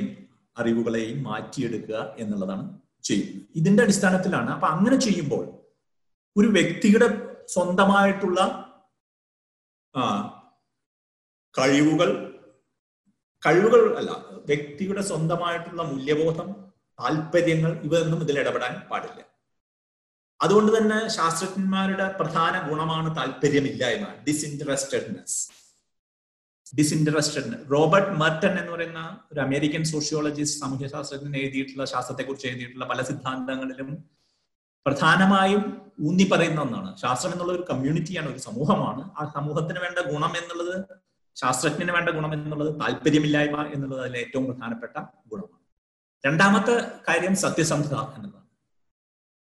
[0.57, 2.65] അറിവുകളെയും മാറ്റിയെടുക്കുക എന്നുള്ളതാണ്
[3.05, 3.31] ചെയ്യും.
[3.55, 5.45] ഇതിന്റെ അടിസ്ഥാനത്തിലാണ് അപ്പൊ അങ്ങനെ ചെയ്യുമ്പോൾ
[6.37, 7.09] ഒരു വ്യക്തിയുടെ
[7.55, 8.41] സ്വന്തമായിട്ടുള്ള
[11.55, 12.11] കഴിവുകൾ
[13.43, 14.11] കഴിവുകൾ അല്ല
[14.51, 16.49] വ്യക്തിയുടെ സ്വന്തമായിട്ടുള്ള മൂല്യബോധം
[16.99, 19.21] താല്പര്യങ്ങൾ ഇവയൊന്നും ഇതിൽ ഇടപെടാൻ പാടില്ല.
[20.41, 25.37] അതുകൊണ്ട് തന്നെ ശാസ്ത്രജ്ഞന്മാരുടെ പ്രധാന ഗുണമാണ് താല്പര്യമില്ലായ്മ ഡിസ്ഇൻട്രസ്റ്റഡ്നെസ്
[26.79, 34.05] ഡിസ്ഇൻട്രസ്റ്റഡ് റോബർട്ട് മെർട്ടൺ എന്ന് പറയുന്ന ഒരു അമേരിക്കൻ സോഷ്യോളജിസ്റ്റ് സാമൂഹ്യ ശാസ്ത്രജ്ഞൻ എഴുതിയിട്ടുള്ള ശാസ്ത്രത്തെക്കുറിച്ച് എഴുതിയിട്ടുള്ള പല സിദ്ധാന്തങ്ങളിലും
[34.87, 36.97] പ്രധാനമായും ഊന്നി പറയുന്ന ഒന്നാണ്.
[36.97, 39.11] ശാസ്ത്രം എന്നുള്ള ഒരു കമ്മ്യൂണിറ്റിയാണ് ഒരു സമൂഹമാണ്.
[39.19, 40.85] ആ സമൂഹത്തിന് വേണ്ട ഗുണം എന്നുള്ളത്
[41.37, 45.63] ശാസ്ത്രജ്ഞന് വേണ്ട ഗുണം എന്നുള്ളത് താല്പര്യമില്ലായ്മ എന്നുള്ളത് അതിലെ ഏറ്റവും പ്രധാനപ്പെട്ട ഗുണമാണ്.
[46.27, 48.47] രണ്ടാമത്തെ കാര്യം സത്യസന്ധത എന്നതാണ്.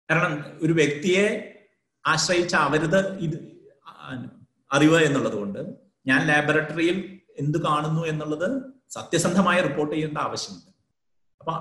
[0.10, 1.54] കാരണം ഒരു വ്യക്തിയെ
[2.08, 3.68] ആശ്രയിച്ച അവരുത് ഇത്
[4.72, 10.72] അറിവ് എന്നുള്ളത് കൊണ്ട് ഞാൻ ലാബറട്ടറിയിൽ എന്ത് കാണുന്നു എന്നുള്ളത് സത്യസന്ധമായി റിപ്പോർട്ട് ചെയ്യേണ്ട ആവശ്യമുണ്ട്
[11.40, 11.54] അപ്പൊ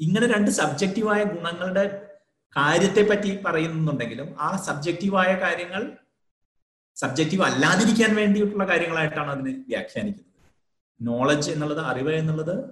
[0.00, 2.12] ഇങ്ങനെ രണ്ട് സബ്ജക്റ്റീവായ ഗുണങ്ങളുടെ
[2.56, 5.96] കാര്യത്തെ പറ്റി പറയുന്നുണ്ടെങ്കിലും ആ സബ്ജക്റ്റീവായ കാര്യങ്ങൾ
[6.96, 10.32] സബ്ജക്റ്റീവ് അല്ലാതിരിക്കാൻ വേണ്ടിയിട്ടുള്ള കാര്യങ്ങളായിട്ടാണ് അതിനെ വ്യാഖ്യാനിക്കുന്നത്.
[11.00, 12.70] നോളജ് എന്നുള്ളത് അറിവ് എന്നുള്ളത്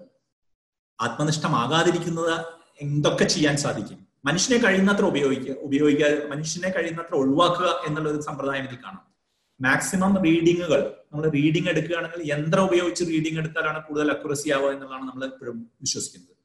[1.01, 2.44] ആത്മനിഷ്ഠമാകാതിരിക്കുന്നത്
[2.81, 4.07] എന്തൊക്കെ ചെയ്യാൻ സാധിക്കും?
[4.25, 9.13] മനുഷ്യനെ കഴിയുന്നത്ര ഉപയോഗിക്കുക ഉപയോഗിക്കുക മനുഷ്യനെ കഴിയുന്നത്ര ഒഴിവാക്കുക എന്നുള്ള സമ്പ്രദായം ഇതിൽ കാണാം.
[9.61, 15.71] മാക്സിമം റീഡിങ്ങുകൾ നമ്മൾ റീഡിംഗ് എടുക്കുകയാണെങ്കിൽ യന്ത്രം ഉപയോഗിച്ച് റീഡിംഗ് എടുത്താലാണ് കൂടുതൽ അക്യുറസി ആവുക എന്നുള്ളതാണ് നമ്മൾ എപ്പോഴും
[15.81, 16.37] വിശ്വസിക്കുന്നത്.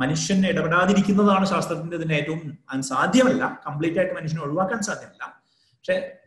[0.00, 3.62] മനുഷ്യൻ ഇടപെടാതിരിക്കുന്നതാണ് ശാസ്ത്രത്തിന്റെ ഇതിന് ഏറ്റവും സാധ്യമല്ല.
[3.66, 5.42] കംപ്ലീറ്റ് ആയിട്ട് മനുഷ്യനെ ഒഴിവാക്കാൻ സാധ്യമല്ല.
[5.70, 6.18] പക്ഷെ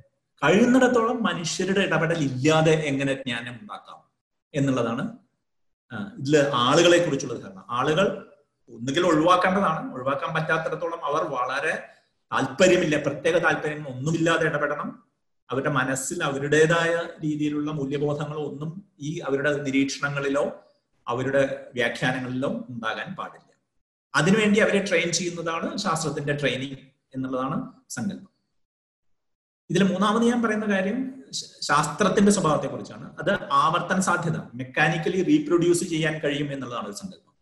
[0.43, 3.99] കഴിയുന്നിടത്തോളം മനുഷ്യരുടെ ഇടപെടൽ ഇല്ലാതെ എങ്ങനെ ജ്ഞാനം ഉണ്ടാക്കാം
[4.53, 5.17] എന്നുള്ളതാണ്
[6.17, 7.65] ഇതിൽ ആളുകളെ കുറിച്ചുള്ള ധാരണ.
[7.69, 8.25] ആളുകൾ
[8.69, 9.93] ഒന്നുകിൽ ഒഴിവാക്കേണ്ടതാണ്.
[9.93, 11.83] ഒഴിവാക്കാൻ പറ്റാത്തിടത്തോളം അവർ വളരെ
[12.33, 15.08] താല്പര്യമില്ല പ്രത്യേക താല്പര്യം ഒന്നുമില്ലാതെ ഇടപെടണം.
[15.51, 20.65] അവരുടെ മനസ്സിൽ അവരുടേതായ രീതിയിലുള്ള മൂല്യബോധങ്ങളോ ഒന്നും ഈ അവരുടെ നിരീക്ഷണങ്ങളിലോ
[21.07, 23.51] അവരുടെ വ്യാഖ്യാനങ്ങളിലോ ഉണ്ടാകാൻ പാടില്ല.
[24.15, 26.77] അതിനുവേണ്ടി അവരെ ട്രെയിൻ ചെയ്യുന്നതാണ് ശാസ്ത്രത്തിന്റെ ട്രെയിനിങ്
[27.15, 28.29] എന്നുള്ളതാണ് സങ്കല്പം.
[29.69, 31.23] ഇതിൽ മൂന്നാമത് ഞാൻ പറയുന്ന കാര്യം
[31.61, 37.35] ശാസ്ത്രത്തിന്റെ സ്വഭാവത്തെ കുറിച്ചാണ് അത് ആവർത്തന സാധ്യത മെക്കാനിക്കലി റീപ്രൊഡ്യൂസ് ചെയ്യാൻ കഴിയും എന്നുള്ളതാണ് ഒരു സങ്കല്പം.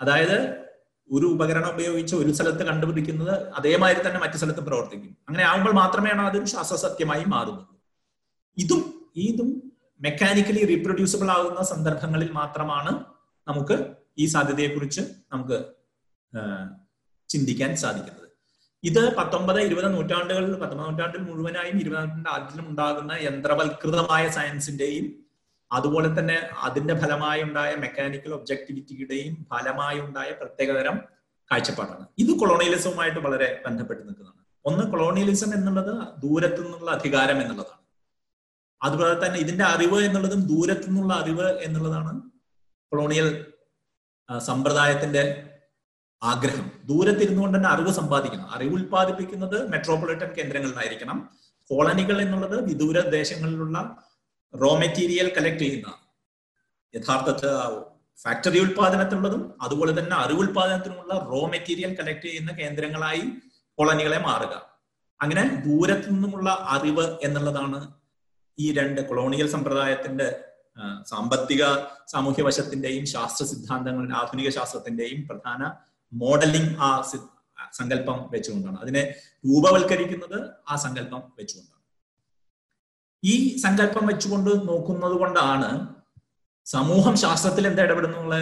[0.00, 0.69] അതായത്
[1.14, 5.16] ഒരു ഉപകരണം ഉപയോഗിച്ച് ഒരു സ്ഥലത്ത് കണ്ടുപിടിക്കുന്നത് അതേമാതിരി തന്നെ മറ്റു സ്ഥലത്ത് പ്രവർത്തിക്കും.
[5.28, 7.74] അങ്ങനെ ആകുമ്പോൾ മാത്രമേയാണ് അതൊരു ശാസ്ത്രസത്യമായി മാറുന്നത്.
[8.58, 8.82] ഇതും
[9.28, 9.50] ഇതും
[10.00, 12.92] മെക്കാനിക്കലി റീപ്രൊഡ്യൂസിബിൾ ആകുന്ന സന്ദർഭങ്ങളിൽ മാത്രമാണ്
[13.48, 13.76] നമുക്ക്
[14.18, 15.58] ഈ സാധ്യതയെക്കുറിച്ച് നമുക്ക്
[17.30, 18.28] ചിന്തിക്കാൻ സാധിക്കുന്നത്.
[18.84, 25.06] ഇത് പത്തൊമ്പത് ഇരുപത് നൂറ്റാണ്ടുകളിൽ പത്തൊമ്പത് നൂറ്റാണ്ടിൽ മുഴുവനായും ഇരുപതാം നൂറ്റാണ്ട് ആദ്യം ഉണ്ടാകുന്ന യന്ത്രവൽകൃതമായ സയൻസിന്റെയും
[25.72, 31.00] അതുപോലെ തന്നെ അതിന്റെ ഫലമായി ഉണ്ടായ മെക്കാനിക്കൽ ഒബ്ജക്ടിവിറ്റിയുടെയും ഫലമായി ഉണ്ടായ പ്രത്യേകതരം
[31.52, 32.06] കാഴ്ചപ്പാടാണ്.
[32.18, 34.44] ഇത് കൊളോണിയലിസവുമായിട്ട് വളരെ ബന്ധപ്പെട്ട് നിൽക്കുന്നതാണ്.
[34.64, 37.80] ഒന്ന് കൊളോണിയലിസം എന്നുള്ളത് ദൂരത്തു നിന്നുള്ള അധികാരം എന്നുള്ളതാണ്.
[38.82, 42.20] അതുപോലെ തന്നെ ഇതിന്റെ അറിവ് എന്നുള്ളതും ദൂരത്തു നിന്നുള്ള അറിവ് എന്നുള്ളതാണ്
[42.90, 43.46] കൊളോണിയൽ
[44.38, 45.50] സമ്പ്രദായത്തിന്റെ
[46.22, 46.72] ആഗ്രഹം.
[46.84, 48.54] ദൂരത്തിരുന്നു കൊണ്ട് തന്നെ അറിവ് സമ്പാദിക്കണം.
[48.54, 51.30] അറിവ് ഉൽപ്പാദിപ്പിക്കുന്നത് മെട്രോപൊളിറ്റൻ കേന്ദ്രങ്ങളിലായിരിക്കണം.
[51.70, 54.02] കോളനികൾ എന്നുള്ളത് വിദൂര ദേശങ്ങളിലുള്ള
[54.54, 55.88] റോ മെറ്റീരിയൽ കളക്ട് ചെയ്യുന്ന
[56.94, 57.50] യഥാർത്ഥത്തിൽ
[58.22, 63.22] ഫാക്ടറി ഉൽപാദനത്തിനുള്ളതും അതുപോലെ തന്നെ അറിവ് ഉൽപാദനത്തിനുമുള്ള റോ മെറ്റീരിയൽ കളക്ട് ചെയ്യുന്ന കേന്ദ്രങ്ങളായി
[63.78, 64.54] കോളനികളെ മാറുക.
[65.20, 67.80] അങ്ങനെ ദൂരത്തു നിന്നുമുള്ള അറിവ് എന്നുള്ളതാണ്
[68.58, 70.28] ഈ രണ്ട് കൊളോണിയൽ സമ്പ്രദായത്തിന്റെ
[71.06, 71.62] സാമ്പത്തിക
[72.12, 75.62] സാമൂഹ്യ വശത്തിന്റെയും ശാസ്ത്ര സിദ്ധാന്തങ്ങളുടെ ആധുനിക ശാസ്ത്രത്തിന്റെയും പ്രധാന
[76.12, 76.90] മോഡലിംഗ് ആ
[77.78, 78.78] സങ്കല്പം വെച്ചുകൊണ്ടാണ്.
[78.80, 79.02] അതിനെ
[79.48, 81.79] രൂപവൽക്കരിക്കുന്നത് ആ സങ്കല്പം വെച്ചുകൊണ്ടാണ്.
[83.22, 85.70] ഈ സങ്കല്പം വെച്ചുകൊണ്ട് നോക്കുന്നത് കൊണ്ടാണ്
[86.66, 88.34] സമൂഹം ശാസ്ത്രത്തിൽ എന്താ ഇടപെടുന്നുള്ള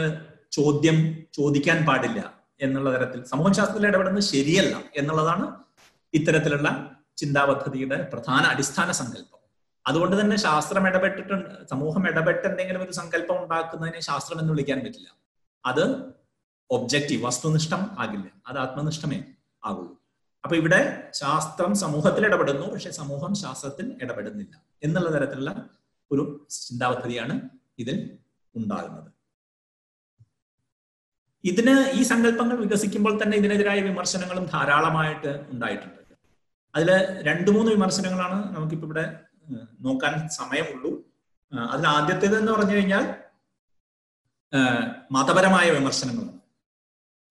[0.52, 3.24] ചോദ്യം ചോദിക്കാൻ പാടില്ല എന്നുള്ള തരത്തിൽ.
[3.24, 5.44] സമൂഹം ശാസ്ത്രത്തിൽ ഇടപെടുന്നത് ശരിയല്ല എന്നുള്ളതാണ്
[6.14, 6.68] ഇത്തരത്തിലുള്ള
[7.16, 9.40] ചിന്താപദ്ധതിയുടെ പ്രധാന അടിസ്ഥാന സങ്കല്പം.
[9.86, 15.08] അതുകൊണ്ട് തന്നെ ശാസ്ത്രം ഇടപെട്ടിട്ടുണ്ട് സമൂഹം ഇടപെട്ട് എന്തെങ്കിലും ഒരു സങ്കല്പം ഉണ്ടാക്കുന്നതിനെ ശാസ്ത്രം എന്ന് വിളിക്കാൻ പറ്റില്ല.
[15.64, 15.84] അത്
[16.70, 18.28] ഒബ്ജക്റ്റീവ് വസ്തുനിഷ്ഠം ആകില്ല.
[18.46, 19.24] അത് ആത്മനിഷ്ഠമേ
[19.64, 19.97] ആകുള്ളൂ
[20.44, 25.52] അപ്പൊ ഇവിടെ ശാസ്ത്രം സമൂഹത്തിൽ ഇടപെടുന്നു പക്ഷെ സമൂഹം ശാസ്ത്രത്തിൽ ഇടപെടുന്നില്ല എന്നുള്ള തരത്തിലുള്ള
[26.10, 27.34] ഒരു ചിന്താപദ്ധതിയാണ്
[27.78, 27.96] ഇതിൽ
[28.54, 29.10] ഉണ്ടാകുന്നത്.
[31.44, 35.94] ഇതിന് ഈ സങ്കല്പങ്ങൾ വികസിക്കുമ്പോൾ തന്നെ ഇതിനെതിരായ വിമർശനങ്ങളും ധാരാളമായിട്ട് ഉണ്ടായിട്ടുണ്ട്.
[36.74, 36.90] അതിൽ
[37.28, 39.04] രണ്ടു മൂന്ന് വിമർശനങ്ങളാണ് നമുക്കിപ്പോ ഇവിടെ
[39.80, 40.90] നോക്കാൻ സമയമുള്ളൂ.
[41.72, 43.04] അതിൽ ആദ്യത്തേത് എന്ന് പറഞ്ഞു കഴിഞ്ഞാൽ
[45.12, 46.37] മതപരമായ വിമർശനങ്ങളാണ്.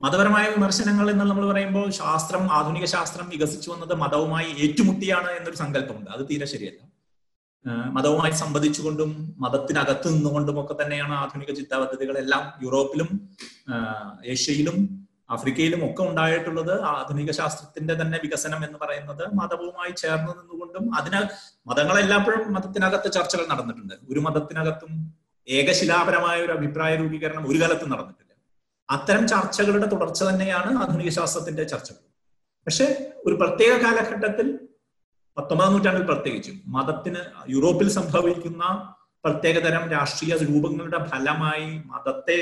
[0.02, 6.10] മതപരമായ വിമർശനങ്ങൾ എന്ന് നമ്മൾ പറയുമ്പോൾ ശാസ്ത്രം ആധുനിക ശാസ്ത്രം വികസിച്ചു വന്നത് മതവുമായി ഏറ്റുമുട്ടിയാണ് എന്നൊരു സങ്കല്പമുണ്ട്.
[6.16, 6.82] അത് തീരെ ശരിയല്ല.
[7.96, 13.10] മതവുമായി സംബന്ധിച്ചുകൊണ്ടും മതത്തിനകത്ത് നിന്നുകൊണ്ടും ഒക്കെ തന്നെയാണ് ആധുനിക ചിന്താപദ്ധതികളെല്ലാം യൂറോപ്പിലും
[14.34, 14.78] ഏഷ്യയിലും
[15.36, 21.22] ആഫ്രിക്കയിലും ഒക്കെ ഉണ്ടായിട്ടുള്ളത് ആധുനിക ശാസ്ത്രത്തിന്റെ തന്നെ വികസനം എന്ന് പറയുന്നത് മതവുമായി ചേർന്ന് നിന്നുകൊണ്ടും അതിന്
[21.70, 23.96] മതങ്ങളെല്ലാപ്പോഴും മതത്തിനകത്ത് ചർച്ചകൾ നടന്നിട്ടുണ്ട്.
[24.12, 24.94] ഒരു മതത്തിനകത്തും
[25.48, 28.27] ഏകശിലാപരമായ ഒരു അഭിപ്രായ രൂപീകരണം ഒരു കാലത്തും നടന്നിട്ടില്ല.
[28.90, 32.04] അത്തരം ചർച്ചകളുടെ തുടർച്ച തന്നെയാണ് ആധുനിക ശാസ്ത്രത്തിന്റെ ചർച്ചകൾ
[32.68, 32.86] പക്ഷെ
[33.26, 34.48] ഒരു പ്രത്യേക കാലഘട്ടത്തിൽ
[35.38, 37.22] പത്തൊമ്പതാം നൂറ്റാണ്ടിൽ പ്രത്യേകിച്ചും മതത്തിന്
[37.56, 38.64] യൂറോപ്പിൽ സംഭവിക്കുന്ന
[39.24, 42.38] പ്രത്യേകതരം രാഷ്ട്രീയ രൂപങ്ങളുടെ ഫലമായി മതത്തെ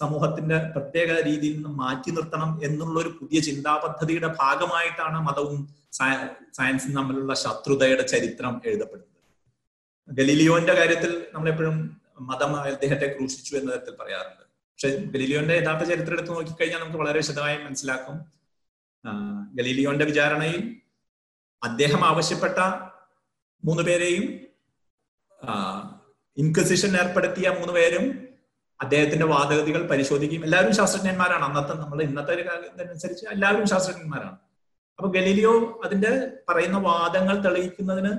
[0.00, 5.58] സമൂഹത്തിന്റെ പ്രത്യേക രീതിയിൽ നിന്ന് മാറ്റി നിർത്തണം എന്നുള്ള ഒരു പുതിയ ചിന്താ പദ്ധതിയുടെ ഭാഗമായിട്ടാണ് മതവും
[6.58, 9.08] സയൻസും തമ്മിലുള്ള ശത്രുതയുടെ ചരിത്രം എഴുതപ്പെടുന്നത്.
[10.08, 11.76] ഗലീലിയോന്റെ കാര്യത്തിൽ നമ്മളെപ്പോഴും
[12.30, 14.44] മതം അദ്ദേഹത്തെ ക്രൂശിച്ചു എന്ന തരത്തിൽ പറയാറുണ്ട്.
[14.82, 18.14] പക്ഷെ ഗലീലിയോന്റെ യഥാർത്ഥ ചരിത്രം എടുത്ത് നോക്കിക്കഴിഞ്ഞാൽ നമുക്ക് വളരെ വിശദമായി മനസ്സിലാക്കും.
[19.58, 20.62] ഗലീലിയോന്റെ വിചാരണയിൽ
[21.62, 22.58] അദ്ദേഹം ആവശ്യപ്പെട്ട
[23.64, 24.24] മൂന്ന് പേരെയും
[26.36, 28.06] ഇൻക്വസിഷൻ ഏർപ്പെടുത്തിയ മൂന്ന് പേരും
[28.80, 31.44] അദ്ദേഹത്തിന്റെ വാദഗതികൾ പരിശോധിക്കുകയും എല്ലാവരും ശാസ്ത്രജ്ഞന്മാരാണ്.
[31.48, 34.38] അന്നത്തെ നമ്മൾ ഇന്നത്തെ ഒരു കാലത്തിനനുസരിച്ച് എല്ലാവരും ശാസ്ത്രജ്ഞന്മാരാണ്.
[34.98, 36.12] അപ്പൊ ഗലീലിയോ അതിന്റെ
[36.48, 38.12] പറയുന്ന വാദങ്ങൾ തെളിയിക്കുന്നതിന്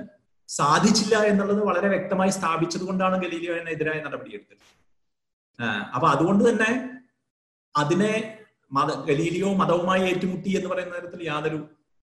[0.48, 4.62] സാധിച്ചില്ല എന്നുള്ളത് വളരെ വ്യക്തമായി സ്ഥാപിച്ചത് കൊണ്ടാണ് ഗലീലിയോനെതിരായ നടപടിയെടുത്തത്.
[5.94, 7.00] അപ്പൊ അതുകൊണ്ട് തന്നെ
[7.76, 8.38] അതിനെ
[8.72, 11.68] മത ഗലീലിയോ മതവുമായി ഏറ്റുമുട്ടി എന്ന് പറയുന്ന തരത്തിൽ യാതൊരു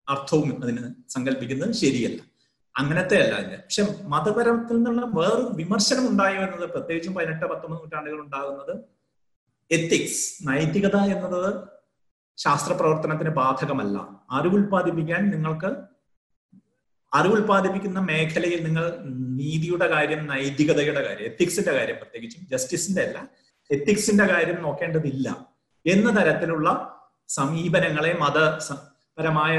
[0.09, 2.23] അർത്ഥവും അതിന് സങ്കല്പിക്കുന്നത് ശരിയല്ല.
[2.79, 3.63] അങ്ങനത്തെ അല്ല അതിന്.
[3.63, 8.85] പക്ഷെ മതപരത്തിൽ നിന്നുള്ള വേറൊരു വിമർശനം ഉണ്ടായോ എന്നത് പ്രത്യേകിച്ചും പതിനെട്ട് പത്തൊമ്പത് നൂറ്റാണ്ടുകൾ ഉണ്ടാകുന്നത്
[9.71, 11.69] എത്തിക്സ് നൈതികത എന്നത്
[12.37, 14.25] ശാസ്ത്ര പ്രവർത്തനത്തിന് ബാധകമല്ല.
[14.31, 15.96] അറിവ് ഉൽപ്പാദിപ്പിക്കാൻ നിങ്ങൾക്ക്
[17.13, 18.85] അറിവ് ഉൽപ്പാദിപ്പിക്കുന്ന മേഖലയിൽ നിങ്ങൾ
[19.41, 23.29] നീതിയുടെ കാര്യം നൈതികതയുടെ കാര്യം എത്തിക്സിന്റെ കാര്യം പ്രത്യേകിച്ചും ജസ്റ്റിസിന്റെ അല്ല
[23.71, 25.47] എത്തിക്സിന്റെ കാര്യം നോക്കേണ്ടതില്ല
[25.87, 26.69] എന്ന തരത്തിലുള്ള
[27.29, 29.59] സമീപനങ്ങളെ മതപരമായ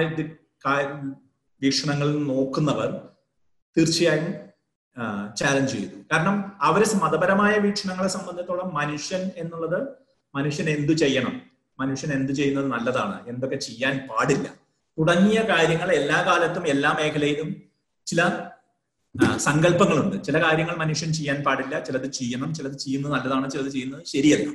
[1.62, 2.92] വീക്ഷണങ്ങളിൽ നോക്കുന്നവർ
[3.78, 4.34] തീർച്ചയായും
[5.36, 5.96] ചാലഞ്ച് ചെയ്തു.
[6.12, 9.88] കാരണം അവരെ മതപരമായ വീക്ഷണങ്ങളെ സംബന്ധിച്ചോളം മനുഷ്യൻ എന്നുള്ളത്
[10.36, 11.42] മനുഷ്യൻ എന്തു ചെയ്യണം?
[11.80, 13.28] മനുഷ്യൻ എന്തു ചെയ്യുന്നത് നല്ലതാണ്?
[13.28, 14.48] എന്തൊക്കെ ചെയ്യാൻ പാടില്ല?
[15.00, 17.50] തുടങ്ങിയ കാര്യങ്ങൾ എല്ലാ കാലത്തും എല്ലാ മേഖലയിലും
[18.06, 18.22] ചില
[19.38, 20.16] സങ്കല്പങ്ങളുണ്ട്.
[20.24, 21.80] ചില കാര്യങ്ങൾ മനുഷ്യൻ ചെയ്യാൻ പാടില്ല.
[21.80, 24.50] ചിലത് ചെയ്യണം ചിലത് ചെയ്യുന്നത് നല്ലതാണ് ചിലത് ചെയ്യുന്നത് ശരിയല്ല.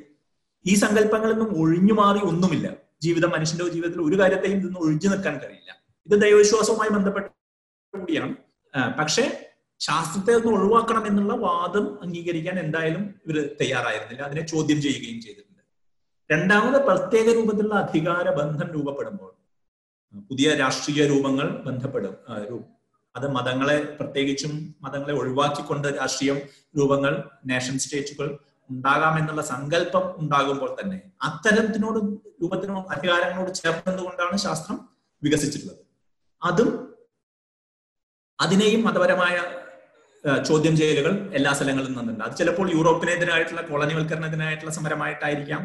[0.67, 2.69] ഈ സങ്കല്പങ്ങളിൽ നിന്നും ഒഴിഞ്ഞു മാറി ഒന്നുമില്ല.
[3.03, 5.71] ജീവിതം മനുഷ്യന്റെ ജീവിതത്തിൽ ഒരു കാര്യത്തെയും നിന്ന് ഒഴിഞ്ഞു നിൽക്കാൻ കഴിയില്ല.
[6.07, 7.27] ഇത് ദൈവവിശ്വാസവുമായി ബന്ധപ്പെട്ട
[7.99, 8.35] കൂടിയാണ്
[8.99, 9.25] പക്ഷേ
[9.81, 14.23] ശാസ്ത്രത്തെ ഒന്ന് ഒഴിവാക്കണം എന്നുള്ള വാദം അംഗീകരിക്കാൻ എന്തായാലും ഇവർ തയ്യാറായിരുന്നില്ല.
[14.23, 15.63] അതിനെ ചോദ്യം ചെയ്യുകയും ചെയ്തിട്ടുണ്ട്.
[16.33, 19.42] രണ്ടാമത് പ്രത്യേക രൂപത്തിലുള്ള അധികാര ബന്ധം രൂപപ്പെടുമ്പോൾ
[20.29, 22.15] പുതിയ രാഷ്ട്രീയ രൂപങ്ങൾ ബന്ധപ്പെടും.
[23.17, 24.53] അത് മതങ്ങളെ പ്രത്യേകിച്ചും
[24.83, 26.33] മതങ്ങളെ ഒഴിവാക്കിക്കൊണ്ട് രാഷ്ട്രീയ
[26.79, 27.13] രൂപങ്ങൾ
[27.47, 28.29] നേഷൻ സ്റ്റേറ്റുകൾ
[28.71, 31.99] ഉണ്ടാകാമെന്നുള്ള സങ്കല്പം ഉണ്ടാകുമ്പോൾ തന്നെ അത്തരത്തിനോട്
[32.43, 34.77] രൂപത്തിനോട് അധികാരങ്ങളോട് ചേർന്നതുകൊണ്ടാണ് ശാസ്ത്രം
[35.23, 35.83] വികസിച്ചിട്ടുള്ളത്.
[36.43, 36.71] അതും
[38.41, 39.37] അതിനെയും മതപരമായ
[40.49, 42.25] ചോദ്യം ചെയ്യലുകൾ എല്ലാ സ്ഥലങ്ങളിലും നിന്നുണ്ട്.
[42.25, 45.63] അത് ചിലപ്പോൾ യൂറോപ്പിനെതിരായിട്ടുള്ള കോളനിവൽക്കരണത്തിനായിട്ടുള്ള സമരമായിട്ടായിരിക്കാം.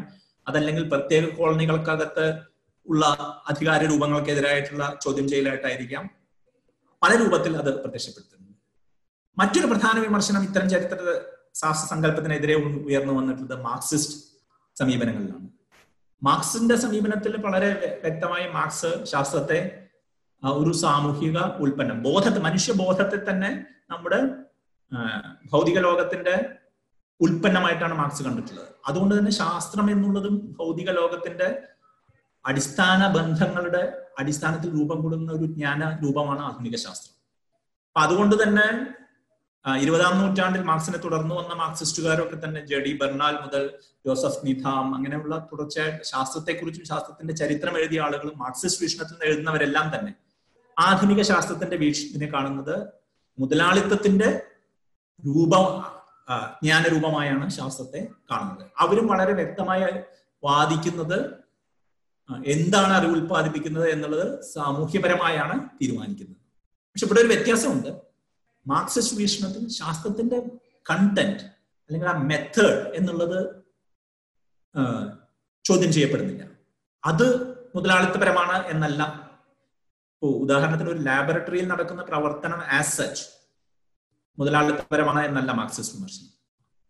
[0.48, 2.26] അതല്ലെങ്കിൽ പ്രത്യേക കോളനികൾക്കകത്ത്
[2.88, 3.06] ഉള്ള
[3.48, 6.06] അധികാര രൂപങ്ങൾക്കെതിരായിട്ടുള്ള ചോദ്യം ചെയ്യലായിട്ടായിരിക്കാം
[7.02, 8.54] പല രൂപത്തിൽ അത് പ്രത്യക്ഷപ്പെടുത്തുന്നത്.
[9.38, 10.98] മറ്റൊരു പ്രധാന വിമർശനം ഇത്തരം ചരിത്ര
[11.62, 12.56] ശാസ്ത്ര സങ്കല്പത്തിനെതിരെ
[12.88, 14.16] ഉയർന്നു വന്നിട്ടുള്ളത് മാർക്സിസ്റ്റ്
[14.76, 15.48] സമീപനങ്ങളിലാണ്.
[16.22, 17.70] മാർക്സിന്റെ സമീപനത്തിൽ വളരെ
[18.04, 19.60] വ്യക്തമായി മാർക്സ് ശാസ്ത്രത്തെ
[20.44, 23.52] ഒരു സാമൂഹിക ഉൽപ്പന്നം ബോധത്തെ മനുഷ്യബോധത്തെ തന്നെ
[23.92, 24.20] നമ്മുടെ
[25.54, 26.36] ഭൗതിക ലോകത്തിന്റെ
[27.20, 28.70] ഉൽപ്പന്നമായിട്ടാണ് മാർക്സ് കണ്ടിട്ടുള്ളത്.
[28.88, 31.48] അതുകൊണ്ട് തന്നെ ശാസ്ത്രം എന്നുള്ളതും ഭൗതിക ലോകത്തിന്റെ
[32.46, 33.84] അടിസ്ഥാന ബന്ധങ്ങളുടെ
[34.20, 37.14] അടിസ്ഥാനത്തിൽ രൂപം കൊടുക്കുന്ന ഒരു ജ്ഞാന രൂപമാണ് ആധുനിക ശാസ്ത്രം.
[37.88, 38.68] അപ്പൊ അതുകൊണ്ട് തന്നെ
[39.66, 43.64] ഇരുപതാം നൂറ്റാണ്ടിൽ മാർക്സിനെ തുടർന്നു വന്ന മാർക്സിസ്റ്റുകാരൊക്കെ തന്നെ ജഡി ബെർണാൽ മുതൽ
[44.06, 50.14] ജോസഫ് നിധാം അങ്ങനെയുള്ള തുടർച്ചയായിട്ട് ശാസ്ത്രത്തെക്കുറിച്ചും ശാസ്ത്രത്തിന്റെ ചരിത്രം എഴുതിയ ആളുകളും മാർക്സിസ്റ്റ് വീക്ഷണത്തിൽ നിന്ന് എഴുതുന്നവരെല്ലാം തന്നെ
[50.78, 52.76] ആധുനിക ശാസ്ത്രത്തിന്റെ വീക്ഷണത്തിനെ കാണുന്നത്
[53.38, 54.30] മുതലാളിത്തത്തിന്റെ
[55.24, 55.66] രൂപം
[56.62, 58.00] ജ്ഞാനരൂപമായാണ് ശാസ്ത്രത്തെ
[58.32, 58.64] കാണുന്നത്.
[58.82, 59.84] അവരും വളരെ വ്യക്തമായി
[60.44, 61.20] വാദിക്കുന്നത്
[62.46, 66.38] എന്താണ് അറിവ് ഉൽപ്പാദിപ്പിക്കുന്നത് എന്നുള്ളത് സാമൂഹ്യപരമായാണ് തീരുമാനിക്കുന്നത്.
[66.94, 68.02] പക്ഷെ ഇവിടെ ഒരു വ്യത്യാസമുണ്ട്.
[68.68, 70.40] മാർക്സിസ്റ്റ് വീക്ഷണത്തിൽ ശാസ്ത്രത്തിന്റെ
[70.90, 71.44] കണ്ടന്റ്
[71.88, 73.56] അല്ലെങ്കിൽ ആ മെത്തേഡ് എന്നുള്ളത്
[75.66, 76.44] ചോദ്യം ചെയ്യപ്പെടുന്നില്ല.
[77.06, 77.28] അത്
[77.76, 79.04] മുതലാളിത്തപരമാണ് എന്നല്ല.
[80.14, 83.24] ഇപ്പോ ഉദാഹരണത്തിന് ഒരു ലാബറട്ടറിയിൽ നടക്കുന്ന പ്രവർത്തനം ആസ് സച്ച്
[84.40, 86.30] മുതലാളിത്തപരമാണ് എന്നല്ല മാർക്സിസ്റ്റ് വിമർശനം.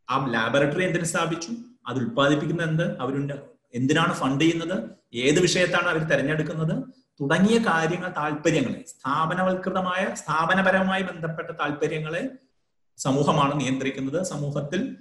[0.10, 1.52] ആ ലാബറട്ടറി എന്തിനു സ്ഥാപിച്ചു?
[1.88, 3.00] അത് ഉൽപ്പാദിപ്പിക്കുന്ന എന്ത്?
[3.00, 4.90] അവരുടെ എന്തിനാണ് ഫണ്ട് ചെയ്യുന്നത്?
[5.14, 6.84] ഏത് വിഷയത്താണ് അവർ തിരഞ്ഞെടുക്കുന്നത്?
[7.22, 12.30] തുടങ്ങിയ കാര്യങ്ങൾ താല്പര്യങ്ങളെ സ്ഥാപനവൽകൃതമായ സ്ഥാപനപരമായി ബന്ധപ്പെട്ട താല്പര്യങ്ങളെ
[12.98, 14.24] സമൂഹമാണ് നിയന്ത്രിക്കുന്നത്.
[14.24, 14.98] സമൂഹത്തിൽ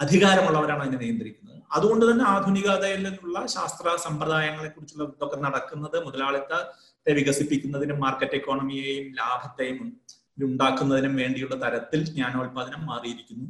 [0.00, 1.62] അധികാരമുള്ളവരാണ് അതിനെ നിയന്ത്രിക്കുന്നത്.
[1.72, 10.00] അതുകൊണ്ട് തന്നെ ആധുനികതയിൽ നിന്നുള്ള ശാസ്ത്ര സമ്പ്രദായങ്ങളെ കുറിച്ചുള്ള ഇതൊക്കെ നടക്കുന്നത് മുതലാളിത്തത്തെ വികസിപ്പിക്കുന്നതിനും മാർക്കറ്റ് എക്കോണമിയെയും ലാഭത്തെയും
[10.42, 13.46] ഉണ്ടാക്കുന്നതിനും വേണ്ടിയുള്ള തരത്തിൽ ജ്ഞാനോത്പാദനം മാറിയിരിക്കുന്നു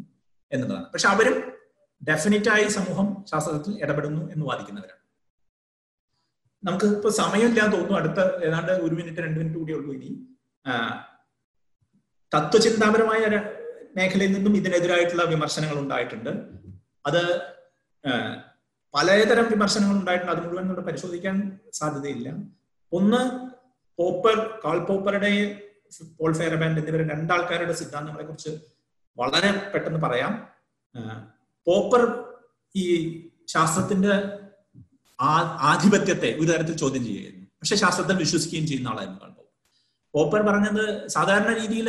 [0.53, 0.87] എന്നുള്ളതാണ്.
[0.87, 1.56] പക്ഷെ അവരും
[2.03, 5.03] ഡെഫിനറ്റ് ആയി സമൂഹം ശാസ്ത്രത്തിൽ ഇടപെടുന്നു എന്ന് വാദിക്കുന്നവരാണ്.
[6.65, 7.99] നമുക്ക് ഇപ്പൊ സമയമില്ലാന്ന് തോന്നുന്നു.
[7.99, 10.11] അടുത്ത ഏതാണ്ട് ഒരു മിനിറ്റ് രണ്ട് മിനിറ്റ് കൂടി ഉള്ളൂ ഇനി.
[12.35, 13.21] തത്വചിന്താപരമായ
[13.97, 16.31] മേഖലയിൽ നിന്നും ഇതിനെതിരായിട്ടുള്ള വിമർശനങ്ങൾ ഉണ്ടായിട്ടുണ്ട്.
[17.07, 17.23] അത്
[18.95, 20.33] പലതരം വിമർശനങ്ങൾ ഉണ്ടായിട്ടുണ്ട്.
[20.33, 22.29] അത് മുഴുവൻ പരിശോധിക്കാൻ സാധ്യതയില്ല.
[22.93, 23.51] ഒന്ന്
[23.99, 25.63] പോപ്പർ കാൾ പോപ്പറുടെ
[26.19, 28.51] പോൾ ഫെയർബാൻഡ് എന്നിവർ രണ്ടാൾക്കാരുടെ സിദ്ധാന്തങ്ങളെ കുറിച്ച്
[29.19, 30.33] വളരെ പെട്ടെന്ന് പറയാം.
[31.67, 32.03] പോപ്പർ
[32.77, 32.85] ഈ
[33.49, 34.15] ശാസ്ത്രത്തിന്റെ
[35.73, 37.47] ആധിപത്യത്തെ ഒരു തരത്തിൽ ചോദ്യം ചെയ്യുകയായിരുന്നു.
[37.61, 39.45] പക്ഷെ ശാസ്ത്രത്തിൽ വിശ്വസിക്കുകയും ചെയ്യുന്ന ആളായിരുന്നു കാൾ പോപ്പർ
[40.15, 41.89] പോപ്പർ പറഞ്ഞത് സാധാരണ രീതിയിൽ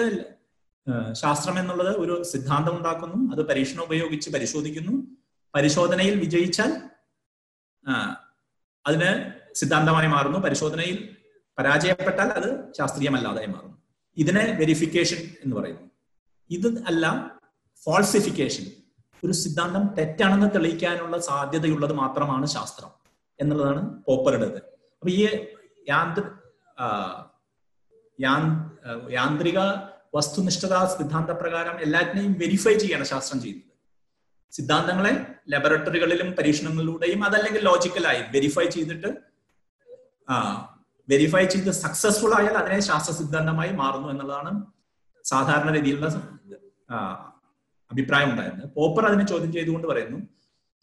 [1.22, 4.94] ശാസ്ത്രം എന്നുള്ളത് ഒരു സിദ്ധാന്തം ഉണ്ടാക്കുന്നു അത് പരീക്ഷണം ഉപയോഗിച്ച് പരിശോധിക്കുന്നു.
[5.56, 6.72] പരിശോധനയിൽ വിജയിച്ചാൽ
[8.88, 9.12] അതിന്
[9.56, 10.40] സിദ്ധാന്തമായി മാറുന്നു.
[10.40, 10.98] പരിശോധനയിൽ
[11.58, 13.78] പരാജയപ്പെട്ടാൽ അത് ശാസ്ത്രീയമല്ലാതായി മാറുന്നു.
[14.18, 15.86] ഇതിനെ വെരിഫിക്കേഷൻ എന്ന് പറയുന്നു.
[16.50, 17.06] ഇത് അല്ല
[17.86, 18.66] ഫോൾസിഫിക്കേഷൻ
[19.24, 22.92] ഒരു സിദ്ധാന്തം തെറ്റാണെന്ന് തെളിയിക്കാനുള്ള സാധ്യതയുള്ളത് മാത്രമാണ് ശാസ്ത്രം
[23.40, 24.60] എന്നുള്ളതാണ് പോപ്പറുടേത്
[24.98, 25.22] അപ്പൊ ഈ
[25.90, 26.24] യാന്ത്ര
[29.12, 29.60] യാന്ത്രിക
[30.16, 33.64] വസ്തുനിഷ്ഠത സിദ്ധാന്ത പ്രകാരം എല്ലാറ്റിനെയും വെരിഫൈ ചെയ്യാണ് ശാസ്ത്രം ചെയ്യുന്നത്.
[34.54, 35.12] സിദ്ധാന്തങ്ങളെ
[35.50, 39.10] ലബോറട്ടറികളിലും പരീക്ഷണങ്ങളിലൂടെയും അതല്ലെങ്കിൽ ലോജിക്കലായി വെരിഫൈ ചെയ്തിട്ട്
[41.10, 44.52] വെരിഫൈ ചെയ്ത് സക്സസ്ഫുൾ ആയാൽ അതിനെ ശാസ്ത്ര സിദ്ധാന്തമായി മാറുന്നു എന്നുള്ളതാണ്
[45.26, 46.10] സാധാരണ രീതിയിലുള്ള
[47.92, 50.18] അഭിപ്രായം ഉണ്ടായിരുന്നത് പോപ്പർ അതിനെ ചോദ്യം ചെയ്തുകൊണ്ട് പറയുന്നു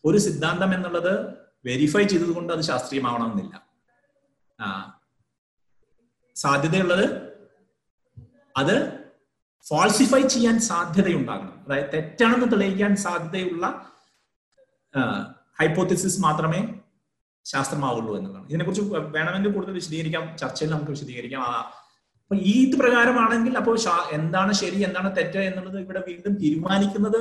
[0.04, 1.34] ഒരു സിദ്ധാന്തം എന്നുള്ളത്
[1.64, 3.66] വെരിഫൈ ചെയ്തതുകൊണ്ട് അത് ശാസ്ത്രീയമാവണമെന്നില്ല.
[4.60, 4.98] ആ
[6.34, 7.04] സാധ്യതയുള്ളത്
[8.56, 9.04] അത്
[9.68, 11.64] ഫാൾസിഫൈ ചെയ്യാൻ സാധ്യതയുണ്ടാകണം.
[11.64, 13.90] അതായത് തെറ്റാണെന്ന് തെളിയിക്കാൻ സാധ്യതയുള്ള
[15.60, 16.74] ഹൈപ്പോത്തിസിസ് മാത്രമേ
[17.44, 20.38] ശാസ്ത്രമാവുള്ളൂ എന്നതാണ് ഇതിനെക്കുറിച്ച് വേണമെങ്കിൽ കൂടുതൽ വിശദീകരിക്കാം.
[20.38, 21.42] ചർച്ചയിൽ നമുക്ക് വിശദീകരിക്കാം.
[22.24, 23.76] അപ്പൊ ഈ ഇത് പ്രകാരമാണെങ്കിൽ അപ്പോൾ
[24.18, 27.18] എന്താണ് ശരി എന്താണ് തെറ്റ് എന്നുള്ളത് ഇവിടെ വീണ്ടും തീരുമാനിക്കുന്നത്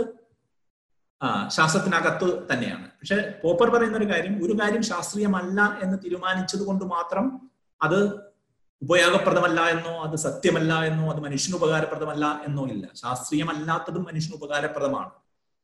[1.22, 2.88] ആ ശാസ്ത്രത്തിനകത്ത് തന്നെയാണ്.
[3.00, 7.26] പക്ഷെ പോപ്പർ പറയുന്ന ഒരു കാര്യം ഒരു കാര്യം ശാസ്ത്രീയമല്ല എന്ന് തീരുമാനിച്ചത് കൊണ്ട് മാത്രം
[7.82, 8.00] അത്
[8.82, 12.86] ഉപയോഗപ്രദമല്ല എന്നോ അത് സത്യമല്ല എന്നോ അത് മനുഷ്യന് ഉപകാരപ്രദമല്ല എന്നോ ഇല്ല.
[13.02, 15.14] ശാസ്ത്രീയമല്ലാത്തതും മനുഷ്യന് ഉപകാരപ്രദമാണ്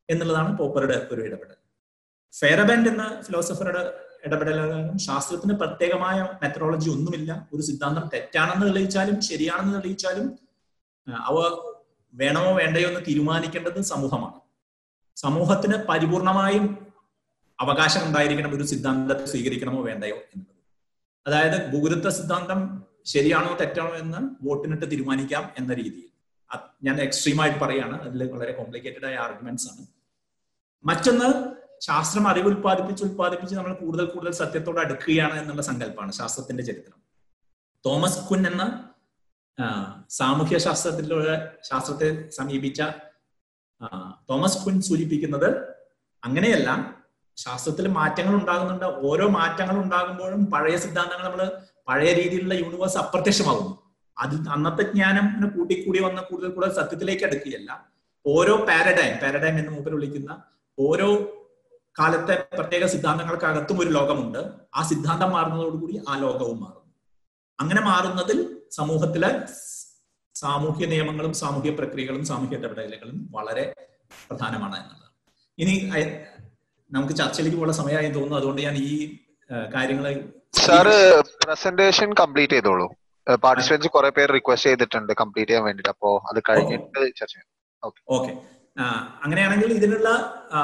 [0.10, 1.58] എന്നുള്ളതാണ് പോപ്പറുടെ ഒരു ഇടപെടൽ.
[2.34, 3.84] ഫെയറബാൻഡ് എന്ന ഫിലോസഫറുടെ
[4.26, 7.48] ഇടപെടലും ശാസ്ത്രത്തിന് പ്രത്യേകമായ മെത്തഡോളജി ഒന്നുമില്ല.
[7.54, 10.40] ഒരു സിദ്ധാന്തം തെറ്റാണെന്ന് തെളിയിച്ചാലും ശരിയാണെന്ന് തെളിയിച്ചാലും
[11.16, 11.36] അവ
[12.14, 14.40] വേണമോ വേണ്ടയോ എന്ന് തീരുമാനിക്കേണ്ടത് സമൂഹമാണ്.
[15.16, 16.88] സമൂഹത്തിന് പരിപൂർണമായും
[17.60, 20.60] അവകാശം ഉണ്ടായിരിക്കണം ഒരു സിദ്ധാന്തത്തെ സ്വീകരിക്കണമോ വേണ്ടയോ എന്നുള്ളത്
[21.28, 26.10] അതായത് ഭൂഗുരുത്വ സിദ്ധാന്തം ശരിയാണോ തെറ്റാണോ എന്ന് വോട്ടിനിട്ട് തീരുമാനിക്കാം എന്ന രീതിയിൽ.
[26.84, 28.02] ഞാൻ എക്സ്ട്രീമായിട്ട് പറയാണ്.
[28.02, 29.86] അതിൽ വളരെ കോംപ്ലിക്കേറ്റഡ് ആയ ആർഗ്യുമെന്റ്സ് ആണ്.
[30.86, 36.98] മറ്റൊന്ന് ശാസ്ത്രം അറിവ് ഉൽപ്പാദിപ്പിച്ച് ഉൽപ്പാദിപ്പിച്ച് നമ്മൾ കൂടുതൽ കൂടുതൽ സത്യത്തോട് അടുക്കുകയാണ് എന്നുള്ള സങ്കല്പമാണ് ശാസ്ത്രത്തിന്റെ ചരിത്രം.
[37.86, 38.64] തോമസ് കുൻ എന്ന
[40.10, 42.82] സാമൂഹ്യ ശാസ്ത്രത്തിലൂടെ ശാസ്ത്രത്തെ സമീപിച്ച
[44.30, 45.50] തോമസ് കുൻ സൂചിപ്പിക്കുന്നത്
[46.24, 47.00] അങ്ങനെയല്ല.
[47.38, 48.86] ശാസ്ത്രത്തിൽ മാറ്റങ്ങൾ ഉണ്ടാകുന്നുണ്ട്.
[48.86, 51.52] ഓരോ മാറ്റങ്ങൾ ഉണ്ടാകുമ്പോഴും പഴയ സിദ്ധാന്തങ്ങൾ നമ്മൾ
[51.88, 53.74] പഴയ രീതിയിലുള്ള യൂണിവേഴ്സ് അപ്രത്യക്ഷമാകുന്നു.
[54.18, 57.90] അത് അന്നത്തെ ജ്ഞാനം കൂട്ടിക്കൂടി വന്ന കൂടുതൽ കൂടുതൽ സത്യത്തിലേക്ക് അടുക്കുകയല്ല.
[58.26, 60.44] ഓരോ പാരഡൈം പാരഡൈം എന്ന് മൂപ്പർ വിളിക്കുന്ന
[60.80, 61.10] ഓരോ
[62.00, 64.42] കാലത്തെ പ്രത്യേക സിദ്ധാന്തങ്ങൾക്കകത്തും ഒരു ലോകമുണ്ട്.
[64.76, 66.86] ആ സിദ്ധാന്തം മാറുന്നതോടുകൂടി ആ ലോകവും മാറും
[67.60, 68.40] അങ്ങനെ മാറുന്നതിൽ
[68.72, 69.32] സമൂഹത്തിലെ
[70.36, 73.64] സാമൂഹ്യ നിയമങ്ങളും സാമൂഹ്യ പ്രക്രിയകളും സാമൂഹ്യ ഇടപെടലുകളും വളരെ
[74.30, 75.10] പ്രധാനമാണ് എന്നുള്ളത്.
[75.60, 75.74] ഇനി
[76.92, 78.38] നമുക്ക് ചർച്ചയിലേക്ക് പോകുന്ന സമയമായി തോന്നുന്നു.
[78.38, 78.94] അതുകൊണ്ട് ഞാൻ ഈ
[79.76, 80.14] കാര്യങ്ങളെ
[80.52, 80.96] സാറ്
[81.44, 82.88] പ്രസന്റേഷൻ കംപ്ലീറ്റ് ചെയ്തോളൂ.
[83.44, 87.50] പാർട്ടിസിപ്പൻസ് കുറെ പേര് റിക്വസ്റ്റ് ചെയ്തിട്ടുണ്ട് കംപ്ലീറ്റ് ചെയ്യാൻ വേണ്ടിട്ട് അപ്പോ അത് കഴിഞ്ഞിട്ട് ചർച്ച ചെയ്യാം.
[88.16, 88.32] ഓക്കെ.
[89.24, 90.10] അങ്ങനെയാണെങ്കിൽ ഇതിനുള്ള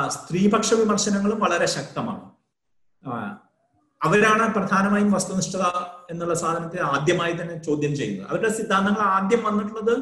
[0.07, 2.24] സ്ത്രീപക്ഷ വിമർശനങ്ങളും വളരെ ശക്തമാണ്.
[4.03, 5.66] അവരാണ് പ്രധാനമായും വസ്തുനിഷ്ഠത
[6.11, 8.30] എന്നുള്ള സാധനത്തെ ആദ്യമായി തന്നെ ചോദ്യം ചെയ്യുന്നത്.
[8.30, 9.95] അവരുടെ സിദ്ധാന്തങ്ങൾ ആദ്യം വന്നിട്ടുള്ളത്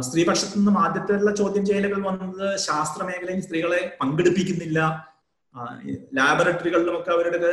[0.00, 4.78] സ്ത്രീപക്ഷത്തു നിന്നും ആദ്യത്തെയുള്ള ചോദ്യം ചെയ്യലുകൾ വന്നത് ശാസ്ത്ര മേഖലയിൽ സ്ത്രീകളെ പങ്കെടുപ്പിക്കുന്നില്ല.
[6.14, 7.52] ലാബറട്ടറികളിലുമൊക്കെ അവരുടെ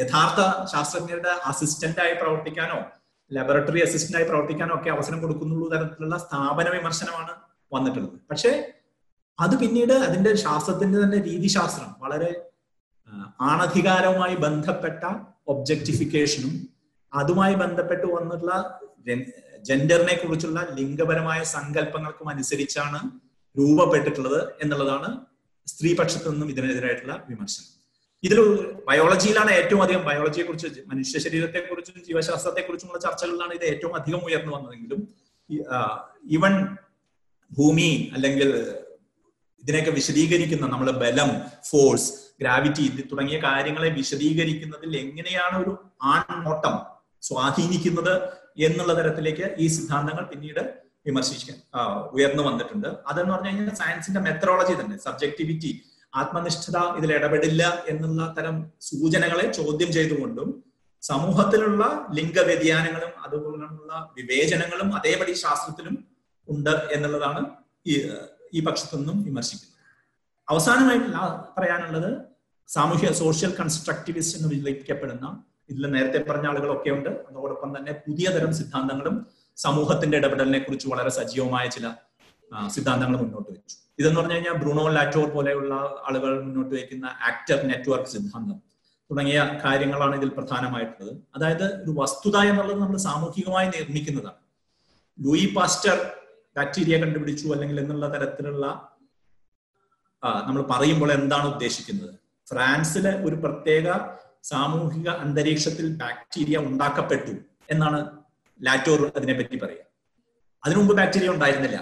[0.00, 0.40] യഥാർത്ഥ
[0.72, 2.78] ശാസ്ത്രജ്ഞരുടെ അസിസ്റ്റന്റായി പ്രവർത്തിക്കാനോ
[3.32, 8.18] ലബോറട്ടറി അസിസ്റ്റന്റായി പ്രവർത്തിക്കാനോ ഒക്കെ അവസരം കൊടുക്കുന്നുള്ളൂ തരത്തിലുള്ള സ്ഥാപന വിമർശനമാണ് വന്നിട്ടുള്ളത്.
[8.30, 8.72] പക്ഷേ
[9.40, 12.30] അത് പിന്നീട് അതിന്റെ ശാസ്ത്രത്തിന്റെ തന്നെ രീതിശാസ്ത്രം വളരെ
[13.40, 15.02] ആണധികാരവുമായി ബന്ധപ്പെട്ട
[15.48, 16.54] ഒബ്ജക്ടിഫിക്കേഷനും
[17.12, 18.80] അതുമായി ബന്ധപ്പെട്ട് വന്നിട്ടുള്ള
[19.62, 23.00] ജെൻഡറിനെ കുറിച്ചുള്ള ലിംഗപരമായ സങ്കല്പങ്ങൾക്കും അനുസരിച്ചാണ്
[23.58, 25.08] രൂപപ്പെട്ടിട്ടുള്ളത് എന്നുള്ളതാണ്
[25.66, 27.66] സ്ത്രീപക്ഷത്തു നിന്നും ഇതിനെതിരായിട്ടുള്ള വിമർശനം.
[28.22, 28.38] ഇതിൽ
[28.88, 34.52] ബയോളജിയിലാണ് ഏറ്റവും അധികം ബയോളജിയെ കുറിച്ച് മനുഷ്യ ശരീരത്തെ കുറിച്ചും ജീവശാസ്ത്രത്തെ കുറിച്ചുമുള്ള ചർച്ചകളിലാണ് ഇത് ഏറ്റവും അധികം ഉയർന്നു
[34.56, 35.00] വന്നതെങ്കിലും
[36.30, 36.54] ഈവൻ
[37.50, 38.48] ഭൂമി അല്ലെങ്കിൽ
[39.62, 41.30] ഇതിനെയൊക്കെ വിശദീകരിക്കുന്ന നമ്മൾ ബലം
[41.70, 45.72] ഫോഴ്സ് ഗ്രാവിറ്റി തുടങ്ങിയ കാര്യങ്ങളെ വിശദീകരിക്കുന്നതിൽ എങ്ങനെയാണ് ഒരു
[46.02, 46.74] ആൺനോട്ടം
[47.22, 48.14] സ്വാധീനിക്കുന്നത്
[48.58, 50.62] എന്നുള്ള തരത്തിലേക്ക് ഈ സിദ്ധാന്തങ്ങൾ പിന്നീട്
[51.06, 51.56] വിമർശിക്കാൻ
[52.12, 52.88] ഉയർന്നു വന്നിട്ടുണ്ട്.
[53.06, 54.96] അതെന്ന് പറഞ്ഞു കഴിഞ്ഞാൽ സയൻസിന്റെ മെത്തറോളജി തന്നെ.
[54.98, 55.70] സബ്ജക്ടിവിറ്റി
[56.12, 60.48] ആത്മനിഷ്ഠത ഇതിൽ ഇടപെടില്ല എന്നുള്ള തരം സൂചനകളെ ചോദ്യം ചെയ്തുകൊണ്ടും
[61.02, 65.96] സമൂഹത്തിലുള്ള ലിംഗ വ്യതിയാനങ്ങളും അതുപോലുള്ള വിവേചനങ്ങളും അതേപടി ശാസ്ത്രത്തിലും
[66.48, 67.40] ഉണ്ട് എന്നുള്ളതാണ്
[67.86, 67.94] ഈ
[68.52, 69.74] ഈ പക്ഷത്തു നിന്നും വിമർശിക്കുന്നത്
[70.48, 71.10] അവസാനമായിട്ട്
[71.56, 72.10] പറയാനുള്ളത്
[72.68, 75.26] സാമൂഹ്യ സോഷ്യൽ കൺസ്ട്രക്റ്റിവിസ്റ്റ് എന്ന് വിളിക്കപ്പെടുന്ന
[75.70, 77.10] ഇതിൽ നേരത്തെ പറഞ്ഞ ആളുകളൊക്കെ ഉണ്ട്.
[77.28, 79.16] അതോടൊപ്പം തന്നെ പുതിയ തരം സിദ്ധാന്തങ്ങളും
[79.56, 81.86] സമൂഹത്തിന്റെ ഇടപെടലിനെ കുറിച്ച് വളരെ സജീവമായ ചില
[82.74, 83.76] സിദ്ധാന്തങ്ങൾ മുന്നോട്ട് വെച്ചു.
[83.98, 85.74] ഇതെന്ന് പറഞ്ഞു കഴിഞ്ഞാൽ ബ്രൂണോ ലാറ്റോർ പോലെയുള്ള
[86.08, 88.58] ആളുകൾ മുന്നോട്ട് വയ്ക്കുന്ന ആക്ടർ നെറ്റ്വർക്ക് സിദ്ധാന്തം
[89.10, 91.12] തുടങ്ങിയ കാര്യങ്ങളാണ് ഇതിൽ പ്രധാനമായിട്ടുള്ളത്.
[91.36, 94.40] അതായത് ഒരു വസ്തുത എന്നുള്ളത് നമ്മൾ സാമൂഹികമായി നിർമ്മിക്കുന്നതാണ്.
[95.18, 95.96] ലൂയി പാസ്റ്റർ
[96.58, 98.66] ബാക്ടീരിയ കണ്ടുപിടിച്ചു അല്ലെങ്കിൽ എന്നുള്ള തരത്തിലുള്ള
[100.46, 102.14] നമ്മൾ പറയുമ്പോൾ എന്താണ് ഉദ്ദേശിക്കുന്നത്?
[102.48, 103.86] ഫ്രാൻസിലെ ഒരു പ്രത്യേക
[104.42, 107.34] സാമൂഹിക അന്തരീക്ഷത്തിൽ ബാക്ടീരിയ ഉണ്ടാക്കപ്പെട്ടു
[107.70, 108.00] എന്നാണ്
[108.60, 109.84] ലാറ്റോർ അതിനെപ്പറ്റി പറയുക.
[110.64, 111.78] അതിനുമുമ്പ് ബാക്ടീരിയ ഉണ്ടായിരുന്നില്ല.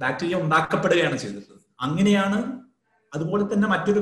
[0.00, 2.38] ബാക്ടീരിയ ഉണ്ടാക്കപ്പെടുകയാണ് ചെയ്തിട്ടുള്ളത് അങ്ങനെയാണ്
[3.14, 4.00] അതുപോലെ തന്നെ മറ്റൊരു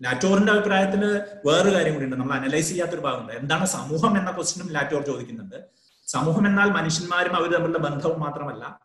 [0.00, 1.02] ലാറ്റോറിന്റെ അഭിപ്രായത്തിൽ
[1.46, 2.16] വേറൊരു കാര്യം കൂടി ഉണ്ട്.
[2.16, 3.32] നമ്മൾ അനലൈസ് ചെയ്യാത്തൊരു ഭാഗമുണ്ട്.
[3.32, 5.58] എന്താണ് സമൂഹം എന്ന ക്വസ്റ്റിനും ലാറ്റോർ ചോദിക്കുന്നുണ്ട്.
[6.06, 8.80] സമൂഹം എന്നാൽ മനുഷ്യന്മാരും അവർ തമ്മിലുള്ള ബന്ധവും മാത്രമല്ല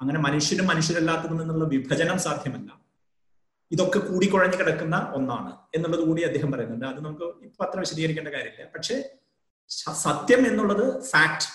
[0.00, 2.70] അങ്ങനെ മനുഷ്യരും മനുഷ്യരല്ലാത്തതിൽ നിന്നുള്ള വിഭജനം സാധ്യമല്ല.
[3.70, 6.86] ഇതൊക്കെ കൂടിക്കുഴഞ്ഞു കിടക്കുന്ന ഒന്നാണ് എന്നുള്ളത് കൂടി അദ്ദേഹം പറയുന്നുണ്ട്.
[6.86, 8.64] അത് നമുക്ക് ഇപ്പൊ അത്ര വിശദീകരിക്കേണ്ട കാര്യമില്ല.
[8.64, 8.96] പക്ഷെ
[9.94, 11.48] സത്യം എന്നുള്ളത് ഫാക്ട്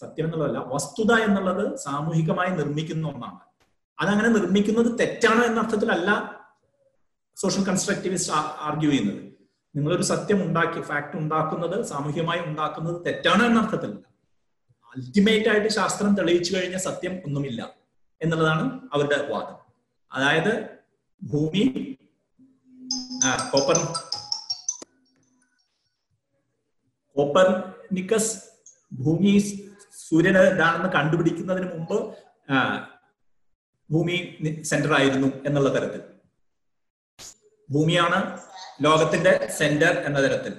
[0.00, 3.40] സത്യം എന്നുള്ളതല്ല വസ്തുത എന്നുള്ളത് സാമൂഹികമായി നിർമ്മിക്കുന്ന ഒന്നാണ്.
[4.00, 6.10] അതങ്ങനെ നിർമ്മിക്കുന്നത് തെറ്റാണോ എന്ന അർത്ഥത്തിലല്ല
[7.36, 8.32] സോഷ്യൽ കൺസ്ട്രക്റ്റിവിസ്റ്റ്
[8.68, 9.20] ആർഗ്യൂ ചെയ്യുന്നത്.
[9.76, 14.13] നിങ്ങളൊരു സത്യം ഉണ്ടാക്കി ഫാക്ട് ഉണ്ടാക്കുന്നത് സാമൂഹികമായി ഉണ്ടാക്കുന്നത് തെറ്റാണോ എന്ന അർത്ഥത്തിലല്ല.
[14.96, 17.60] അൾട്ടിമേറ്റ് ആയിട്ട് ശാസ്ത്രം തെളിയിച്ചു കഴിഞ്ഞ സത്യം ഒന്നുമില്ല
[18.20, 18.64] എന്നുള്ളതാണ്
[18.94, 19.58] അവരുടെ വാദം.
[20.10, 20.52] അതായത്
[21.22, 21.62] ഭൂമി
[23.52, 23.78] കോപ്പർ
[27.16, 28.32] കോപ്പർനിക്കസ്
[28.92, 29.32] ഭൂമി
[30.04, 31.96] സൂര്യന് ഇതാണെന്ന് കണ്ടുപിടിക്കുന്നതിന് മുമ്പ്
[33.90, 34.16] ഭൂമി
[34.70, 36.02] സെന്റർ ആയിരുന്നു എന്നുള്ള തരത്തിൽ.
[37.68, 38.18] ഭൂമിയാണ്
[38.84, 40.54] ലോകത്തിന്റെ സെന്റർ എന്ന തരത്തിൽ.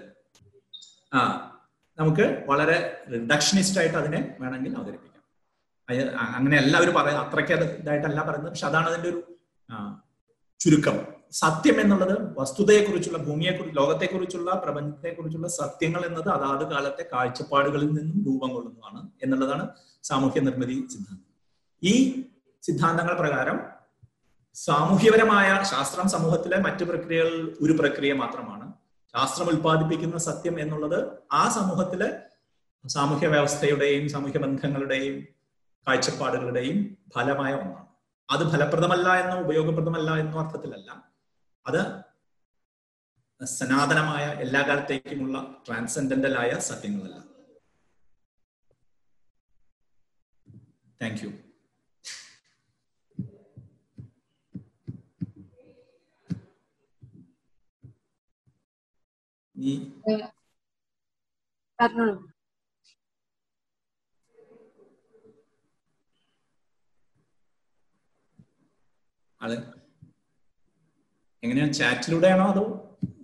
[1.14, 1.20] ആ
[2.00, 2.78] നമുക്ക് വളരെ
[3.12, 5.24] റിഡക്ഷനിസ്റ്റ് ആയിട്ട് അതിനെ വേണമെങ്കിൽ അവതരിപ്പിക്കാം.
[6.36, 8.52] അങ്ങനെ എല്ലാവരും പറയാം അത്രയ്ക്ക് ഇതായിട്ടല്ല പറയുന്നത്.
[8.52, 9.20] പക്ഷെ അതാണ് അതിന്റെ ഒരു
[10.60, 10.98] ചുരുക്കം.
[11.32, 19.70] സത്യം എന്നുള്ളത് വസ്തുതയെക്കുറിച്ചുള്ള ഭൂമിയെക്കുറിച്ച് ലോകത്തെക്കുറിച്ചുള്ള പ്രപഞ്ചത്തെക്കുറിച്ചുള്ള സത്യങ്ങൾ എന്നത് അതാത് കാലത്തെ കാഴ്ചപ്പാടുകളിൽ നിന്നും രൂപം കൊള്ളുന്നതാണ് എന്നുള്ളതാണ്
[20.04, 21.32] സാമൂഹ്യ നിർമ്മിതി സിദ്ധാന്തം.
[21.84, 22.24] ഈ
[22.62, 23.58] സിദ്ധാന്തങ്ങൾ പ്രകാരം
[24.54, 28.74] സാമൂഹ്യപരമായ ശാസ്ത്രം സമൂഹത്തിലെ മറ്റു പ്രക്രിയകൾ ഒരു പ്രക്രിയ മാത്രമാണ്.
[29.16, 31.00] ശാസ്ത്രം ഉൽപ്പാദിപ്പിക്കുന്ന സത്യം എന്നുള്ളത്
[31.32, 32.08] ആ സമൂഹത്തിലെ
[32.86, 35.16] സാമൂഹ്യ വ്യവസ്ഥയുടെയും സാമൂഹ്യ ബന്ധങ്ങളുടെയും
[35.88, 36.78] കാഴ്ചപ്പാടുകളുടെയും
[37.16, 37.88] ഫലമായ ഒന്നാണ്.
[38.30, 40.90] അത് ഫലപ്രദമല്ല എന്നോ ഉപയോഗപ്രദമല്ല എന്നോ അർത്ഥത്തിലല്ല.
[41.66, 41.82] അത്
[43.46, 47.18] സനാതനമായ എല്ലാ കാലത്തേക്കുമുള്ള ട്രാൻസെൻഡന്റൽ ആയ സത്യങ്ങളല്ല.
[51.02, 51.32] താങ്ക് യു
[59.66, 59.74] ഈ
[61.80, 62.16] പറഞ്ഞോളൂ.
[69.42, 69.56] ചാറ്റിലൂടെ
[71.44, 72.64] എങ്ങനെയാ ചാറ്റിലൂടെയാണോ അതോ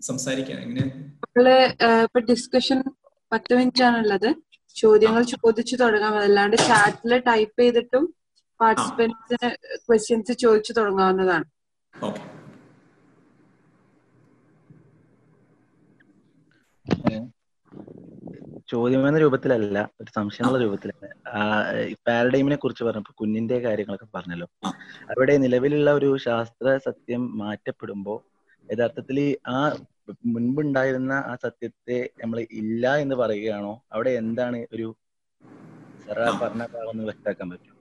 [0.02, 0.88] സംസാരിക്കാൻ എങ്ങനെയാ?
[1.24, 1.48] നമ്മൾ
[2.06, 2.80] ഇപ്പൊ ഡിസ്കഷൻ
[3.32, 4.30] പത്ത് മിനിറ്റ് ആണുള്ളത്
[4.76, 6.18] ചോദ്യങ്ങൾ ചോദിച്ചു തുടങ്ങാം.
[6.18, 8.04] അതല്ലാണ്ട് ചാറ്റിൽ ടൈപ്പ് ചെയ്തിട്ടും
[8.60, 9.50] പാർട്ടിസിപ്പൻസിന്
[9.86, 11.46] ക്വസ്റ്റ്യൻസ് ചോദിച്ചു തുടങ്ങാവുന്നതാണ്.
[11.94, 12.22] ഓക്കെ.
[18.72, 21.06] ചോദ്യം എന്ന രൂപത്തിലല്ല ഒരു സംശയം രൂപത്തിലല്ല.
[22.08, 24.48] പാരഡൈമിനെ കുറിച്ച് പറഞ്ഞപ്പോ കുഞ്ഞിന്റെ കാര്യങ്ങളൊക്കെ പറഞ്ഞല്ലോ.
[25.12, 28.16] അവിടെ നിലവിലുള്ള ഒരു ശാസ്ത്ര സത്യം മാറ്റപ്പെടുമ്പോ
[28.70, 29.18] യഥാർത്ഥത്തിൽ
[29.56, 29.58] ആ
[30.36, 33.74] മുൻപുണ്ടായിരുന്ന ആ സത്യത്തെ നമ്മൾ ഇല്ല എന്ന് പറയുകയാണോ?
[33.94, 34.88] അവിടെ എന്താണ് ഒരു
[36.06, 37.78] സറ പറഞ്ഞ ഭാഗം പറ്റും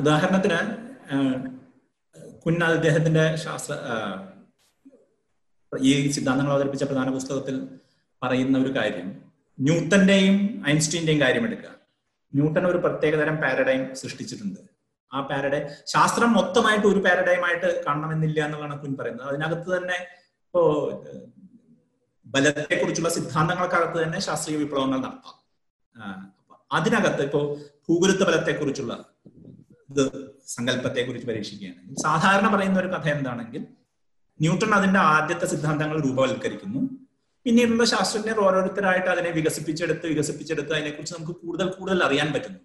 [0.00, 0.58] ഉദാഹരണത്തിന്
[2.44, 3.74] കുഞ്ഞ അദ്ദേഹത്തിന്റെ ശാസ്ത്ര
[5.72, 7.56] ഈ സിദ്ധാന്തങ്ങൾ അവതരിപ്പിച്ച പ്രധാന പുസ്തകത്തിൽ
[8.22, 9.08] പറയുന്ന ഒരു കാര്യം
[9.60, 11.70] ന്യൂട്ടന്റെയും ഐൻസ്റ്റീന്റെയും കാര്യം എടുക്കുക.
[12.34, 14.60] ന്യൂട്ടൻ ഒരു പ്രത്യേകതരം പാരഡൈം സൃഷ്ടിച്ചിട്ടുണ്ട്.
[15.14, 19.28] ആ പാരഡൈം ശാസ്ത്രം മൊത്തമായിട്ട് ഒരു പാരഡൈം ആയിട്ട് കാണണമെന്നില്ല എന്നുള്ളതാണ് കുൻ പറയുന്നത്.
[19.28, 19.96] അതിനകത്ത് തന്നെ
[20.46, 20.62] ഇപ്പോ
[22.26, 25.36] ബലത്തെക്കുറിച്ചുള്ള സിദ്ധാന്തങ്ങൾക്കകത്ത് തന്നെ ശാസ്ത്രീയ വിപ്ലവങ്ങൾ നടത്താം.
[26.72, 27.54] അതിനകത്ത് ഇപ്പോ
[27.88, 29.04] ഭൂഗുരുത്വ ബലത്തെ കുറിച്ചുള്ള
[29.90, 31.96] ഇത് സങ്കല്പത്തെ കുറിച്ച് പരീക്ഷിക്കുകയാണ്.
[31.96, 33.66] സാധാരണ പറയുന്ന ഒരു കഥ എന്താണെങ്കിൽ
[34.40, 36.97] ന്യൂട്ടൺ അതിന്റെ ആദ്യത്തെ സിദ്ധാന്തങ്ങൾ രൂപവൽക്കരിക്കുന്നു.
[37.48, 42.58] പിന്നീടുള്ള ശാസ്ത്രജ്ഞർ ഓരോരുത്തരായിട്ട് അതിനെ വികസിപ്പിച്ചെടുത്ത് വികസിപ്പിച്ചെടുത്ത് അതിനെക്കുറിച്ച് നമുക്ക് കൂടുതൽ കൂടുതൽ അറിയാൻ പറ്റുന്നു.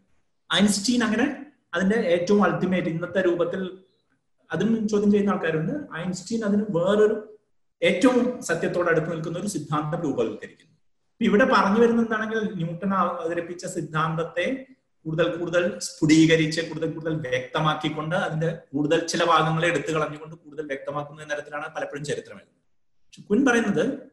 [0.49, 1.25] ഐൻസ്റ്റീൻ അങ്ങനെ
[1.73, 3.61] അതിന്റെ ഏറ്റവും അൾട്ടിമേറ്റ് ഇന്നത്തെ രൂപത്തിൽ
[4.51, 5.73] അതും ചോദ്യം ചെയ്യുന്ന ആൾക്കാരുണ്ട്.
[6.01, 7.15] ഐൻസ്റ്റീൻ അതിന് വേറൊരു
[7.81, 10.75] ഏറ്റവും സത്യത്തോട് അടുത്ത് നിൽക്കുന്ന ഒരു സിദ്ധാന്തം രൂപവൽക്കരിക്കുന്നു.
[11.21, 14.45] ഇവിടെ പറഞ്ഞു വരുന്ന എന്താണെങ്കിൽ ന്യൂട്ടൺ അവതരിപ്പിച്ച സിദ്ധാന്തത്തെ
[15.05, 21.75] കൂടുതൽ കൂടുതൽ സ്ഫുടീകരിച്ച് കൂടുതൽ കൂടുതൽ വ്യക്തമാക്കിക്കൊണ്ട് അതിന്റെ കൂടുതൽ ചില ഭാഗങ്ങളെ എടുത്തു കളഞ്ഞുകൊണ്ട് കൂടുതൽ വ്യക്തമാക്കുന്ന തരത്തിലാണ്
[21.77, 24.12] പലപ്പോഴും ചരിത്രം എഴുതുന്നത് കുൻ പറയുന്നത്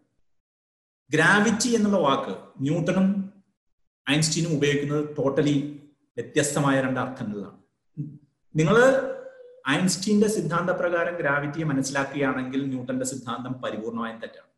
[1.11, 3.06] ഗ്രാവിറ്റി എന്നുള്ള വാക്ക് ന്യൂട്ടണും
[4.11, 5.86] ഐൻസ്റ്റീനും ഉപയോഗിക്കുന്നത് ടോട്ടലി
[6.16, 7.58] വ്യത്യസ്തമായ രണ്ട് അർത്ഥങ്ങളിലാണ്.
[8.56, 8.76] നിങ്ങൾ
[9.68, 14.48] ഐൻസ്റ്റീന്റെ സിദ്ധാന്ത പ്രകാരം ഗ്രാവിറ്റിയെ മനസ്സിലാക്കുകയാണെങ്കിൽ ന്യൂട്ടന്റെ സിദ്ധാന്തം പരിപൂർണമായും തെറ്റാണ്.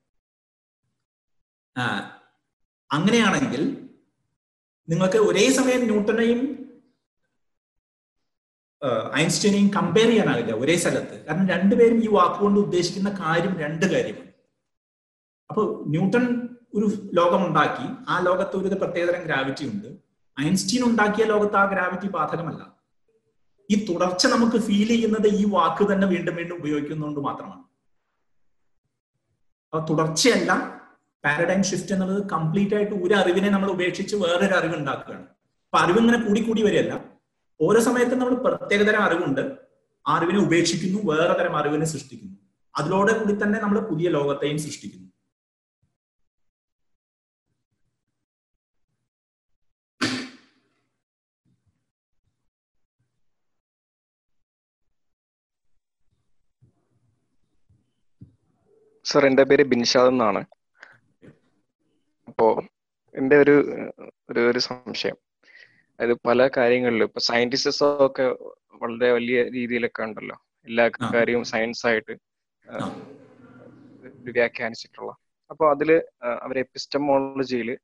[2.92, 3.88] അങ്ങനെയാണെങ്കിൽ
[4.88, 6.40] നിങ്ങൾക്ക് ഒരേ സമയം ന്യൂട്ടനെയും
[9.14, 11.26] ഐൻസ്റ്റീനെയും കമ്പയർ ചെയ്യാനാവില്ല ഒരേ സ്ഥലത്ത്.
[11.26, 14.32] കാരണം രണ്ടുപേരും ഈ വാക്കുകൊണ്ട് ഉദ്ദേശിക്കുന്ന കാര്യം രണ്ട് കാര്യമാണ്.
[15.50, 16.41] അപ്പോൾ ന്യൂട്ടൺ
[16.74, 19.88] ഒരു ലോകം ഉണ്ടാക്കി ആ ലോകത്ത് ഒരു പ്രത്യേകതരം ഗ്രാവിറ്റി ഉണ്ട്.
[20.40, 22.76] ഐൻസ്റ്റീൻ ഉണ്ടാക്കിയ ലോകത്ത് ആ ഗ്രാവിറ്റി ബാധകമല്ല.
[23.70, 27.62] ഈ തുടർച്ച നമുക്ക് ഫീൽ ചെയ്യുന്നത് ഈ വാക്ക് തന്നെ വീണ്ടും വീണ്ടും ഉപയോഗിക്കുന്നതുകൊണ്ട് മാത്രമാണ്.
[29.72, 30.82] അപ്പൊ തുടർച്ചയല്ല
[31.24, 35.22] പാരഡൈം ഷിഫ്റ്റ് എന്നുള്ളത് കംപ്ലീറ്റ് ആയിട്ട് ഒരു അറിവിനെ നമ്മൾ ഉപേക്ഷിച്ച് വേറൊരു അറിവ് ഉണ്ടാക്കുകയാണ്.
[35.22, 37.04] അപ്പൊ അറിവ് ഇങ്ങനെ കൂടി കൂടി വരികയല്ല.
[37.60, 39.58] ഓരോ സമയത്തും നമ്മൾ പ്രത്യേകതരം അറിവുണ്ട്.
[40.08, 42.36] ആ അറിവിനെ ഉപേക്ഷിക്കുന്നു വേറെ തരം അറിവിനെ സൃഷ്ടിക്കുന്നു.
[42.78, 45.11] അതിലൂടെ കൂടി തന്നെ നമ്മൾ പുതിയ ലോകത്തെയും സൃഷ്ടിക്കുന്നു.
[59.04, 60.44] സർ എന്റെ പേര് ബിൻഷാദ് എന്നാണ്.
[62.28, 62.46] അപ്പോ
[63.14, 63.54] എന്റെ ഒരു
[64.30, 65.16] ഒരു ഒരു സംശയം.
[66.00, 68.26] അതായത് പല കാര്യങ്ങളിലും ഇപ്പൊ സയന്റിസ്റ്റ് ഒക്കെ
[68.82, 70.36] വളരെ വലിയ രീതിയിലൊക്കെ ഉണ്ടല്ലോ.
[70.66, 72.14] എല്ലാ കാര്യവും സയൻസ് ആയിട്ട്.
[74.30, 75.12] വ്യാഖ്യാനിച്ചിട്ടുള്ള.
[75.50, 77.78] അപ്പോൾ അതിൽ അവരെ അവർ എപ്പിസ്റ്റമോളജിയിൽ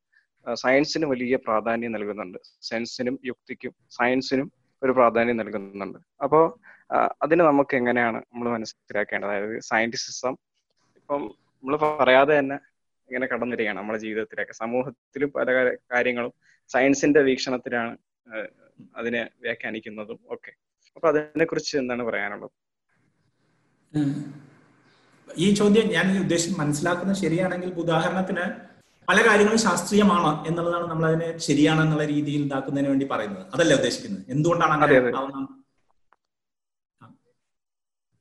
[0.54, 2.38] സയൻസിന് വലിയ പ്രാധാന്യം നൽകുന്നുണ്ട്.
[2.62, 4.52] സയൻസിനും യുക്തിക്കും സയൻസിനും
[4.82, 5.98] ഒരു പ്രാധാന്യം നൽകുന്നുണ്ട്.
[6.22, 6.44] അപ്പോൾ
[7.22, 9.30] അതിന് നമുക്ക് എങ്ങനെയാണ് നമ്മൾ മനസ്സിലാക്കേണ്ടത്?
[9.30, 10.36] അതായത് സയന്റിസിസം
[11.08, 11.22] ഇപ്പം
[11.58, 12.56] നമ്മൾ പറയാതെ തന്നെ
[13.08, 14.52] ഇങ്ങനെ കടന്നു വരികയാണ് നമ്മുടെ ജീവിതത്തിലൊക്കെ.
[14.52, 15.46] സമൂഹത്തിലും പല
[15.92, 16.32] കാര്യങ്ങളും
[16.70, 17.92] സയൻസിന്റെ വീക്ഷണത്തിലാണ്
[18.96, 20.52] അതിനെ വ്യാഖ്യാനിക്കുന്നതും ഒക്കെ.
[20.96, 22.52] അപ്പൊ അതിനെ കുറിച്ച് എന്താണ് പറയാനുള്ളത്?
[25.28, 28.44] ഈ ചോദ്യം ഞാൻ ഉദ്ദേശം മനസ്സിലാക്കുന്നത് ശരിയാണെങ്കിൽ ഉദാഹരണത്തിന്
[29.08, 33.46] പല കാര്യങ്ങളും ശാസ്ത്രീയമാണ് എന്നുള്ളതാണ് നമ്മൾ അതിനെ ശരിയാണെന്നുള്ള രീതിയിൽ ഇതാക്കുന്നതിന് വേണ്ടി പറയുന്നത്.
[33.54, 34.24] അതല്ല ഉദ്ദേശിക്കുന്നത്?
[34.34, 35.46] എന്തുകൊണ്ടാണ് അങ്ങനെ.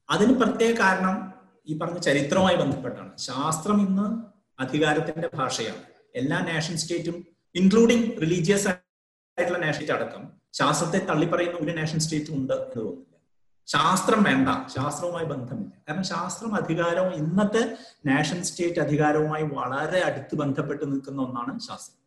[0.10, 1.37] അതിന് പ്രത്യേക കാരണം
[1.68, 3.18] ഈ പറഞ്ഞ ചരിത്രവുമായി ബന്ധപ്പെട്ടാണ്.
[3.18, 5.82] ശാസ്ത്രം ഇന്ന് അധികാരത്തിന്റെ ഭാഷയാണ്.
[6.16, 12.54] എല്ലാ നാഷൻ സ്റ്റേറ്റും ഇൻക്ലൂഡിങ് റിലീജിയസ് ആയിട്ടുള്ള നാഷൻ സ്റ്റേറ്റ് അടക്കം ശാസ്ത്രത്തെ തള്ളിപ്പറയുന്ന ഒരു നാഷൻ സ്റ്റേറ്റും ഉണ്ട്
[12.54, 13.18] എന്ന് തോന്നുന്നില്ല.
[13.66, 14.50] ശാസ്ത്രം വേണ്ട.
[14.50, 15.72] ശാസ്ത്രവുമായി ബന്ധമില്ല.
[15.90, 21.98] കാരണം ശാസ്ത്രം അധികാരവും ഇന്നത്തെ നാഷൻ സ്റ്റേറ്റ് അധികാരവുമായി വളരെ അടുത്ത് ബന്ധപ്പെട്ട് നിൽക്കുന്ന ഒന്നാണ് ശാസ്ത്രം.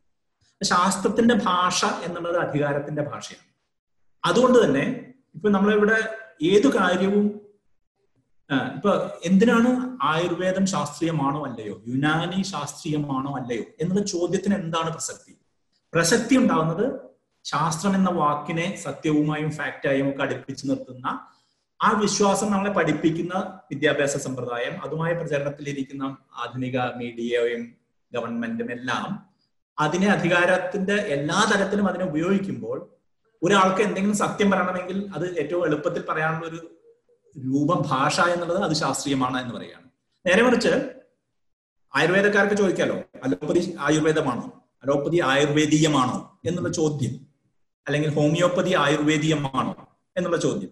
[0.63, 3.51] ശാസ്ത്രത്തിന്റെ ഭാഷ എന്നുള്ളത് അധികാരത്തിന്റെ ഭാഷയാണ്.
[4.25, 7.40] അതുകൊണ്ട് തന്നെ ഇപ്പൊ നമ്മളിവിടെ ഏതു കാര്യവും
[8.75, 8.93] ഇപ്പൊ
[9.25, 9.71] എന്തിനാണ്
[10.05, 11.75] ആയുർവേദം ശാസ്ത്രീയമാണോ അല്ലയോ?
[11.89, 13.65] യുനാനി ശാസ്ത്രീയമാണോ അല്ലയോ?
[13.81, 15.33] എന്നുള്ള ചോദ്യത്തിന് എന്താണ് പ്രസക്തി?
[15.93, 16.87] പ്രസക്തി ഉണ്ടാകുന്നത്
[17.45, 21.07] ശാസ്ത്രം എന്ന വാക്കിനെ സത്യവുമായും ഫാക്റ്റായും ഒക്കെ അടുപ്പിച്ചു നിർത്തുന്ന
[21.81, 23.35] ആ വിശ്വാസം നമ്മളെ പഠിപ്പിക്കുന്ന
[23.71, 26.05] വിദ്യാഭ്യാസ സമ്പ്രദായം അതുമായ പ്രചരണത്തിലിരിക്കുന്ന
[26.43, 27.63] ആധുനിക മീഡിയയും
[28.13, 29.09] ഗവൺമെന്റും എല്ലാം
[29.79, 32.79] അതിനെ അധികാരത്തിന്റെ എല്ലാ തരത്തിലും അതിനെ ഉപയോഗിക്കുമ്പോൾ
[33.43, 36.61] ഒരാൾക്ക് എന്തെങ്കിലും സത്യം പറയണമെങ്കിൽ അത് ഏറ്റവും എളുപ്പത്തിൽ പറയാനുള്ള ഒരു
[37.39, 39.91] രൂപം ഭാഷ എന്നുള്ളത് അത് ശാസ്ത്രീയമാണ് എന്ന് പറയുകയാണ്.
[40.27, 40.69] നേരെ മറിച്ച്
[41.95, 47.27] ആയുർവേദക്കാർക്ക് ചോദിക്കാലോ അലോപ്പതി ആയുർവേദമാണോ അലോപ്പതി ആയുർവേദീയമാണോ എന്നുള്ള ചോദ്യം
[47.87, 50.71] അല്ലെങ്കിൽ ഹോമിയോപ്പതി ആയുർവേദീയമാണോ എന്നുള്ള ചോദ്യം.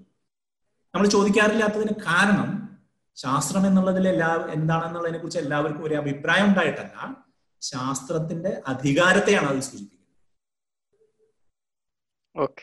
[0.95, 2.69] നമ്മൾ ചോദിക്കാറില്ലാത്തതിന് കാരണം
[3.15, 7.25] ശാസ്ത്രം എന്നുള്ളതിൽ എല്ലാ എന്താണെന്നുള്ളതിനെ കുറിച്ച് എല്ലാവർക്കും ഒരു അഭിപ്രായം ഉണ്ടായിട്ടല്ല.
[7.61, 9.99] ശാസ്ത്രത്തിന്റെ അധികാരത്തെയാണ് അത് സൂചിപ്പിക്കുന്നത്.
[12.37, 12.63] ഓക്കെ.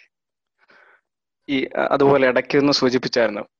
[1.49, 3.54] ഈ അതുപോലെ ഇടയ്ക്ക് ഒന്ന് സൂചിപ്പിച്ചായിരുന്നു.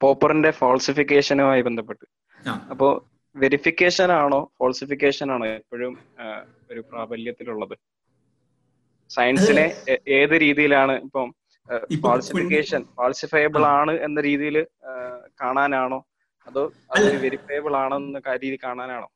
[0.00, 2.06] പോപ്പറിന്റെ ഫോൾസിഫിക്കേഷനുമായി ബന്ധപ്പെട്ട്.
[2.70, 2.88] അപ്പോ
[3.36, 5.98] വെരിഫിക്കേഷൻ ആണോ ഫോൾസിഫിക്കേഷൻ ആണോ എപ്പോഴും
[6.70, 7.76] ഒരു പ്രാബല്യത്തിലുള്ളത്?
[9.10, 9.66] സയൻസിനെ
[10.08, 11.34] ഏത് രീതിയിലാണ് ഇപ്പം
[12.02, 14.66] ഫോൾസിഫിക്കേഷൻ ഫാൾസിഫയബിൾ ആണ് എന്ന രീതിയിൽ
[15.40, 16.06] കാണാനാണോ?
[16.46, 19.08] അതോ അത് വെരിഫയബിൾ ആണെന്ന രീതി കാണാനാണോ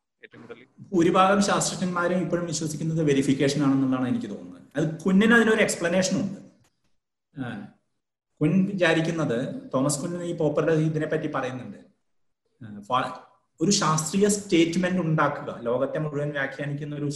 [0.93, 4.63] ഭൂരിഭാഗം ശാസ്ത്രജ്ഞന്മാരും ഇപ്പോഴും വിശ്വസിക്കുന്നത് വെരിഫിക്കേഷൻ ആണെന്നുള്ളതാണ് എനിക്ക് തോന്നുന്നത്.
[4.77, 6.41] അത് കുഞ്ഞിന് അതിനൊരു എക്സ്പ്ലനേഷൻ ഉണ്ട്.
[8.41, 9.39] കുൻ വിചാരിക്കുന്നത്
[9.75, 11.81] തോമസ് കുൻ ഈ പോപ്പറുടെ ഇതിനെ പറ്റി പറയുന്നുണ്ട്
[13.61, 17.09] ഒരു ശാസ്ത്രീയ സ്റ്റേറ്റ്മെന്റ് ഉണ്ടാക്കുക ലോകത്തെ മുഴുവൻ വ്യാഖ്യാനിക്കുന്ന ഒരു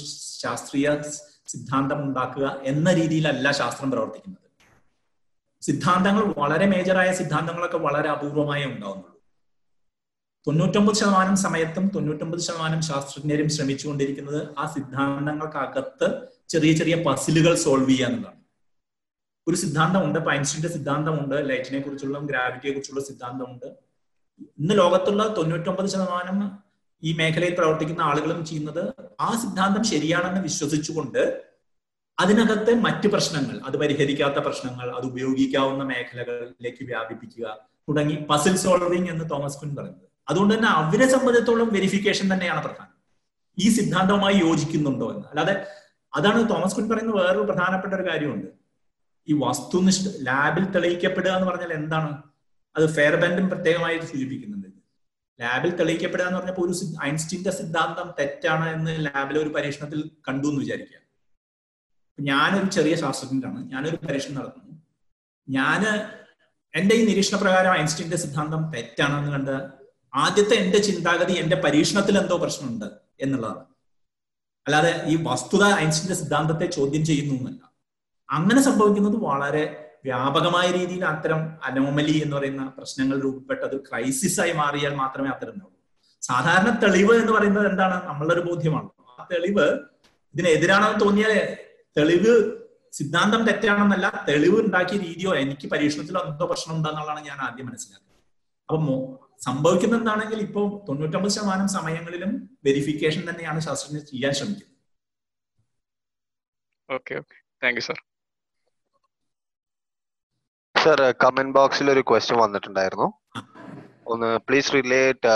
[0.43, 1.03] ശാസ്ത്രീയ
[1.49, 4.47] സിദ്ധാന്തം ഉണ്ടാക്കുക എന്ന രീതിയിലല്ല ശാസ്ത്രം പ്രവർത്തിക്കുന്നത്.
[5.63, 9.15] സിദ്ധാന്തങ്ങൾ വളരെ മേജറായ സിദ്ധാന്തങ്ങളൊക്കെ വളരെ അപൂർവമായേ ഉണ്ടാവുന്നുള്ളൂ.
[10.47, 16.09] തൊണ്ണൂറ്റൊമ്പത് ശതമാനം സമയത്തും തൊണ്ണൂറ്റൊമ്പത് ശതമാനം ശാസ്ത്രജ്ഞരും ശ്രമിച്ചുകൊണ്ടിരിക്കുന്നത് ആ സിദ്ധാന്തങ്ങൾക്കകത്ത്
[16.49, 18.38] ചെറിയ ചെറിയ പസിലുകൾ സോൾവ് ചെയ്യുക
[19.49, 23.67] ഒരു സിദ്ധാന്തമുണ്ട് ഇപ്പൊ ഐൻസ്റ്റീന്റെ സിദ്ധാന്തമുണ്ട് ലൈറ്റിനെ കുറിച്ചുള്ള ഗ്രാവിറ്റിയെ കുറിച്ചുള്ള സിദ്ധാന്തമുണ്ട്.
[24.43, 26.59] ഇന്ന് ലോകത്തുള്ള തൊണ്ണൂറ്റൊമ്പത് ശതമാനം
[27.03, 31.43] ഈ മേഖലയിൽ പ്രവർത്തിക്കുന്ന ആളുകളും ചെയ്യുന്നത് ആ സിദ്ധാന്തം ശരിയാണെന്ന് വിശ്വസിച്ചുകൊണ്ട്
[32.19, 39.59] അതിനകത്തെ മറ്റ് പ്രശ്നങ്ങൾ അത് പരിഹരിക്കാത്ത പ്രശ്നങ്ങൾ അത് ഉപയോഗിക്കാവുന്ന മേഖലകളിലേക്ക് വ്യാപിപ്പിക്കുക തുടങ്ങി പസിൽ സോൾവിംഗ് എന്ന് തോമസ്
[39.59, 40.09] കുൻ പറയുന്നത്.
[40.29, 42.99] അതുകൊണ്ട് തന്നെ അവരെ സംബന്ധിച്ചിടത്തോളം വെരിഫിക്കേഷൻ തന്നെയാണ് പ്രധാനം.
[43.59, 45.29] ഈ സിദ്ധാന്തവുമായി യോജിക്കുന്നുണ്ടോ എന്ന്.
[45.29, 45.67] അല്ലാതെ
[46.17, 48.58] അതാണ് തോമസ് കുൻ പറയുന്ന വേറൊരു പ്രധാനപ്പെട്ട ഒരു കാര്യമുണ്ട്.
[49.29, 52.23] ഈ വസ്തുനിഷ്ഠ ലാബിൽ തെളിയിക്കപ്പെടുക എന്ന് പറഞ്ഞാൽ എന്താണ്?
[52.77, 54.69] അത് ഫെയർബെൻഡും പ്രത്യേകമായിട്ട് സൂചിപ്പിക്കുന്നുണ്ട്.
[55.41, 61.09] ലാബിൽ തെളിയിക്കപ്പെടുക എന്ന് പറഞ്ഞപ്പോൾ ഒരു ഐൻസ്റ്റീന്റെ സിദ്ധാന്തം തെറ്റാണ് എന്ന് ലാബിലെ ഒരു പരീക്ഷണത്തിൽ കണ്ടു എന്ന് വിചാരിക്കുക.
[62.21, 63.71] ഞാനൊരു ചെറിയ ശാസ്ത്രജ്ഞനാണ്.
[63.71, 64.83] ഞാനൊരു പരീക്ഷണം നടത്തുന്നു.
[65.49, 65.85] ഞാൻ
[66.75, 69.69] എന്റെ ഈ നിരീക്ഷണ പ്രകാരം ഐൻസ്റ്റീന്റെ സിദ്ധാന്തം തെറ്റാണെന്ന് കണ്ട്
[70.15, 72.85] ആദ്യത്തെ എന്റെ ചിന്താഗതി എന്റെ പരീക്ഷണത്തിൽ എന്തോ പ്രശ്നമുണ്ട്
[73.21, 73.65] എന്നുള്ളതാണ്.
[74.67, 77.68] അല്ലാതെ ഈ വസ്തുത ഐൻസ്റ്റീന്റെ സിദ്ധാന്തത്തെ ചോദ്യം ചെയ്യുന്നു എന്നല്ല.
[78.29, 79.65] അങ്ങനെ സംഭവിക്കുന്നത് വളരെ
[80.05, 85.75] വ്യാപകമായ രീതിയിൽ അത്തരം അനോമലി എന്ന് പറയുന്ന പ്രശ്നങ്ങൾ രൂപപ്പെട്ടത് ക്രൈസിസ് ആയി മാറിയാൽ മാത്രമേ അത്തരം ഉണ്ടാവൂ
[86.23, 87.97] സാധാരണ തെളിവ് എന്ന് പറയുന്നത് എന്താണ്?
[88.09, 88.89] നമ്മളുടെ ഒരു ബോധ്യമാണ്.
[89.21, 89.67] ആ തെളിവ്
[90.35, 91.35] ഇതിനെതിരാണെന്ന് തോന്നിയാൽ
[91.97, 92.33] തെളിവ്
[92.99, 98.05] സിദ്ധാന്തം തെറ്റാണെന്നല്ല തെളിവ് ഉണ്ടാക്കിയ രീതിയോ എനിക്ക് പരീക്ഷണത്തിൽ എന്തോ പ്രശ്നം ഉണ്ടെന്നുള്ളതാണ് ഞാൻ ആദ്യം മനസ്സിലാക്കുന്നത്.
[98.69, 98.95] അപ്പൊ
[99.47, 102.33] സംഭവിക്കുന്ന എന്താണെങ്കിൽ ഇപ്പോൾ തൊണ്ണൂറ്റൊമ്പത് ശതമാനം സമയങ്ങളിലും
[102.67, 104.75] വെരിഫിക്കേഷൻ തന്നെയാണ് ശാസ്ത്രജ്ഞർ ചെയ്യാൻ ശ്രമിക്കുന്നത്.
[106.89, 107.99] Okay okay thank you sir
[110.83, 113.09] sir comment ബോക്സിൽ ഒരു ക്വസ്റ്റ്യൻ വന്നിട്ടുണ്ടായിരുന്നു.
[114.13, 115.31] ഒന്ന് please relate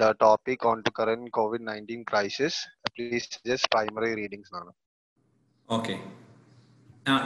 [0.00, 2.60] the topic on to current COVID nineteen crisis
[2.94, 4.72] please just primary readings ആണ്
[5.68, 5.94] ഓക്കെ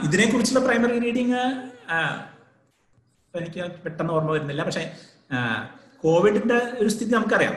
[0.03, 1.39] ഇതിനെ കുറിച്ചുള്ള പ്രൈമറി റീഡിങ്
[3.33, 4.63] എനിക്ക് പെട്ടെന്ന് ഓർമ്മ വരുന്നില്ല.
[4.63, 4.83] പക്ഷെ
[6.03, 7.55] കോവിഡിന്റെ ഒരു സ്ഥിതി നമുക്കറിയാം.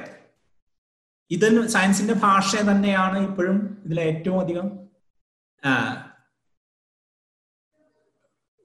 [1.31, 4.67] ഇത് സയൻസിന്റെ ഭാഷ തന്നെയാണ് ഇപ്പോഴും ഇതിൽ ഏറ്റവും അധികം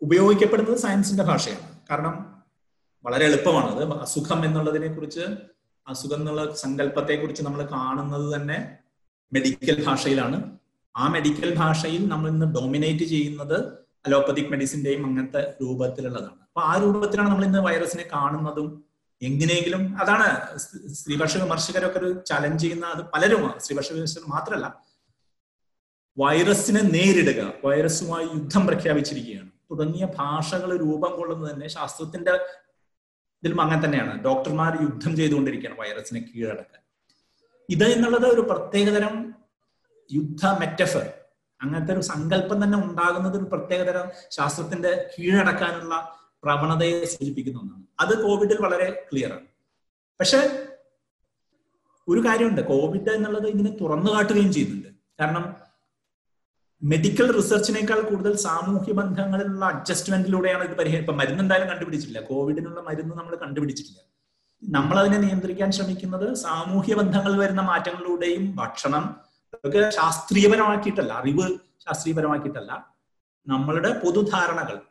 [0.02, 1.80] ഉപയോഗിക്കപ്പെടുന്നത് സയൻസിന്റെ ഭാഷയാണ്.
[1.92, 2.44] കാരണം
[3.04, 3.76] വളരെ എളുപ്പമാണ്.
[3.76, 5.26] അത് അസുഖം എന്നുള്ളതിനെ കുറിച്ച്
[5.88, 8.78] അസുഖം എന്നുള്ള സങ്കല്പത്തെ കുറിച്ച് നമ്മൾ കാണുന്നത് തന്നെ
[9.34, 10.58] മെഡിക്കൽ ഭാഷയിലാണ്.
[10.98, 13.58] ആ മെഡിക്കൽ ഭാഷയിൽ നമ്മൾ ഇന്ന് ഡോമിനേറ്റ് ചെയ്യുന്നത്
[14.06, 16.42] അലോപ്പതിക് മെഡിസിന്റെയും അങ്ങനത്തെ രൂപത്തിലുള്ളതാണ്.
[16.42, 18.84] അപ്പൊ ആ രൂപത്തിലാണ് നമ്മൾ ഇന്ന് വൈറസിനെ കാണുന്നതും
[19.22, 20.58] എങ്ങനെയെങ്കിലും അതാണ്
[20.90, 24.82] സ്ത്രീപക്ഷ വിമർശകരൊക്കെ ഒരു ചലഞ്ച് ചെയ്യുന്ന അത് പലരും സ്ത്രീപക്ഷ വിമർശകർ മാത്രമല്ല
[26.18, 29.51] വൈറസിനെ നേരിടുക വൈറസുമായി യുദ്ധം പ്രഖ്യാപിച്ചിരിക്കുകയാണ്.
[29.72, 32.32] തുടങ്ങിയ ഭാഷകൾ രൂപം കൊള്ളുന്നത് തന്നെ ശാസ്ത്രത്തിന്റെ
[33.44, 34.24] ഇതിലും അങ്ങനെ തന്നെയാണ്.
[34.24, 36.82] ഡോക്ടർമാർ യുദ്ധം ചെയ്തുകൊണ്ടിരിക്കുകയാണ് വൈറസിനെ കീഴടക്കാൻ.
[37.70, 39.34] ഇത് എന്നുള്ളത് ഒരു പ്രത്യേകതരം
[40.14, 41.14] യുദ്ധ മെറ്റഫർ
[41.62, 47.84] അങ്ങനത്തെ ഒരു സങ്കല്പം തന്നെ ഉണ്ടാകുന്നത് ഒരു പ്രത്യേകതരം ശാസ്ത്രത്തിന്റെ കീഴടക്കാനുള്ള പ്രവണതയെ സൂചിപ്പിക്കുന്ന ഒന്നാണ്.
[48.00, 49.46] അത് കോവിഡിൽ വളരെ ക്ലിയർ ആണ്.
[50.20, 50.68] പക്ഷെ
[52.08, 52.62] ഒരു കാര്യമുണ്ട്.
[52.62, 54.88] കോവിഡ് എന്നുള്ളത് ഇതിനെ തുറന്നു കാട്ടുകയും ചെയ്യുന്നുണ്ട്.
[55.20, 55.71] കാരണം
[56.84, 62.26] മെഡിക്കൽ റിസർച്ചിനേക്കാൾ കൂടുതൽ സാമൂഹ്യ ബന്ധങ്ങളിലുള്ള അഡ്ജസ്റ്റ്മെന്റിലൂടെയാണ് ഇത് പരിഹരി ഇപ്പൊ മരുന്ന് എന്തായാലും കണ്ടുപിടിച്ചിട്ടില്ല.
[62.26, 64.00] കോവിഡിനുള്ള മരുന്ന് നമ്മൾ കണ്ടുപിടിച്ചിട്ടില്ല.
[64.64, 69.16] നമ്മൾ അതിനെ നിയന്ത്രിക്കാൻ ശ്രമിക്കുന്നത് സാമൂഹ്യ ബന്ധങ്ങളിൽ വരുന്ന മാറ്റങ്ങളിലൂടെയും ഭക്ഷണം
[69.66, 72.96] ഒക്കെ ശാസ്ത്രീയപരമാക്കിയിട്ടല്ല അറിവ് ശാസ്ത്രീയപരമാക്കിയിട്ടല്ല.
[73.48, 74.82] നമ്മളുടെ പൊതുധാരണകൾ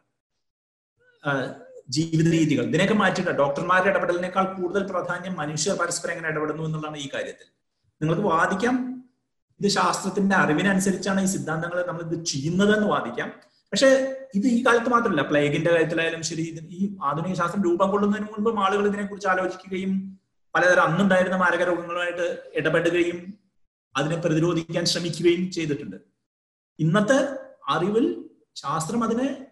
[1.88, 3.30] ജീവിത രീതികൾ ഇതിനെയൊക്കെ മാറ്റിയിട്ട്.
[3.30, 7.46] ഡോക്ടർമാരുടെ ഇടപെടലിനേക്കാൾ കൂടുതൽ പ്രാധാന്യം മനുഷ്യർ പരസ്പരം എങ്ങനെ ഇടപെടുന്നു എന്നുള്ളതാണ് ഈ കാര്യത്തിൽ.
[8.02, 8.99] നിങ്ങൾക്ക് വാദിക്കാം.
[9.60, 13.28] ഇത് ശാസ്ത്രത്തിന്റെ അറിവിനനുസരിച്ചാണ് ഈ സിദ്ധാന്തങ്ങൾ നമ്മൾ ഇത് ചെയ്യുന്നതെന്ന് വാദിക്കാം.
[13.72, 13.88] പക്ഷെ
[14.34, 15.22] ഇത് ഈ കാലത്ത് മാത്രമല്ല.
[15.22, 20.18] പ്ലേഗിന്റെ കാര്യത്തിലായാലും ശരി ഈ ആധുനിക ശാസ്ത്രം രൂപം കൊള്ളുന്നതിന് മുൻപും ആളുകൾ ഇതിനെക്കുറിച്ച് ആലോചിക്കുകയും
[20.54, 23.34] പലതരം അന്നുണ്ടായിരുന്ന മാരക രോഗങ്ങളുമായിട്ട് ഇടപെടുകയും
[23.96, 25.96] അതിനെ പ്രതിരോധിക്കാൻ ശ്രമിക്കുകയും ചെയ്തിട്ടുണ്ട്.
[26.78, 27.28] ഇന്നത്തെ
[27.68, 29.46] അറിവിൽ ശാസ്ത്രം അതിനെ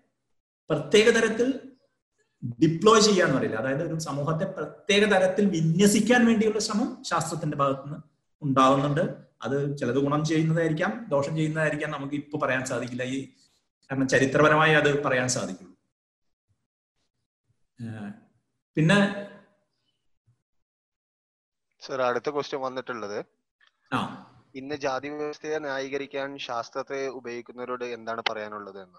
[0.71, 1.61] പ്രത്യേക തരത്തിൽ
[2.63, 3.57] ഡിപ്ലോയ് ചെയ്യാന്ന് പറയില്ല.
[3.57, 7.99] അതായത് ഒരു സമൂഹത്തെ പ്രത്യേക തരത്തിൽ വിന്യസിക്കാൻ വേണ്ടിയുള്ള ശ്രമം ശാസ്ത്രത്തിന്റെ ഭാഗത്തുനിന്ന്
[8.43, 9.28] ഉണ്ടാവുന്നുണ്ട്.
[9.43, 13.03] അത് ചിലത് ഗുണം ചെയ്യുന്നതായിരിക്കാം ദോഷം ചെയ്യുന്നതായിരിക്കാം നമുക്ക് ഇപ്പൊ പറയാൻ സാധിക്കില്ല.
[13.03, 13.27] ഈ
[13.91, 15.79] കാരണം ചരിത്രപരമായി അത് പറയാൻ സാധിക്കുള്ളൂ.
[18.77, 19.27] പിന്നെ
[21.81, 23.25] സർ അടുത്ത ക്വസ്റ്റ്യൻ വന്നിട്ടുള്ളത്.
[23.93, 24.25] ആ.
[24.55, 28.99] ഇന്ന് ജാതി വ്യവസ്ഥയെ ന്യായീകരിക്കാൻ ശാസ്ത്രത്തെ ഉപയോഗിക്കുന്നവരോട് എന്താണ് പറയാനുള്ളത് എന്ന്?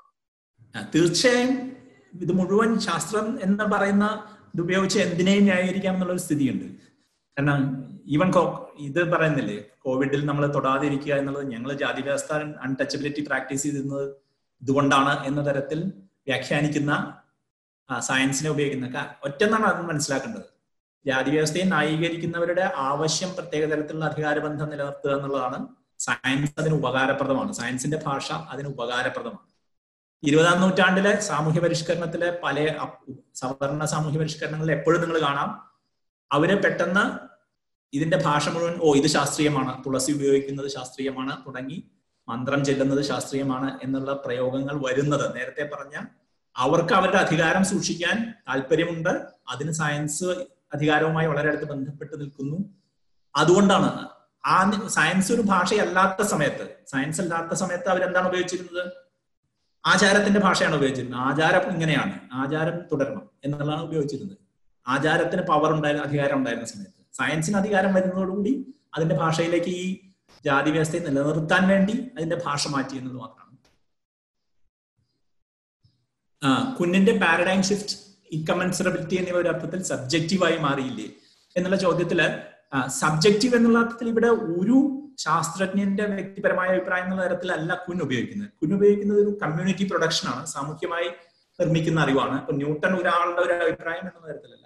[0.95, 1.77] തീർച്ചയായും
[2.21, 6.65] ഇത് മുഴുവൻ ശാസ്ത്രം എന്ന് പറയുന്ന ഇത് ഉപയോഗിച്ച് എന്തിനേയും ന്യായീകരിക്കാം എന്നുള്ള ഒരു സ്ഥിതിയുണ്ട്.
[7.37, 8.31] കാരണം ഈവൻ
[8.77, 12.31] ഇത് പറയുന്നില്ലേ കോവിഡിൽ നമ്മൾ തൊടാതിരിക്കുക എന്നുള്ളത് ഞങ്ങൾ ജാതി വ്യവസ്ഥ
[12.65, 14.05] അൺടച്ചബിലിറ്റി പ്രാക്ടീസ് ചെയ്തിരുന്നത്
[14.61, 15.79] ഇതുകൊണ്ടാണ് എന്ന തരത്തിൽ
[16.27, 16.93] വ്യാഖ്യാനിക്കുന്ന
[17.89, 20.47] സയൻസിനെ ഉപയോഗിക്കുന്ന ഒറ്റ ഒറ്റെന്നാണ് അത് മനസ്സിലാക്കേണ്ടത്.
[21.05, 25.59] ജാതി വ്യവസ്ഥയെ ന്യായീകരിക്കുന്നവരുടെ ആവശ്യം പ്രത്യേക തരത്തിലുള്ള അധികാരബന്ധം നിലനിർത്തുക എന്നുള്ളതാണ്
[25.99, 27.51] സയൻസ് അതിന് ഉപകാരപ്രദമാണ്.
[27.53, 29.45] സയൻസിന്റെ ഭാഷ അതിന് ഉപകാരപ്രദമാണ്.
[30.23, 32.55] ഇരുപതാം നൂറ്റാണ്ടിലെ സാമൂഹ്യ പരിഷ്കരണത്തിലെ പല
[33.35, 35.49] സവർണ സാമൂഹ്യ പരിഷ്കരണങ്ങളിൽ എപ്പോഴും നിങ്ങൾ കാണാം
[36.31, 37.03] അവർ പെട്ടെന്ന്
[37.93, 39.83] ഇതിന്റെ ഭാഷ മുഴുവൻ ഓ ഇത് ശാസ്ത്രീയമാണ്.
[39.85, 41.45] തുളസി ഉപയോഗിക്കുന്നത് ശാസ്ത്രീയമാണ്.
[41.47, 41.83] തുടങ്ങി
[42.29, 45.35] മന്ത്രം ചെല്ലുന്നത് ശാസ്ത്രീയമാണ് എന്നുള്ള പ്രയോഗങ്ങൾ വരുന്നത്.
[45.35, 46.05] നേരത്തെ പറഞ്ഞ
[46.57, 49.09] അവർക്ക് അവരുടെ അധികാരം സൂക്ഷിക്കാൻ താല്പര്യമുണ്ട്.
[49.49, 50.23] അതിന് സയൻസ്
[50.73, 52.57] അധികാരവുമായി വളരെ അടുത്ത് ബന്ധപ്പെട്ട് നിൽക്കുന്നു.
[53.35, 54.07] അതുകൊണ്ടാണ്
[54.45, 58.91] ആ സയൻസ് ഒരു ഭാഷയല്ലാത്ത സമയത്ത് സയൻസ് അല്ലാത്ത സമയത്ത് അവരെന്താണ് ഉപയോഗിച്ചിരുന്നത്?
[59.85, 61.21] ആചാരത്തിന്റെ ഭാഷയാണ് ഉപയോഗിച്ചിരുന്നത്.
[61.21, 62.19] ആചാരം ഇങ്ങനെയാണ്.
[62.33, 64.37] ആചാരം തുടരണം എന്നുള്ളതാണ് ഉപയോഗിച്ചിരുന്നത്.
[64.87, 66.98] ആചാരത്തിന് പവർ ഉണ്ടായിരുന്ന അധികാരം ഉണ്ടായിരുന്ന സമയത്ത്.
[67.19, 68.53] സയൻസിന് അധികാരം വരുന്നതോടുകൂടി
[68.95, 69.85] അതിന്റെ ഭാഷയിലേക്ക് ഈ
[70.47, 73.55] ജാതി വ്യവസ്ഥയെ നിലനിർത്താൻ വേണ്ടി അതിന്റെ ഭാഷ മാറ്റി എന്നത് മാത്രമാണ്.
[76.77, 77.95] കുഞ്ഞിന്റെ പാരഡൈം ഷിഫ്റ്റ്
[78.35, 81.07] ഇൻകമൻസറബിലിറ്റി എന്നിവ ഒരു അർത്ഥത്തിൽ സബ്ജക്റ്റീവായി മാറിയില്ലേ?
[81.55, 82.19] എന്നുള്ള ചോദ്യത്തിൽ
[83.01, 84.77] സബ്ജക്റ്റീവ് എന്നുള്ള അർത്ഥത്തിൽ ഇവിടെ ഒരു
[85.23, 88.51] ശാസ്ത്രജ്ഞന്റെ വ്യക്തിപരമായ അഭിപ്രായം എന്നുള്ള തരത്തിലല്ല കുൻ ഉപയോഗിക്കുന്നത്.
[88.59, 91.09] കുൻ ഉപയോഗിക്കുന്നത് ഒരു കമ്മ്യൂണിറ്റി പ്രൊഡക്ഷൻ ആണ് സാമൂഹ്യമായി
[91.59, 92.35] നിർമ്മിക്കുന്ന അറിവാണ്.
[92.41, 94.58] ഇപ്പൊ ന്യൂട്ടൺ ഒരാളുടെ ഒരു അഭിപ്രായം തരത്തിലല്ല.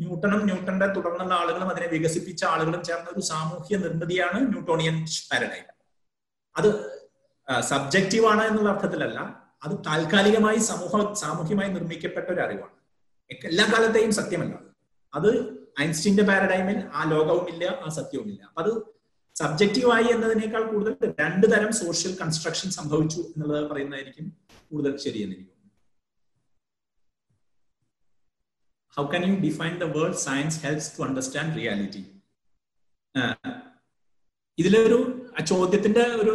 [0.00, 4.96] ന്യൂട്ടണും ന്യൂട്ടന്റെ തുടർന്നുള്ള ആളുകളും അതിനെ വികസിപ്പിച്ച ആളുകളും ചേർന്ന ഒരു സാമൂഹ്യ നിർമ്മിതിയാണ് ന്യൂട്ടോണിയൻ
[5.30, 5.66] പാരഡൈം
[6.56, 6.68] അത്
[7.70, 9.20] സബ്ജക്റ്റീവ് ആണ് എന്നുള്ള അർത്ഥത്തിലല്ല
[9.64, 10.92] അത് താൽക്കാലികമായി സമൂഹ
[11.22, 12.74] സാമൂഹ്യമായി നിർമ്മിക്കപ്പെട്ട ഒരു അറിവാണ്.
[13.30, 14.54] എല്ലാ കാലത്തെയും സത്യമല്ല.
[15.12, 15.30] അത്
[15.80, 18.40] ഐൻസ്റ്റീന്റെ പാരഡൈമിൽ ആ ലോകവുമില്ല ആ സത്യവുമില്ല.
[18.48, 18.72] അപ്പൊ അത്
[19.36, 24.26] സബ്ജക്റ്റീവായി എന്നതിനേക്കാൾ കൂടുതൽ രണ്ട് തരം സോഷ്യൽ കൺസ്ട്രക്ഷൻ സംഭവിച്ചു എന്നുള്ളത് പറയുന്നതായിരിക്കും
[24.70, 25.36] കൂടുതൽ ശരിയെന്ന്
[28.96, 32.02] how can you define the word science helps to understand reality?
[34.58, 34.98] ഇതിലൊരു
[35.50, 36.32] ചോദ്യത്തിന്റെ ഒരു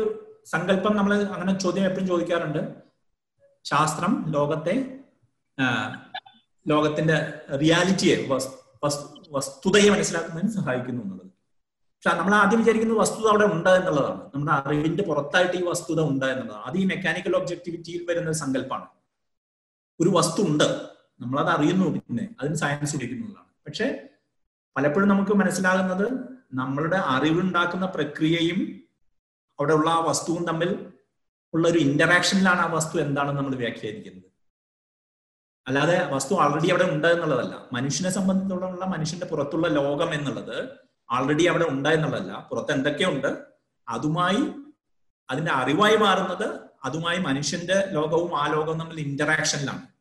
[0.54, 2.62] സങ്കല്പം നമ്മൾ അങ്ങനെ ചോദ്യം എപ്പോഴും ചോദിക്കാറുണ്ട്.
[3.64, 4.76] ശാസ്ത്രം ലോകത്തെ
[6.68, 7.18] ലോകത്തിന്റെ
[7.62, 8.16] റിയാലിറ്റിയെ
[9.36, 11.32] വസ്തുതയെ മനസ്സിലാക്കുന്നതിന് സഹായിക്കുന്നു എന്നുള്ളത്.
[11.96, 14.22] പക്ഷെ നമ്മൾ ആദ്യം വിചാരിക്കുന്നത് വസ്തുത അവിടെ ഉണ്ട് എന്നുള്ളതാണ്.
[14.34, 16.66] നമ്മുടെ അറിവിന്റെ പുറത്തായിട്ട് ഈ വസ്തുത ഉണ്ട് എന്നുള്ളതാണ്.
[16.70, 18.88] അത് ഈ മെക്കാനിക്കൽ ഒബ്ജക്ടിവിറ്റിയിൽ വരുന്ന സങ്കല്പമാണ്
[20.00, 20.68] ഒരു വസ്തു ഉണ്ട്.
[21.20, 22.36] നമ്മളത് അറിയുന്നു പിന്നെ.
[22.42, 24.10] അതിന് സയൻസ് ഉപയോഗിക്കുന്നതാണ് പക്ഷെ
[24.78, 28.60] പലപ്പോഴും നമുക്ക് മനസ്സിലാകുന്നത് നമ്മളുടെ അറിവുണ്ടാക്കുന്ന പ്രക്രിയയും
[29.60, 30.92] അവിടെ ഉള്ള ആ വസ്തുവും തമ്മിൽ
[31.54, 34.32] ഉള്ള ഒരു ഇന്ററാക്ഷനിലാണ് ആ വസ്തു എന്താണെന്ന് നമ്മൾ വ്യാഖ്യാനിക്കുന്നത്.
[35.68, 37.70] അല്ലാതെ വസ്തു ആൾറെഡി അവിടെ ഉണ്ട് എന്നുള്ളതല്ല.
[37.74, 40.70] മനുഷ്യനെ സംബന്ധിച്ചുള്ള മനുഷ്യന്റെ പുറത്തുള്ള ലോകം എന്നുള്ളത്
[41.12, 42.48] ആൾറെഡി അവിടെ ഉണ്ട് എന്നുള്ളതല്ല.
[42.50, 43.46] പുറത്ത് എന്തൊക്കെയുണ്ട്
[43.90, 44.42] അതുമായി
[45.30, 49.95] അതിന്റെ അറിവായി മാറുന്നത് അതുമായി മനുഷ്യന്റെ ലോകവും ആ ലോകവും തമ്മിൽ ഇന്ററാക്ഷനിലാണ്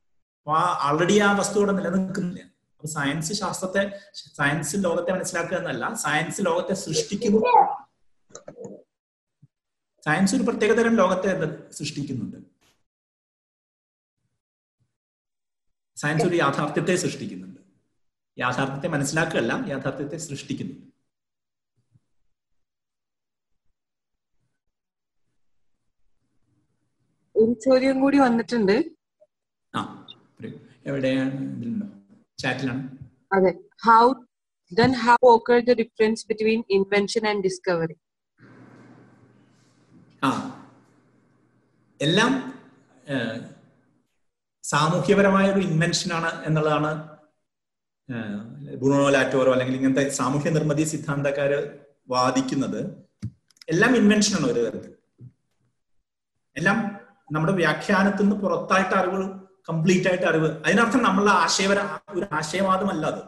[0.46, 2.42] അപ്പൊ ആ ആൾറെഡി ആ വസ്തു അവിടെ നിലനിൽക്കുന്നില്ല.
[2.42, 7.38] അപ്പൊ സയൻസ് ശാസ്ത്രത്തെ സയൻസ് ലോകത്തെ മനസ്സിലാക്കുക എന്നല്ല സയൻസ് ലോകത്തെ സൃഷ്ടിക്കുന്നു.
[10.04, 12.36] സയൻസ് ഒരു പ്രത്യേകതരം ലോകത്തെ സൃഷ്ടിക്കുന്നുണ്ട്.
[15.96, 17.60] സയൻസ് ഒരു യാഥാർത്ഥ്യത്തെ സൃഷ്ടിക്കുന്നുണ്ട്.
[18.38, 20.94] യാഥാർത്ഥ്യത്തെ മനസ്സിലാക്കുകയല്ല യാഥാർത്ഥ്യത്തെ സൃഷ്ടിക്കുന്നുണ്ട്.
[27.36, 28.84] ഒരു ചോദ്യം കൂടി വന്നിട്ടുണ്ട്.
[29.74, 30.03] ആ.
[30.86, 31.56] എവിടെയാണ്?
[31.56, 31.86] ഇതിലുണ്ടോ.
[32.38, 32.98] ചാറ്റിലാണ്.
[33.32, 33.54] അതെ.
[33.84, 34.12] How
[34.92, 37.96] how occur difference between invention and discovery
[40.24, 40.30] ആ.
[42.00, 42.60] എല്ലാം
[44.62, 47.08] സാമൂഹ്യപരമായ ഒരു ഇൻവെൻഷൻ ആണ് എന്നുള്ളതാണ്
[48.76, 51.78] ബ്രൂണോ ലാറ്റോറോ അല്ലെങ്കിൽ ഇങ്ങനത്തെ സാമൂഹ്യ നിർമ്മിതി സിദ്ധാന്തക്കാര്
[52.08, 52.80] വാദിക്കുന്നത്.
[53.68, 54.92] എല്ലാം ഇൻവെൻഷൻ ആണ് ഒരു തരത്തിൽ.
[56.56, 57.00] എല്ലാം
[57.32, 60.48] നമ്മുടെ വ്യാഖ്യാനത്തിൽ നിന്ന് പുറത്തായിട്ട് അറിവ് കംപ്ലീറ്റ് ആയിട്ട് അറിവ്.
[60.66, 63.22] അതിനർത്ഥം നമ്മളുടെ ആശയപര ഒരു ആശയവാദമല്ല അത്.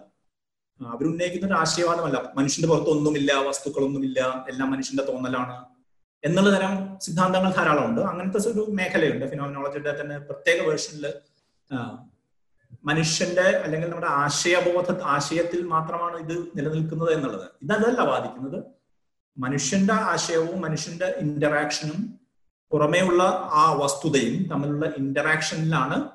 [0.87, 2.33] അവരുന്നയിക്കുന്ന ഒരു ആശയവാദമല്ല.
[2.37, 5.65] മനുഷ്യന്റെ പുറത്ത് ഒന്നുമില്ല വസ്തുക്കളൊന്നുമില്ല എല്ലാം മനുഷ്യന്റെ തോന്നലാണ്
[6.25, 8.01] എന്നുള്ള തരം സിദ്ധാന്തങ്ങൾ ധാരാളമുണ്ട്.
[8.01, 9.31] അങ്ങനത്തെ ഒരു മേഖലയുണ്ട്.
[9.31, 11.13] ഫിനോമിനോളജിയുടെ തന്നെ പ്രത്യേക വേർഷനിൽ
[12.85, 17.49] മനുഷ്യന്റെ അല്ലെങ്കിൽ നമ്മുടെ ആശയബോധ ആശയത്തിൽ മാത്രമാണ് ഇത് നിലനിൽക്കുന്നത് എന്നുള്ളത്.
[17.63, 18.65] ഇതല്ല വാദിക്കുന്നത്.
[19.39, 22.21] മനുഷ്യന്റെ ആശയവും മനുഷ്യന്റെ ഇന്ററാക്ഷനും
[22.71, 23.23] പുറമേയുള്ള
[23.53, 26.09] ആ വസ്തുതയും തമ്മിലുള്ള ഇന്ററാക്ഷനിലാണ്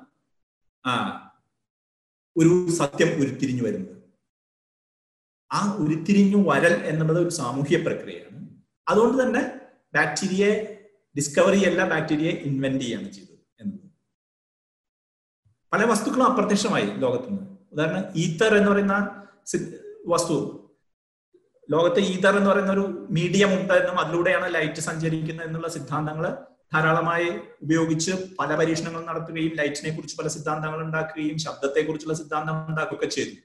[2.36, 4.02] ഒരു സത്യം ഉരുത്തിരിഞ്ഞു വരുന്നത്.
[5.52, 8.48] ആ ഉരുത്തിരിഞ്ഞു വരൽ എന്നുള്ളത് ഒരു സാമൂഹ്യ പ്രക്രിയയാണ്.
[8.88, 9.60] അതുകൊണ്ട് തന്നെ
[9.94, 10.84] ബാക്ടീരിയയെ
[11.16, 13.90] ഡിസ്കവറി അല്ല ബാക്ടീരിയയെ ഇൻവെന്റ് ചെയ്യാണ് ചെയ്തത് എന്നത്.
[15.72, 17.42] പല വസ്തുക്കളും അപ്രത്യക്ഷമായി ലോകത്തുനിന്ന്.
[17.72, 19.24] ഉദാഹരണം ഈത്തർ എന്ന് പറയുന്ന
[20.06, 20.58] വസ്തു.
[21.70, 25.68] ലോകത്ത് ഈതർ എന്ന് പറയുന്ന ഒരു മീഡിയം ഉണ്ട് എന്നും അതിലൂടെയാണ് ലൈറ്റ് സഞ്ചരിക്കുന്നത് എന്നുള്ള
[26.72, 27.28] ധാരാളമായി
[27.62, 33.36] ഉപയോഗിച്ച് പല പരീക്ഷണങ്ങൾ നടത്തുകയും ലൈറ്റിനെ കുറിച്ച് പല സിദ്ധാന്തങ്ങൾ ഉണ്ടാക്കുകയും ശബ്ദത്തെ കുറിച്ചുള്ള സിദ്ധാന്തം ഉണ്ടാക്കുകയൊക്കെ ചെയ്തു.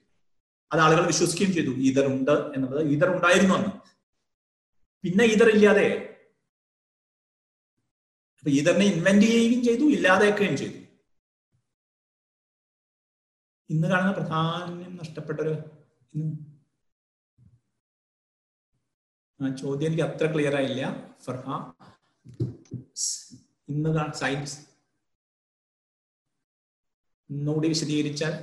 [0.72, 2.88] അത് ആളുകൾ വിശ്വസിക്കുകയും ചെയ്തു ഈതർ ഉണ്ട് എന്നുള്ളത്.
[2.88, 3.72] ഈതർ ഉണ്ടായിരുന്നു അന്ന്.
[5.04, 5.88] പിന്നെ ഈതർ ഇല്ലാതെ
[8.40, 10.80] അപ്പൊ ഈതറിനെ ഇൻവെന്റ് ചെയ്യുകയും ചെയ്തു ഇല്ലാതെയൊക്കെയും ചെയ്തു.
[13.70, 15.54] ഇന്ന് കാണുന്ന പ്രധാനം നഷ്ടപ്പെട്ടൊരു
[19.56, 20.84] ചോദ്യം എനിക്ക് അത്ര ക്ലിയർ ആയില്ല.
[21.26, 21.50] ഫർഹ
[23.70, 24.58] ഇന്ന് സയൻസ്
[27.30, 28.34] ഒന്നുകൂടി വിശദീകരിച്ചാൽ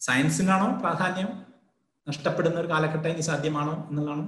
[0.00, 1.30] സയൻസിനാണോ പ്രാധാന്യം
[2.08, 4.24] നഷ്ടപ്പെടുന്ന ഒരു കാലഘട്ടം ഇനി സാധ്യമാണോ എന്നുള്ളതാണ്.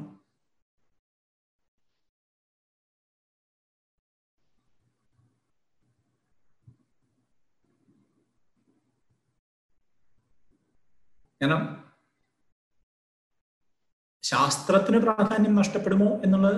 [11.40, 11.87] കാരണം
[14.30, 16.48] ശാസ്ത്രത്തിന് പ്രാധാന്യം നഷ്ടപ്പെടുമോ എന്നുള്ള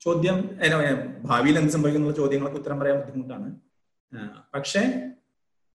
[0.00, 0.36] ചോദ്യം
[1.24, 3.48] ഭാവിയിൽ എന്ത് സംഭവിക്കുന്നുള്ള ചോദ്യങ്ങൾക്ക് ഉത്തരം പറയാൻ ബുദ്ധിമുട്ടാണ്.
[4.54, 4.82] പക്ഷേ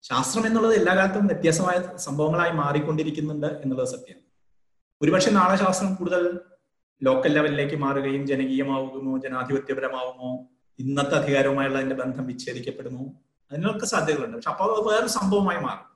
[0.04, 4.20] ശാസ്ത്രം എന്നുള്ളത് എല്ലാ കാലത്തും വ്യത്യാസമായ സംഭവങ്ങളായി മാറിക്കൊണ്ടിരിക്കുന്നുണ്ട് എന്നുള്ളത് സത്യം.
[5.02, 6.40] ഒരുപക്ഷെ നാളെ ശാസ്ത്രം കൂടുതൽ
[7.04, 10.30] ലോക്കൽ ലെവലിലേക്ക് മാറുകയും ജനകീയമാവുമോ ജനാധിപത്യപരമാവുമോ
[10.80, 13.06] ഇന്നത്തെ അധികാരവുമായുള്ള അതിന്റെ ബന്ധം വിച്ഛേദിക്കപ്പെടുമോ
[13.52, 14.38] അതിനൊക്കെ സാധ്യതകളുണ്ട്.
[14.38, 15.95] പക്ഷെ അപ്പോൾ വേറൊരു സംഭവമായി മാറും.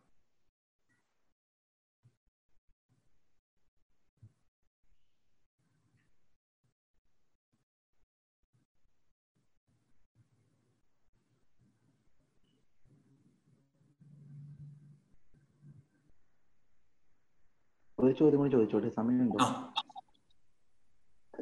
[18.10, 18.90] ഒരു ചോദ്യം കൂടി ചോദിച്ചോട്ടെ?
[18.90, 19.38] സമയമുണ്ടോ?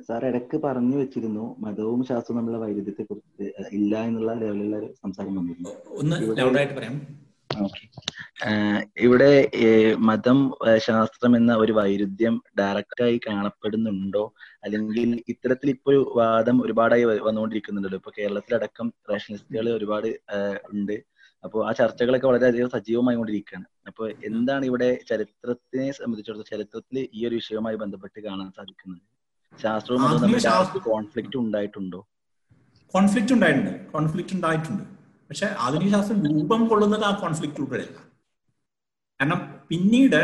[0.01, 5.69] സാർ ഇടയ്ക്ക് പറഞ്ഞു വെച്ചിരുന്നു മതവും ശാസ്ത്രവും തമ്മിലുള്ള വൈരുദ്ധ്യത്തെ കുറിച്ച് ഇല്ല എന്നുള്ള ലെവലിലുള്ള ഒരു സംസാരം വന്നിരുന്നു.
[5.89, 6.15] ഒന്ന്
[8.97, 14.33] ഇവിടെ- മതം ശാസ്ത്രം എന്ന ഒരു വൈരുദ്ധ്യം ഡയറക്റ്റായി കാണപ്പെടുന്നുണ്ടോ?
[14.63, 17.97] അല്ലെങ്കിൽ ഇത്തരത്തിൽ ഇപ്പോൾ വാദം ഒരുപാടായി വന്നുകൊണ്ടിരിക്കുന്നുണ്ടല്ലോ.
[17.97, 20.07] ഇപ്പൊ കേരളത്തിലടക്കം റേഷനിസ്റ്റുകൾ ഒരുപാട്
[20.73, 21.16] ഉണ്ട്.
[21.43, 23.65] അപ്പോൾ ആ ചർച്ചകളൊക്കെ വളരെയധികം സജീവമായി കൊണ്ടിരിക്കുകയാണ്.
[23.89, 29.03] അപ്പോൾ എന്താണ് ഇവിടെ ചരിത്രത്തിനെ സംബന്ധിച്ചിടത്തോളം ചരിത്രത്തിൽ ഈ ഒരു വിഷയവുമായി ബന്ധപ്പെട്ട് കാണാൻ സാധിക്കുന്നത്?
[29.61, 32.07] ശാസ്ത്രവും തമ്മിൽ കോൺഫ്ലിക്റ്റ് ഉണ്ടായിട്ടുണ്ടോ?
[32.93, 33.91] കോൺഫ്ലിക്റ്റ് ഉണ്ടായിട്ടുണ്ട്.
[33.91, 34.83] കോൺഫ്ലിക്റ്റ് ഉണ്ടായിട്ടുണ്ട്.
[35.29, 37.99] പക്ഷെ ആധുനിക ശാസ്ത്രം രൂപം കൊള്ളുന്നത് ആ കോൺഫ്ലിക്റ്റ് കോൺഫ്ലിക്റ്റിലൂടെയല്ല
[39.19, 40.21] കാരണം പിന്നീട്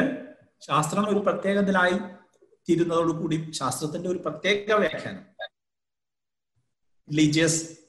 [0.62, 1.98] ശാസ്ത്രം ഒരു പ്രത്യേകതയിലായി
[2.70, 5.24] തീരുന്നതോടുകൂടി ശാസ്ത്രത്തിന്റെ ഒരു പ്രത്യേക വ്യാഖ്യാനം.
[7.10, 7.83] റിലീജിയസ്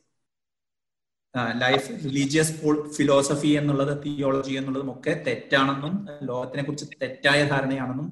[1.63, 2.53] ലൈഫ് റിലീജിയസ്
[2.97, 5.95] ഫിലോസഫി എന്നുള്ളത് തിയോളജി എന്നുള്ളതും ഒക്കെ തെറ്റാണെന്നും
[6.29, 8.09] ലോകത്തിനെ കുറിച്ച് തെറ്റായ ധാരണയാണെന്നും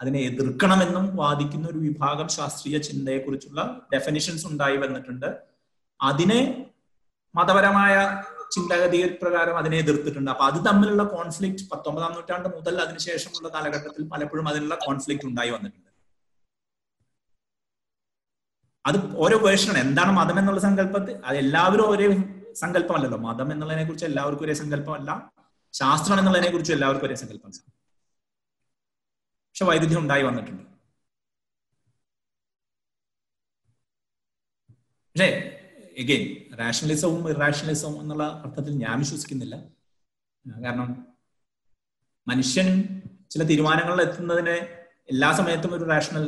[0.00, 3.60] അതിനെ എതിർക്കണമെന്നും വാദിക്കുന്ന ഒരു വിഭാഗം ശാസ്ത്രീയ ചിന്തയെക്കുറിച്ചുള്ള
[3.92, 5.28] ഡെഫിനിഷൻസ് ഉണ്ടായി വന്നിട്ടുണ്ട്.
[6.00, 6.40] അതിനെ
[7.34, 7.94] മതപരമായ
[8.54, 10.30] ചിന്താഗതി പ്രകാരം അതിനെ എതിർത്തിട്ടുണ്ട്.
[10.32, 15.90] അപ്പൊ അത് തമ്മിലുള്ള കോൺഫ്ലിക്റ്റ് പത്തൊമ്പതാം നൂറ്റാണ്ട് മുതൽ അതിനുശേഷമുള്ള കാലഘട്ടത്തിൽ പലപ്പോഴും അതിനുള്ള കോൺഫ്ലിക്റ്റ് ഉണ്ടായി വന്നിട്ടുണ്ട്.
[18.84, 22.06] അത് ഓരോ വേർഷനാണ് എന്താണ് മതം എന്നുള്ള സങ്കല്പത്തിൽ അത് എല്ലാവരും ഒരേ
[22.62, 23.18] സങ്കല്പമല്ലല്ലോ.
[23.18, 25.10] മതം എന്നുള്ളതിനെ കുറിച്ച് എല്ലാവർക്കും ഒരേ സങ്കല്പമല്ല.
[25.72, 27.72] ശാസ്ത്രം എന്നുള്ളതിനെ കുറിച്ച് എല്ലാവർക്കും ഒരേ സങ്കല്പമല്ല
[29.50, 30.62] പക്ഷെ വൈരുദ്ധ്യം ഉണ്ടായി വന്നിട്ടുണ്ട്.
[35.12, 35.28] പക്ഷേ
[35.98, 39.56] എഗെയിൻ റാഷണലിസവും ഇറാഷണലിസവും എന്നുള്ള അർത്ഥത്തിൽ ഞാൻ വിശ്വസിക്കുന്നില്ല.
[40.64, 40.90] കാരണം
[42.28, 42.68] മനുഷ്യൻ
[43.30, 44.56] ചില തീരുമാനങ്ങളിൽ എത്തുന്നതിന്
[45.12, 46.24] എല്ലാ സമയത്തും ഒരു റാഷണൽ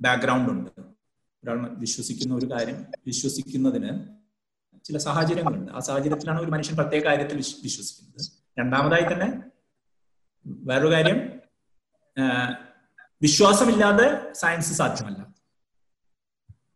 [0.00, 0.70] ബാക്ക്ഗ്രൗണ്ട് ഉണ്ട്.
[1.44, 4.23] ഒരാൾ വിശ്വസിക്കുന്ന ഒരു കാര്യം വിശ്വസിക്കുന്നതിന്
[4.84, 5.72] ചില സാഹചര്യങ്ങളുണ്ട്.
[5.72, 8.26] ആ സാഹചര്യത്തിലാണ് ഒരു മനുഷ്യൻ പ്രത്യേക കാര്യത്തിൽ വിശ്വസിക്കുന്നത്.
[8.58, 9.42] രണ്ടാമതായി തന്നെ
[10.46, 11.40] വേറൊരു കാര്യം
[13.22, 15.20] വിശ്വാസമില്ലാതെ സയൻസ് സാധ്യമല്ല.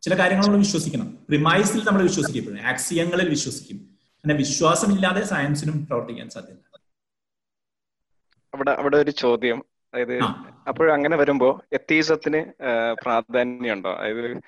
[0.03, 1.07] ചില കാര്യങ്ങൾ നമ്മൾ വിശ്വസിക്കണം.
[1.29, 2.61] പ്രിമൈസിൽ നമ്മൾ വിശ്വസിക്കപ്പെടും.
[2.63, 3.77] ആക്സിയങ്ങളിൽ വിശ്വസിക്കും.
[4.15, 6.81] അങ്ങനെ വിശ്വാസമില്ലാതെ സയൻസിനും പ്രവർത്തിക്കാൻ സാധ്യമല്ല.
[8.55, 9.65] അവിടെ അവിടെ ഒരു ചോദ്യം.
[9.95, 10.23] അതായത്
[10.69, 12.41] അപ്പോഴങ്ങനെ വരുമ്പോ എത്തീസത്തിന്
[13.03, 13.91] പ്രാധാന്യമുണ്ടോ?
[13.93, 14.41] അതായത്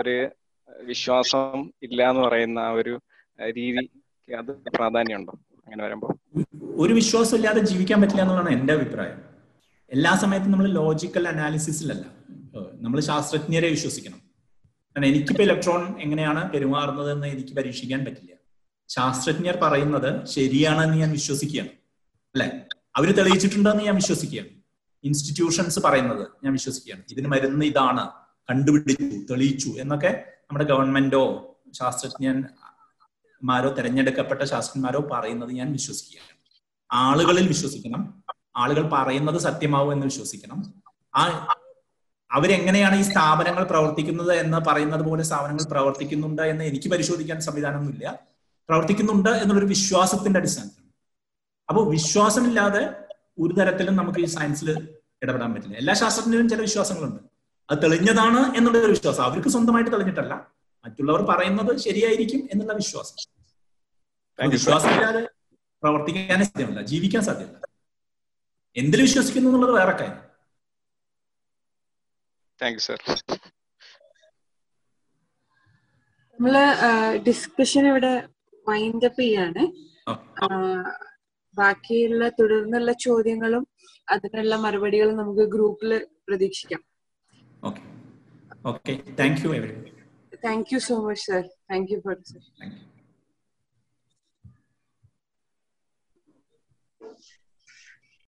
[0.00, 0.28] ഒരു
[0.82, 3.00] വിശ്വാസം ഇല്ല എന്ന് പറയുന്ന ഒരു
[3.42, 3.90] രീതി
[4.32, 6.18] അത് പ്രാധാന്യമുണ്ടോ അങ്ങനെ വരുമ്പോ?
[6.62, 9.20] ഒരു വിശ്വാസം ഇല്ലാതെ ജീവിക്കാൻ പറ്റില്ല എന്നുള്ളതാണ് എന്റെ അഭിപ്രായം.
[9.90, 12.04] എല്ലാ സമയത്തും നമ്മൾ ലോജിക്കൽ അനാലിസിസിലല്ല
[12.72, 14.18] നമ്മൾ ശാസ്ത്രജ്ഞരെ വിശ്വസിക്കണം.
[14.66, 18.32] കാരണം എനിക്കിപ്പോ ഇലക്ട്രോൺ എങ്ങനെയാണ് പെരുമാറുന്നത് എന്ന് എനിക്ക് പരീക്ഷിക്കാൻ പറ്റില്ല.
[18.88, 21.68] ശാസ്ത്രജ്ഞർ പറയുന്നത് ശരിയാണെന്ന് ഞാൻ വിശ്വസിക്കുകയാണ്.
[22.34, 22.60] അല്ലെ?
[22.96, 24.48] അവർ തെളിയിച്ചിട്ടുണ്ടെന്ന് ഞാൻ വിശ്വസിക്കുകയാണ്.
[25.04, 27.02] ഇൻസ്റ്റിറ്റ്യൂഷൻസ് പറയുന്നത് ഞാൻ വിശ്വസിക്കുകയാണ്.
[27.10, 28.10] ഇതിന് മരുന്ന് ഇതാണ്.
[28.50, 30.24] കണ്ടുപിടിച്ചു തെളിയിച്ചു എന്നൊക്കെ
[30.54, 36.38] നമ്മുടെ ഗവൺമെന്റോ ശാസ്ത്രജ്ഞന്മാരോ തിരഞ്ഞെടുക്കപ്പെട്ട ശാസ്ത്രജ്ഞന്മാരോ പറയുന്നത് ഞാൻ വിശ്വസിക്കുകയാണ്.
[36.92, 38.24] ആളുകളിൽ വിശ്വസിക്കണം.
[38.56, 40.74] ആളുകൾ പറയുന്നത് സത്യമാവും എന്ന് വിശ്വസിക്കണം.
[41.16, 41.54] ആ
[42.32, 48.18] അവരെങ്ങനെയാണ് ഈ സ്ഥാപനങ്ങൾ പ്രവർത്തിക്കുന്നത് എന്ന് പറയുന്നത് പോലെ സ്ഥാപനങ്ങൾ പ്രവർത്തിക്കുന്നുണ്ട് എന്ന് എനിക്ക് പരിശോധിക്കാൻ സംവിധാനമൊന്നുമില്ല.
[48.68, 50.84] പ്രവർത്തിക്കുന്നുണ്ട് എന്നുള്ളൊരു വിശ്വാസത്തിന്റെ അടിസ്ഥാനത്തിൽ
[51.68, 52.96] അപ്പോൾ വിശ്വാസമില്ലാതെ
[53.38, 54.88] ഒരു തരത്തിലും നമുക്ക് ഈ സയൻസിൽ
[55.22, 55.76] ഇടപെടാൻ പറ്റില്ല.
[55.76, 57.33] എല്ലാ ശാസ്ത്രജ്ഞരും ചില വിശ്വാസങ്ങളുണ്ട്.
[57.70, 59.22] അത് തെളിഞ്ഞതാണ് എന്നുള്ള ഒരു വിശ്വാസം.
[59.24, 60.34] അവർക്ക് സ്വന്തമായിട്ട് തെളിഞ്ഞിട്ടല്ല.
[60.84, 63.16] മറ്റുള്ളവർ പറയുന്നത് ശരിയായിരിക്കും എന്നുള്ള വിശ്വാസം.
[64.50, 65.28] വിശ്വാസമില്ലാതെ
[65.82, 66.82] പ്രവർത്തിക്കാനേ സാധ്യമല്ല.
[66.82, 67.60] ജീവിക്കാൻ സാധ്യമല്ല.
[68.76, 70.22] എന്തിൽ വിശ്വസിക്കുന്നു എന്നുള്ളത് വേറെ കാര്യം.
[72.62, 73.02] താങ്ക് യു സർ
[76.38, 76.54] നമ്മൾ
[77.26, 78.28] ഡിസ്കഷൻ ഇവിടെ
[78.68, 79.62] വൈൻഡ് അപ്പ് ചെയ്യാണ്.
[81.54, 83.68] ബാക്കിയുള്ള തുടർന്നുള്ള ചോദ്യങ്ങളും
[84.08, 86.93] അതിനുള്ള മറുപടികളും നമുക്ക് ഗ്രൂപ്പിൽ പ്രതീക്ഷിക്കാം.
[87.64, 87.82] Okay.
[88.66, 88.96] Okay.
[89.16, 89.90] Thank you, everyone.
[90.42, 91.44] Thank you so much, sir.
[91.68, 92.52] Thank you for the session.
[92.60, 92.93] Thank you.